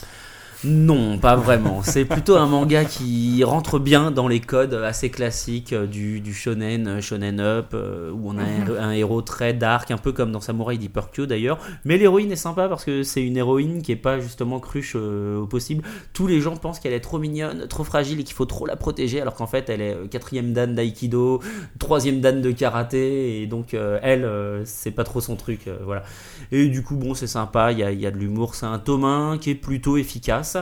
[0.65, 1.83] Non, pas vraiment.
[1.83, 6.33] C'est plutôt un manga qui rentre bien dans les codes assez classiques euh, du, du
[6.33, 10.13] shonen, euh, shonen up, euh, où on a un, un héros très dark, un peu
[10.13, 11.59] comme dans Samurai Deeper Q d'ailleurs.
[11.85, 15.39] Mais l'héroïne est sympa parce que c'est une héroïne qui est pas justement cruche euh,
[15.39, 15.85] au possible.
[16.15, 18.77] Tous les gens pensent qu'elle est trop mignonne, trop fragile et qu'il faut trop la
[18.77, 21.41] protéger, alors qu'en fait elle est quatrième dan d'aïkido,
[21.79, 25.69] troisième dan de karaté, et donc euh, elle, euh, c'est pas trop son truc.
[25.85, 26.05] voilà.
[26.53, 28.55] Et du coup, bon, c'est sympa, il y a, il y a de l'humour.
[28.55, 30.54] C'est un tome 1 qui est plutôt efficace.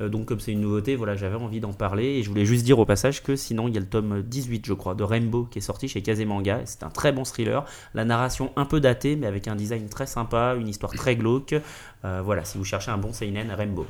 [0.00, 2.04] Euh, donc, comme c'est une nouveauté, voilà, j'avais envie d'en parler.
[2.04, 4.66] Et je voulais juste dire au passage que sinon, il y a le tome 18,
[4.66, 6.62] je crois, de Rainbow qui est sorti chez Kazemanga.
[6.64, 7.64] C'est un très bon thriller.
[7.94, 11.54] La narration un peu datée, mais avec un design très sympa, une histoire très glauque.
[12.04, 13.86] Euh, voilà, si vous cherchez un bon seinen, Rainbow.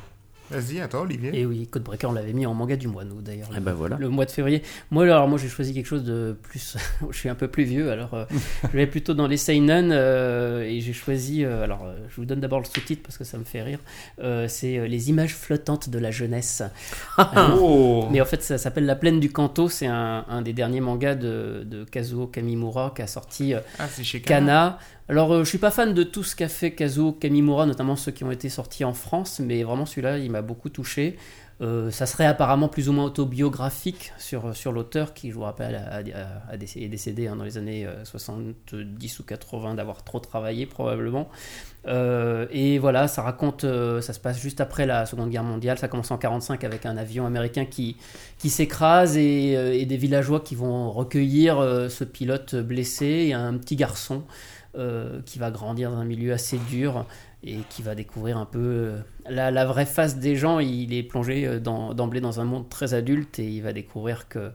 [0.51, 1.31] Vas-y, attends, Olivier.
[1.39, 3.49] Et oui, Codebreaker, on l'avait mis en manga du mois, nous d'ailleurs.
[3.51, 3.97] Le- ben voilà.
[3.99, 4.61] Le mois de février.
[4.91, 6.77] Moi, alors, moi, j'ai choisi quelque chose de plus.
[7.11, 8.25] je suis un peu plus vieux, alors euh,
[8.71, 11.43] je vais plutôt dans les seinen euh, et j'ai choisi.
[11.43, 13.79] euh, alors, euh, je vous donne d'abord le sous-titre parce que ça me fait rire.
[14.21, 16.61] Euh, c'est euh, les images flottantes de la jeunesse.
[17.59, 19.69] Oh Mais en fait, ça s'appelle La plaine du Kanto.
[19.69, 23.87] C'est un, un des derniers mangas de, de Kazuo Kamimura qui a sorti euh, Ah,
[23.89, 24.45] c'est chez Kana.
[24.45, 24.79] Kana.
[25.07, 28.11] Alors, euh, je suis pas fan de tout ce qu'a fait Kazuo Kamimura, notamment ceux
[28.11, 31.15] qui ont été sortis en France, mais vraiment celui-là, il m'a beaucoup touché.
[31.61, 35.75] Euh, ça serait apparemment plus ou moins autobiographique sur, sur l'auteur qui, je vous rappelle,
[35.75, 40.65] a, décédé, est décédé hein, dans les années euh, 70 ou 80 d'avoir trop travaillé
[40.65, 41.29] probablement.
[41.87, 45.77] Euh, et voilà, ça raconte, euh, ça se passe juste après la Seconde Guerre mondiale.
[45.77, 47.97] Ça commence en 45 avec un avion américain qui,
[48.39, 53.53] s'écrase et, euh, et des villageois qui vont recueillir euh, ce pilote blessé et un
[53.57, 54.23] petit garçon
[54.77, 57.05] euh, qui va grandir dans un milieu assez dur
[57.43, 58.99] et qui va découvrir un peu euh,
[59.29, 60.59] la, la vraie face des gens.
[60.59, 64.27] Il est plongé euh, dans- d'emblée dans un monde très adulte et il va découvrir
[64.27, 64.51] que,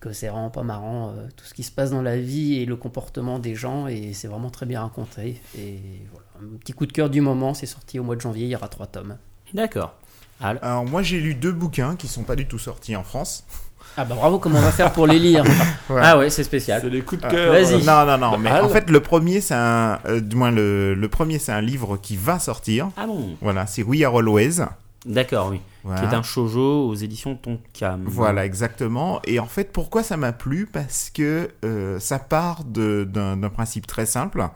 [0.00, 2.66] que c'est vraiment pas marrant euh, tout ce qui se passe dans la vie et
[2.66, 5.40] le comportement des gens et c'est vraiment très bien raconté.
[5.58, 5.78] Et
[6.12, 8.50] voilà, un petit coup de cœur du moment, c'est sorti au mois de janvier, il
[8.50, 9.16] y aura trois tomes.
[9.54, 9.94] D'accord.
[10.40, 13.44] Al- Alors, moi, j'ai lu deux bouquins qui sont pas du tout sortis en France.
[13.96, 15.44] Ah bah bravo, comment on va faire pour les lire
[15.90, 16.80] Ah ouais, c'est spécial.
[16.82, 17.52] C'est les coups de Ah, cœur.
[17.52, 17.84] vas-y.
[17.84, 18.64] Non, non, non, mais Al.
[18.64, 19.98] en fait, le premier, c'est un.
[20.06, 22.88] euh, du moins, le, le premier, c'est un livre qui va sortir.
[22.96, 23.36] Ah bon?
[23.42, 24.60] Voilà, c'est We Are Always.
[25.04, 25.60] D'accord, oui.
[25.84, 26.00] Voilà.
[26.00, 28.04] Qui est un shoujo aux éditions Tonkam.
[28.06, 29.20] Voilà, exactement.
[29.26, 30.66] Et en fait, pourquoi ça m'a plu?
[30.72, 34.46] Parce que euh, ça part de- d'un d'un principe très simple.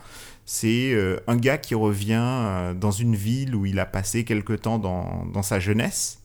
[0.45, 4.53] C'est euh, un gars qui revient euh, dans une ville où il a passé quelque
[4.53, 6.21] temps dans, dans sa jeunesse.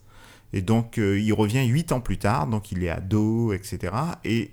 [0.53, 3.94] Et donc, euh, il revient huit ans plus tard, donc il est ado, etc.
[4.26, 4.52] Et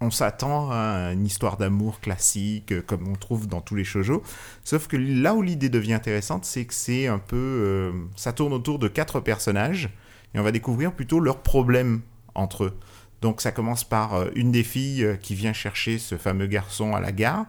[0.00, 4.22] on s'attend à une histoire d'amour classique, euh, comme on trouve dans tous les shoujo.
[4.64, 7.36] Sauf que là où l'idée devient intéressante, c'est que c'est un peu...
[7.36, 9.90] euh, ça tourne autour de quatre personnages,
[10.34, 12.00] et on va découvrir plutôt leurs problèmes
[12.34, 12.78] entre eux.
[13.22, 17.10] Donc ça commence par une des filles qui vient chercher ce fameux garçon à la
[17.10, 17.46] gare,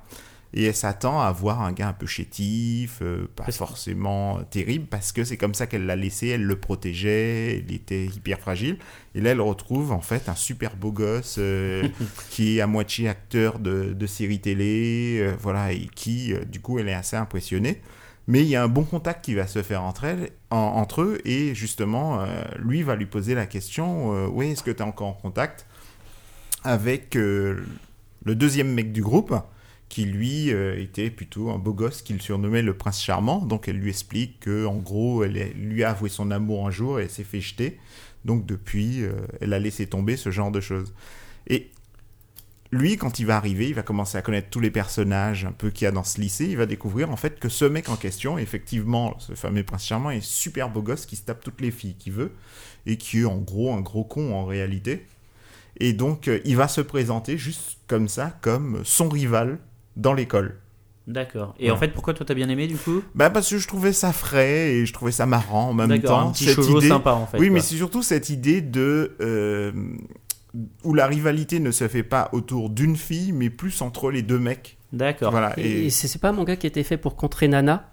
[0.58, 5.12] et elle s'attend à voir un gars un peu chétif, euh, pas forcément terrible, parce
[5.12, 8.78] que c'est comme ça qu'elle l'a laissé, elle le protégeait, il était hyper fragile.
[9.16, 11.86] Et là, elle retrouve en fait un super beau gosse euh,
[12.30, 16.80] qui est à moitié acteur de, de série télé, euh, voilà, et qui, du coup,
[16.80, 17.82] elle est assez impressionnée.
[18.28, 21.02] Mais il y a un bon contact qui va se faire entre, elles, en- entre
[21.02, 22.26] eux, et justement,
[22.58, 25.68] lui va lui poser la question Oui, est-ce que tu es encore en contact
[26.64, 27.66] avec le
[28.26, 29.36] deuxième mec du groupe?
[29.90, 33.46] Qui lui euh, était plutôt un beau gosse qu'il surnommait le prince charmant.
[33.46, 37.00] Donc elle lui explique que en gros, elle lui a avoué son amour un jour
[37.00, 37.80] et elle s'est fait jeter.
[38.26, 40.94] Donc depuis, euh, elle a laissé tomber ce genre de choses.
[41.48, 41.70] Et
[42.72, 45.70] lui, quand il va arriver, il va commencer à connaître tous les personnages un peu
[45.70, 46.46] qu'il y a dans ce lycée.
[46.46, 50.10] Il va découvrir en fait que ce mec en question, effectivement, ce fameux prince charmant,
[50.10, 52.32] est super beau gosse qui se tape toutes les filles qu'il veut
[52.88, 55.06] et qui est en gros un gros con en réalité.
[55.80, 59.60] Et donc, euh, il va se présenter juste comme ça, comme son rival
[59.96, 60.58] dans l'école.
[61.08, 61.54] D'accord.
[61.60, 61.72] Et Ouais.
[61.72, 63.04] en fait, pourquoi toi t'as bien aimé du coup?
[63.14, 66.22] Bah parce que je trouvais ça frais et je trouvais ça marrant en même D'accord,
[66.22, 66.30] temps.
[66.30, 67.38] un petit cette idée- sympa en fait.
[67.38, 67.54] oui, quoi.
[67.54, 69.72] mais c'est surtout cette idée de euh,
[70.84, 74.40] où la rivalité ne se fait pas autour d'une fille, mais plus entre les deux
[74.40, 74.78] mecs.
[74.94, 75.30] D'accord.
[75.32, 75.54] Voilà.
[75.60, 77.90] Et, Et, et c'est pas un manga qui était fait pour contrer Nana?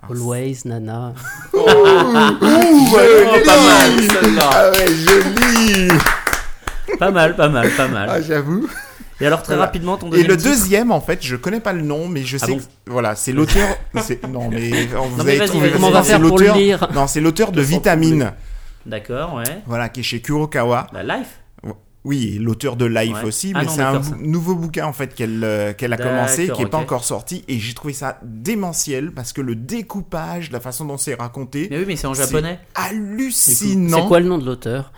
[0.00, 1.12] Ah, Always Nana.
[1.52, 4.38] Ouh, Oh, joli pas mal.
[4.40, 5.88] Ah ouais, joli
[6.98, 8.08] Pas mal, pas mal, pas mal.
[8.10, 8.66] Ah, j'avoue.
[9.20, 9.66] Et alors très Voilà.
[9.66, 12.22] rapidement ton Et deuxième le titre deuxième, en fait, je connais pas le nom, mais
[12.22, 13.68] je Ah sais bon que voilà, c'est l'auteur.
[14.30, 15.70] non, mais vous Non, mais avez trouvé.
[15.72, 18.32] Comment on va faire pour le lire Non, c'est l'auteur de Vitamine.
[18.86, 19.62] D'accord, ouais.
[19.66, 20.86] Voilà, qui est chez Kurokawa.
[20.92, 21.40] La life
[22.04, 23.24] Oui, et l'auteur de Life Ouais.
[23.24, 24.14] aussi, Ah mais c'est un ça.
[24.20, 27.58] nouveau bouquin en fait qu'elle euh, qu'elle a commencé, qui est pas encore sorti, et
[27.58, 31.84] j'ai trouvé ça démentiel parce que le découpage, la façon dont c'est raconté, Mais oui,
[31.88, 32.60] mais c'est en japonais.
[32.76, 33.98] hallucinant.
[34.02, 34.92] C'est quoi le nom de l'auteur?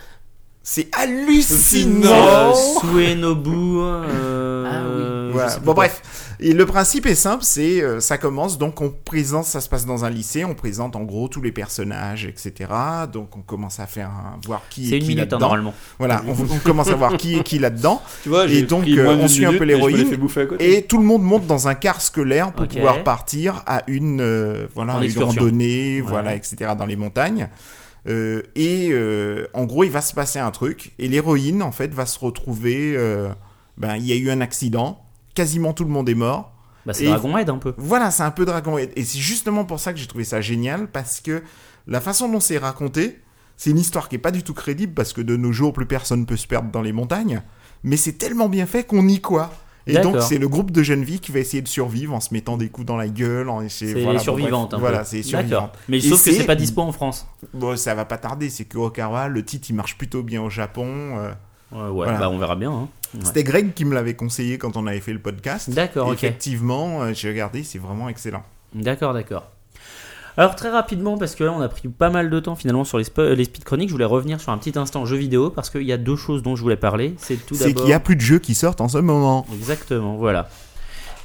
[0.62, 2.10] C'est hallucinant.
[2.12, 3.78] Euh, Suenobu.
[3.80, 5.32] euh, Ah oui.
[5.32, 5.58] Voilà.
[5.60, 6.02] Bon bref,
[6.40, 9.86] et le principe est simple, c'est euh, ça commence donc on présente, ça se passe
[9.86, 12.68] dans un lycée, on présente en gros tous les personnages, etc.
[13.12, 15.38] Donc on commence à faire un- voir qui C'est est une qui minute hein, là-dedans.
[15.40, 15.74] normalement.
[15.98, 18.02] Voilà, on, on commence à voir qui est qui là-dedans.
[18.22, 20.06] Tu vois, Et donc, euh, on suit un peu l'héroïne.
[20.58, 24.66] Et tout le monde monte dans un car scolaire pour pouvoir partir à une, euh,
[24.74, 25.40] voilà, En une excursion.
[25.40, 26.08] randonnée, Ouais.
[26.08, 26.72] voilà, etc.
[26.76, 27.48] dans les montagnes.
[28.08, 30.92] Euh, et euh, en gros, il va se passer un truc.
[30.98, 32.94] Et l'héroïne, en fait, va se retrouver.
[32.96, 33.30] euh,
[33.76, 35.02] ben, il y a eu un accident.
[35.34, 36.52] Quasiment tout le monde est mort.
[36.86, 37.74] Bah, c'est Dragon Head un peu.
[37.76, 38.92] Voilà, c'est un peu Dragon Head.
[38.96, 40.88] Et c'est justement pour ça que j'ai trouvé ça génial.
[40.88, 41.42] Parce que
[41.86, 43.20] la façon dont c'est raconté,
[43.56, 44.94] c'est une histoire qui est pas du tout crédible.
[44.94, 47.42] Parce que de nos jours, plus personne peut se perdre dans les montagnes.
[47.82, 49.50] Mais c'est tellement bien fait qu'on y croit.
[49.86, 52.32] Et donc, c'est le groupe de jeunes filles qui va essayer de survivre en se
[52.34, 53.48] mettant des coups dans la gueule.
[53.48, 54.80] En C'est voilà, les bon, survivantes bref.
[54.80, 55.72] Voilà, c'est survivantes.
[55.88, 57.26] Mais Et sauf que c'est pas dispo en France.
[57.54, 59.28] Bon, ça va pas tarder, c'est Kurokawa.
[59.28, 60.86] Le titre, il marche plutôt bien au Japon.
[61.18, 61.32] euh.
[61.72, 62.18] Ouais, ouais, Voilà.
[62.18, 62.72] bah on verra bien.
[62.72, 62.88] hein.
[63.14, 63.20] Ouais.
[63.24, 65.70] C'était Greg qui me l'avait conseillé quand on avait fait le podcast.
[65.70, 66.14] D'accord, Et ok.
[66.24, 68.42] Effectivement, euh, j'ai regardé, c'est vraiment excellent.
[68.74, 69.44] D'accord, d'accord.
[70.36, 72.98] Alors très rapidement, parce que là on a pris pas mal de temps finalement sur
[72.98, 75.70] les, spo- les speed chroniques, je voulais revenir sur un petit instant jeu vidéo parce
[75.70, 77.14] qu'il y a deux choses dont je voulais parler.
[77.18, 79.46] C'est tout C'est qu'il y a plus de jeux qui sortent en ce moment.
[79.54, 80.48] Exactement, voilà.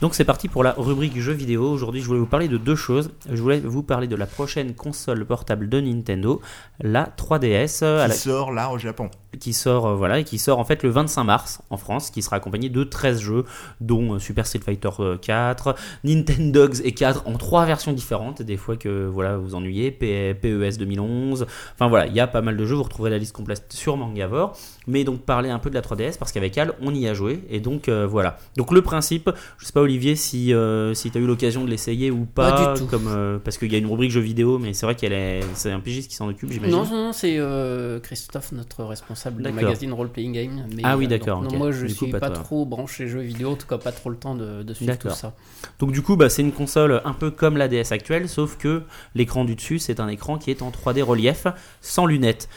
[0.01, 1.71] Donc c'est parti pour la rubrique jeux vidéo.
[1.71, 3.11] Aujourd'hui, je voulais vous parler de deux choses.
[3.31, 6.41] Je voulais vous parler de la prochaine console portable de Nintendo,
[6.81, 9.09] la 3DS, euh, à Qui la- sort là au Japon.
[9.39, 12.21] Qui sort euh, voilà et qui sort en fait le 25 mars en France, qui
[12.21, 13.45] sera accompagné de 13 jeux,
[13.81, 18.41] dont euh, Super Street Fighter euh, 4, Nintendogs et 4 en trois versions différentes.
[18.41, 21.45] Des fois que voilà vous ennuyez, PES 2011.
[21.73, 22.75] Enfin voilà, il y a pas mal de jeux.
[22.75, 24.57] Vous retrouverez la liste complète sur Mangavore.
[24.87, 27.43] Mais donc parler un peu de la 3DS parce qu'avec Al on y a joué
[27.49, 28.37] et donc euh, voilà.
[28.55, 31.69] Donc le principe, je sais pas Olivier si euh, si tu as eu l'occasion de
[31.69, 32.85] l'essayer ou pas, Pas du tout.
[32.85, 35.41] comme euh, parce qu'il y a une rubrique jeux vidéo, mais c'est vrai qu'elle est
[35.55, 36.75] c'est un pigiste qui s'en occupe j'imagine.
[36.75, 40.67] Non, non, non, c'est euh, Christophe, notre responsable du magazine Role Playing Game.
[40.75, 41.53] Mais, Ah oui, euh, d'accord, donc, ok.
[41.53, 43.91] non, moi, je Du coup, suis pas trop branché jeux vidéo, en tout cas pas
[43.91, 45.33] trop le temps de, de suivre tout ça.
[45.79, 48.83] Donc du coup, bah, c'est une console un peu comme la DS actuelle, sauf que
[49.15, 51.47] l'écran du dessus, c'est un écran qui est en 3D relief,
[51.81, 52.47] sans lunettes.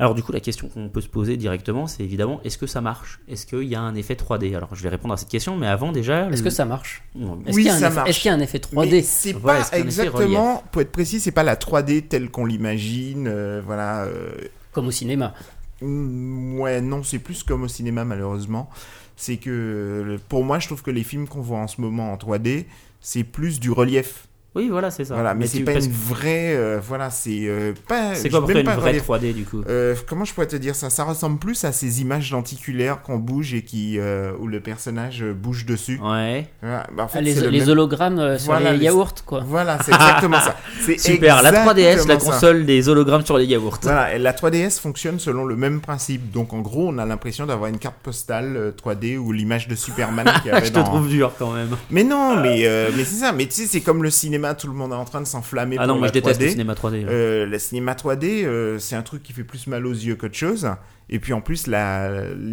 [0.00, 2.80] Alors du coup, la question qu'on peut se poser directement, c'est évidemment, est-ce que ça
[2.80, 3.18] marche?
[3.28, 5.66] Est-ce qu'il y a un effet 3D Alors je vais répondre à cette question, mais
[5.66, 6.28] avant déjà...
[6.30, 7.02] Est-ce le- que ça marche?
[7.16, 8.10] Non, Est-ce Oui, qu'il y, a un ça effet- marche.
[8.10, 11.18] est-ce qu'il y a un effet 3D Mais c'est Voilà, pas exactement, pour être précis,
[11.18, 13.26] c'est pas la 3D telle qu'on l'imagine.
[13.26, 14.04] euh, voilà.
[14.04, 14.30] euh,
[14.70, 15.34] Comme au cinéma.
[15.80, 18.68] Ouais, non, c'est plus comme au cinéma, malheureusement.
[19.16, 22.12] C'est que, euh, pour moi, je trouve que les films qu'on voit en ce moment
[22.12, 22.66] en 3D,
[23.00, 24.27] c'est plus du relief.
[24.58, 25.14] Oui, voilà, c'est ça.
[25.14, 26.54] Voilà, mais, c'est tu- pas parce une vraie.
[26.56, 28.14] euh, voilà, c'est euh, pas.
[28.14, 29.06] C'est quoi pour toi une vraie relief.
[29.08, 29.62] 3D du coup?
[29.68, 30.90] Euh, comment je pourrais te dire ça?
[30.90, 35.24] Ça ressemble plus à ces images lenticulaires qu'on bouge et qui euh, où le personnage
[35.24, 36.00] bouge dessus.
[36.02, 36.46] Ouais.
[36.60, 38.84] Voilà, bah, en fait, Ah, les c'est le les même- hologrammes sur Voilà, les les-
[38.86, 39.42] yaourts, quoi.
[39.46, 40.56] Voilà, c'est exactement ça.
[40.80, 42.26] C'est Super, la 3DS, la ça.
[42.26, 43.78] console des hologrammes sur les yaourts.
[43.82, 46.32] Voilà, et la 3DS fonctionne selon le même principe.
[46.32, 49.74] Donc en gros, on a l'impression d'avoir une carte postale euh, 3D ou l'image de
[49.76, 50.84] Superman qui avait je te dans...
[50.84, 51.76] trouve dur quand même.
[51.90, 53.32] Mais non, mais, euh, mais c'est ça.
[53.32, 55.76] Mais tu sais, c'est comme le cinéma, tout le monde est en train de s'enflammer
[55.78, 56.44] Ah pour non, moi je déteste 3D.
[56.44, 57.04] le cinéma 3D.
[57.08, 60.34] Euh, le cinéma 3D, euh, c'est un truc qui fait plus mal aux yeux qu'autre
[60.36, 60.68] chose.
[61.10, 62.10] Et puis en plus, la...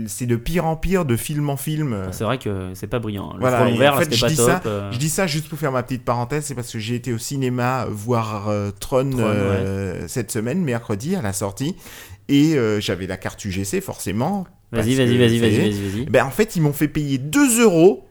[0.07, 2.03] c'est de pire en pire, de film en film.
[2.11, 3.33] C'est vrai que c'est pas brillant.
[3.33, 4.45] Le Voilà, vert, en là, fait, c'était je pas dis top.
[4.49, 4.91] ça, euh.
[4.93, 7.17] Je dis ça juste pour faire ma petite parenthèse, c'est parce que j'ai été au
[7.17, 11.75] cinéma voir euh, Tron, Tron, cette semaine, mercredi, à la sortie.
[12.29, 14.47] Et j'avais la carte UGC, forcément.
[14.71, 16.05] Vas-y, vas-y, vas-y, vas-y.
[16.05, 18.04] Ben, en fait, ils m'ont fait payer 2 euros.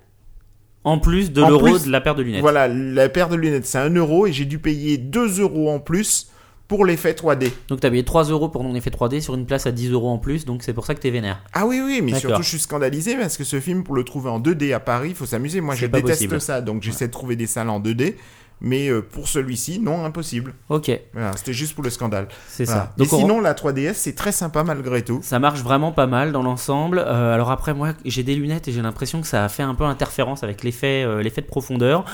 [0.85, 2.43] En plus de l'euro de la paire de lunettes.
[2.43, 4.27] Voilà, la paire de lunettes, c'est 1 euro.
[4.27, 6.29] Et j'ai dû payer 2 euros en plus
[6.69, 7.51] pour l'effet 3D.
[7.69, 10.09] Donc t'as payé 3 euros pour ton effet 3D sur une place à 10 euros
[10.09, 11.43] en plus, donc c'est pour ça que t'es vénère.
[11.53, 14.31] Ah oui, oui, mais surtout je suis scandalisé parce que ce film, pour le trouver
[14.31, 15.61] en 2D à Paris, il faut s'amuser.
[15.61, 16.41] Moi, je déteste possible.
[16.41, 18.15] ça, donc j'essaie de trouver des salles en 2D.
[18.61, 20.55] Mais euh, pour celui-ci, non, impossible.
[20.71, 22.29] Ok, Voilà, c'était juste pour le scandale.
[22.49, 22.83] c'est Voilà.
[22.83, 22.93] ça.
[22.97, 25.21] Donc on- sinon, la 3DS, c'est très sympa malgré tout.
[25.23, 26.99] Ça marche vraiment pas mal dans l'ensemble.
[26.99, 29.75] Euh, alors après, moi, j'ai des lunettes et j'ai l'impression que ça a fait un
[29.75, 32.05] peu interférence avec l'effet, euh, l'effet de profondeur.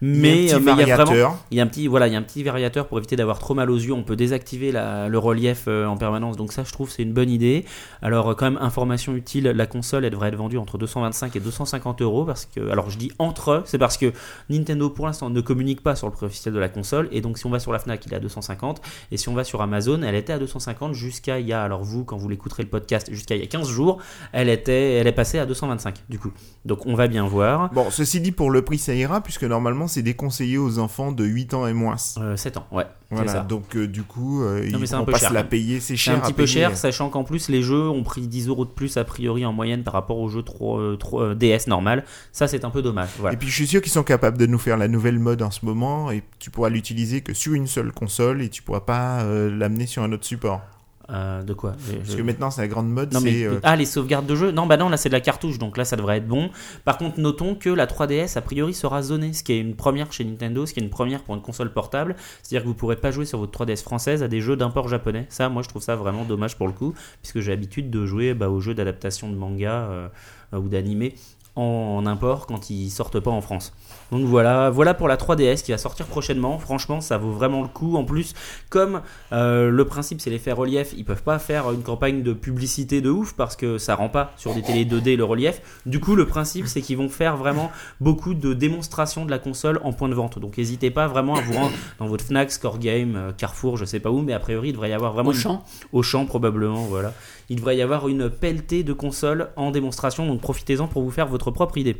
[0.00, 1.36] Mais il y a un euh, petit mais il y a vraiment, variateur.
[1.50, 3.38] il y a un petit, voilà, il y a un petit variateur pour éviter d'avoir
[3.38, 3.92] trop mal aux yeux.
[3.92, 6.36] On peut désactiver la- le relief euh, en permanence.
[6.36, 7.64] Donc ça, je trouve, c'est une bonne idée.
[8.02, 11.40] Alors euh, quand même, information utile, la console, elle devrait être vendue entre 225 et
[11.40, 14.12] 250 euros parce que, alors je dis entre, c'est parce que
[14.50, 17.38] Nintendo pour l'instant ne communique pas sur le prix officiel de la console et donc
[17.38, 18.80] si on va sur la Fnac, il est à 250
[19.12, 21.82] et si on va sur Amazon, elle était à 250 jusqu'à il y a, alors
[21.82, 23.98] vous, quand vous l'écouterez le podcast, jusqu'à il y a 15 jours,
[24.32, 26.32] elle était, elle est passée à 225 du coup.
[26.64, 27.70] Donc on va bien voir.
[27.72, 31.24] Bon, ceci dit, pour le prix, ça ira, puisque normalement, c'est déconseillé aux enfants de
[31.24, 31.96] 8 ans et moins.
[32.18, 32.84] Euh, 7 ans, ouais.
[33.08, 33.40] c'est Voilà, ça.
[33.40, 35.28] donc euh, du coup, euh, ils mais c'est un vont peu pas cher.
[35.30, 36.54] se la payer, c'est C'est cher un à petit peu payer.
[36.60, 39.52] cher, sachant qu'en plus les jeux ont pris 10 euros de plus a priori en
[39.52, 42.04] moyenne par rapport aux jeux 3, euh, 3, euh, DS normal.
[42.32, 43.10] Ça c'est un peu dommage.
[43.18, 43.34] Voilà.
[43.34, 45.50] Et puis je suis sûr qu'ils sont capables de nous faire la nouvelle mode en
[45.50, 49.22] ce moment, et tu pourras l'utiliser que sur une seule console, et tu pourras pas
[49.22, 50.60] euh, l'amener sur un autre support.
[51.08, 53.44] Euh, de quoi Je- Parce que maintenant, c'est la grande mode, Non, mais, c'est...
[53.44, 55.76] euh, Ah, les sauvegardes de jeu Non, bah non, là c'est de la cartouche, donc
[55.76, 56.50] là ça devrait être bon.
[56.84, 60.12] Par contre, notons que la 3DS a priori sera zonée, ce qui est une première
[60.12, 62.16] chez Nintendo, ce qui est une première pour une console portable.
[62.42, 65.26] C'est-à-dire que vous pourrez pas jouer sur votre 3DS française à des jeux d'import japonais.
[65.28, 66.92] Ça, moi je trouve ça vraiment dommage pour le coup,
[67.22, 70.08] puisque j'ai l'habitude de jouer bah, aux jeux d'adaptation de manga euh,
[70.52, 71.14] ou d'animé
[71.56, 73.72] en, import quand ils sortent pas en France.
[74.12, 76.58] Donc voilà, voilà pour la 3DS qui va sortir prochainement.
[76.58, 77.96] Franchement, ça vaut vraiment le coup.
[77.96, 78.34] En plus,
[78.68, 79.00] comme
[79.32, 83.10] euh, le principe c'est l'effet relief, ils peuvent pas faire une campagne de publicité de
[83.10, 85.60] ouf parce que ça rend pas sur des télé 2D le relief.
[85.86, 87.70] Du coup, le principe c'est qu'ils vont faire vraiment
[88.00, 90.38] beaucoup de démonstrations de la console en point de vente.
[90.38, 93.84] Donc n'hésitez pas vraiment à vous rendre dans votre Fnac, Score Game, euh, Carrefour, je
[93.84, 95.64] sais pas où, mais a priori il devrait y avoir vraiment Au une- champ.
[95.92, 97.12] au champ probablement, voilà.
[97.48, 101.28] Il devrait y avoir une pelletée de consoles en démonstration, donc profitez-en pour vous faire
[101.28, 101.96] votre propre idée.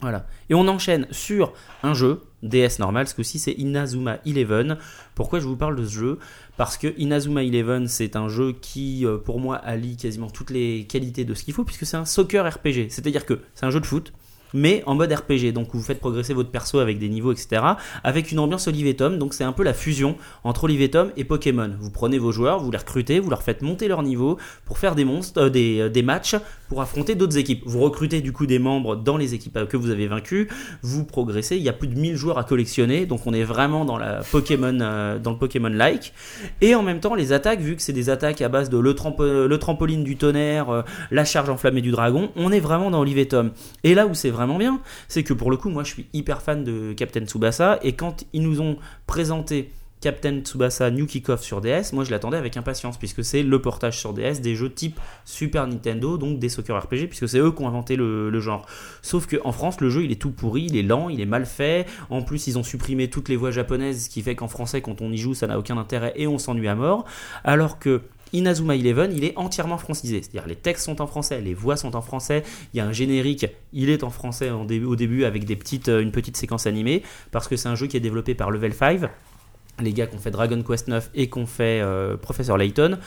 [0.00, 0.26] Voilà.
[0.48, 1.52] Et on enchaîne sur
[1.82, 4.78] un jeu, DS normal, ce coup-ci c'est Inazuma Eleven.
[5.14, 6.18] Pourquoi je vous parle de ce jeu?
[6.56, 10.86] Parce que Inazuma Eleven c'est un jeu qui, euh, pour moi, allie quasiment toutes les
[10.86, 12.88] qualités de ce qu'il faut, puisque c'est un soccer RPG.
[12.88, 14.14] C'est-à-dire que c'est un jeu de foot,
[14.54, 15.52] mais en mode RPG.
[15.52, 17.62] Donc vous faites progresser votre perso avec des niveaux, etc.
[18.02, 19.18] Avec une ambiance Olive et Tom.
[19.18, 20.80] Donc c'est un peu la fusion entre Olive
[21.16, 21.70] et Pokémon.
[21.78, 24.94] Vous prenez vos joueurs, vous les recrutez, vous leur faites monter leur niveau pour faire
[24.94, 26.36] des monstres, euh, des, euh, des matchs
[26.68, 27.62] pour affronter d'autres équipes.
[27.66, 30.48] Vous recrutez du coup des membres dans les équipes euh, que vous avez vaincues.
[30.82, 31.56] Vous progressez.
[31.56, 33.06] Il y a plus de 1000 joueurs à collectionner.
[33.06, 36.12] Donc on est vraiment dans la Pokémon, dans le Pokémon like.
[36.60, 38.94] Et en même temps les attaques, vu que c'est des attaques à base de le,
[39.46, 43.28] le trampoline du tonnerre, la charge enflammée du dragon, on est vraiment dans Olive et
[43.28, 43.50] Tom.
[43.84, 46.64] Et là où c'est bien, c'est que pour le coup, moi je suis hyper fan
[46.64, 48.76] de Captain Tsubasa et quand ils nous ont
[49.06, 53.60] présenté Captain Tsubasa New Kickoff sur DS, moi je l'attendais avec impatience puisque c'est le
[53.60, 57.52] portage sur DS des jeux type Super Nintendo, donc des soccer RPG, puisque c'est eux
[57.52, 58.66] qui ont inventé le, le genre.
[59.02, 61.44] Sauf qu'en France, le jeu il est tout pourri, il est lent, il est mal
[61.44, 61.86] fait.
[62.08, 65.02] En plus, ils ont supprimé toutes les voix japonaises, ce qui fait qu'en français, quand
[65.02, 67.04] on y joue, ça n'a aucun intérêt et on s'ennuie à mort.
[67.44, 68.00] Alors que
[68.32, 70.22] Inazuma Eleven, il est entièrement francisé.
[70.22, 72.42] C'est-à-dire les textes sont en français, les voix sont en français,
[72.72, 74.64] il y a un générique, il est en français au
[74.96, 75.44] début avec
[75.88, 78.74] euh, une petite séquence animée, parce que c'est un jeu qui est développé par Level
[78.74, 79.10] 5
[79.82, 82.98] les gars qui ont fait Dragon Quest 9 et qui ont fait euh, Professor Layton.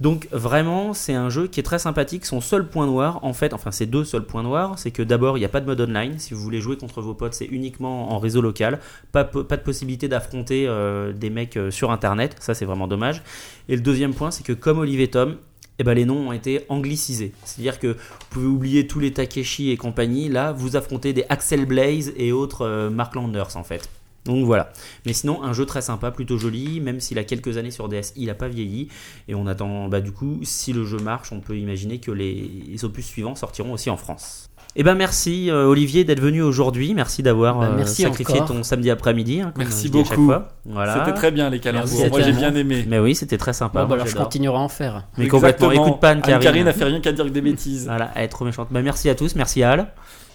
[0.00, 2.24] Donc vraiment, c'est un jeu qui est très sympathique.
[2.24, 5.36] Son seul point noir, en fait, enfin ses deux seuls points noirs, c'est que d'abord,
[5.36, 6.18] il n'y a pas de mode online.
[6.18, 8.80] Si vous voulez jouer contre vos potes, c'est uniquement en réseau local.
[9.12, 12.36] Pas de possibilité d'affronter euh, des mecs euh, sur Internet.
[12.40, 13.22] Ça, c'est vraiment dommage.
[13.68, 15.36] Et le deuxième point, c'est que comme Olivier Tom,
[15.80, 17.32] eh ben, les noms ont été anglicisés.
[17.42, 20.28] C'est-à-dire que vous pouvez oublier tous les Takeshi et compagnie.
[20.28, 23.88] Là, vous affrontez des Axel Blaze et autres euh, Mark Landers, en fait.
[24.26, 24.70] Donc voilà.
[25.06, 28.12] Mais sinon, un jeu très sympa, plutôt joli, même s'il a quelques années sur DS,
[28.16, 28.88] il n'a pas vieilli.
[29.28, 32.76] Et on attend, bah du coup, si le jeu marche, on peut imaginer que les
[32.82, 34.46] opus suivants sortiront aussi en France.
[34.76, 36.94] Eh ben merci euh, Olivier d'être venu aujourd'hui.
[36.94, 38.56] Merci d'avoir Bah, euh, merci sacrifié encore.
[38.56, 39.40] ton samedi après-midi.
[39.40, 40.30] hein, Merci beaucoup.
[40.64, 40.94] Voilà.
[40.98, 42.08] C'était très bien les calembours.
[42.10, 42.84] Moi j'ai bien aimé.
[42.86, 43.82] Mais oui, c'était très sympa.
[43.82, 45.08] Bon, bah, alors je continuerai à en faire.
[45.18, 45.70] Mais complètement.
[45.70, 45.88] Exactement.
[45.88, 46.34] Écoute pas Anne-Karine.
[46.36, 47.86] Anne-Karine a fait rien qu'à dire que des bêtises.
[47.86, 48.68] Voilà, elle est trop méchante.
[48.70, 49.34] Merci à tous.
[49.34, 49.88] Merci à Al.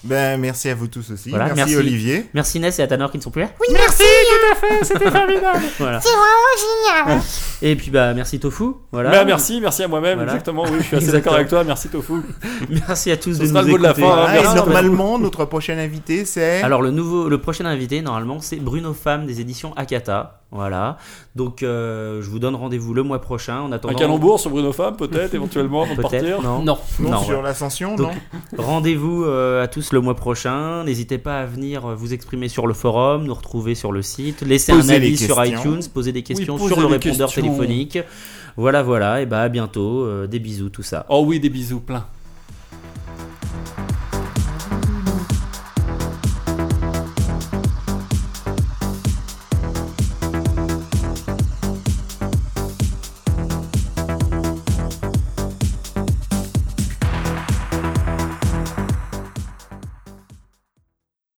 [0.05, 1.29] Ben, merci à vous tous aussi.
[1.31, 1.75] Voilà, merci, merci.
[1.77, 2.25] Olivier.
[2.33, 3.49] Merci Ness et à Tanor qui ne sont plus là.
[3.59, 5.59] Oui, merci, tout à fait, c'était formidable.
[5.79, 5.99] Voilà.
[5.99, 7.21] C'est vraiment génial.
[7.63, 8.65] Et puis bah merci Tofu.
[8.91, 9.09] Voilà.
[9.11, 10.31] Bah, merci, merci à moi-même, Voilà.
[10.33, 10.63] exactement.
[10.63, 11.63] Oui, je suis assez d'accord avec toi.
[11.63, 12.13] Merci Tofu.
[12.69, 14.05] Merci à tous Ce de sera nous le mot de la écouter.
[14.07, 14.25] fin, hein.
[14.27, 16.61] Ah, et normalement, notre prochain invité, c'est...
[16.61, 20.41] Alors le nouveau, le prochain invité normalement c'est Bruno Femme des éditions Akata.
[20.51, 20.97] Voilà.
[21.35, 23.59] Donc, euh, je vous donne rendez-vous le mois prochain.
[23.61, 26.41] En Un attendant, calembour sur Bruno Femme, peut-être, éventuellement, avant de Peut-être, partir.
[26.41, 26.59] non.
[26.63, 26.77] Non.
[26.99, 27.43] Non, Non, sur ouais.
[27.43, 28.11] l'ascension, Donc,
[28.57, 30.83] non Rendez-vous euh, à tous le mois prochain.
[30.85, 34.41] N'hésitez pas à venir euh, vous exprimer sur le forum, nous retrouver sur le site,
[34.43, 35.59] laisser un les avis sur questions.
[35.75, 37.41] iTunes, poser des questions sur le répondeur questions.
[37.41, 37.99] téléphonique.
[38.55, 39.21] Voilà, voilà.
[39.21, 40.03] Et bah à bientôt.
[40.05, 41.05] Euh, des bisous, tout ça.
[41.09, 42.05] Oh oui, des bisous pleins.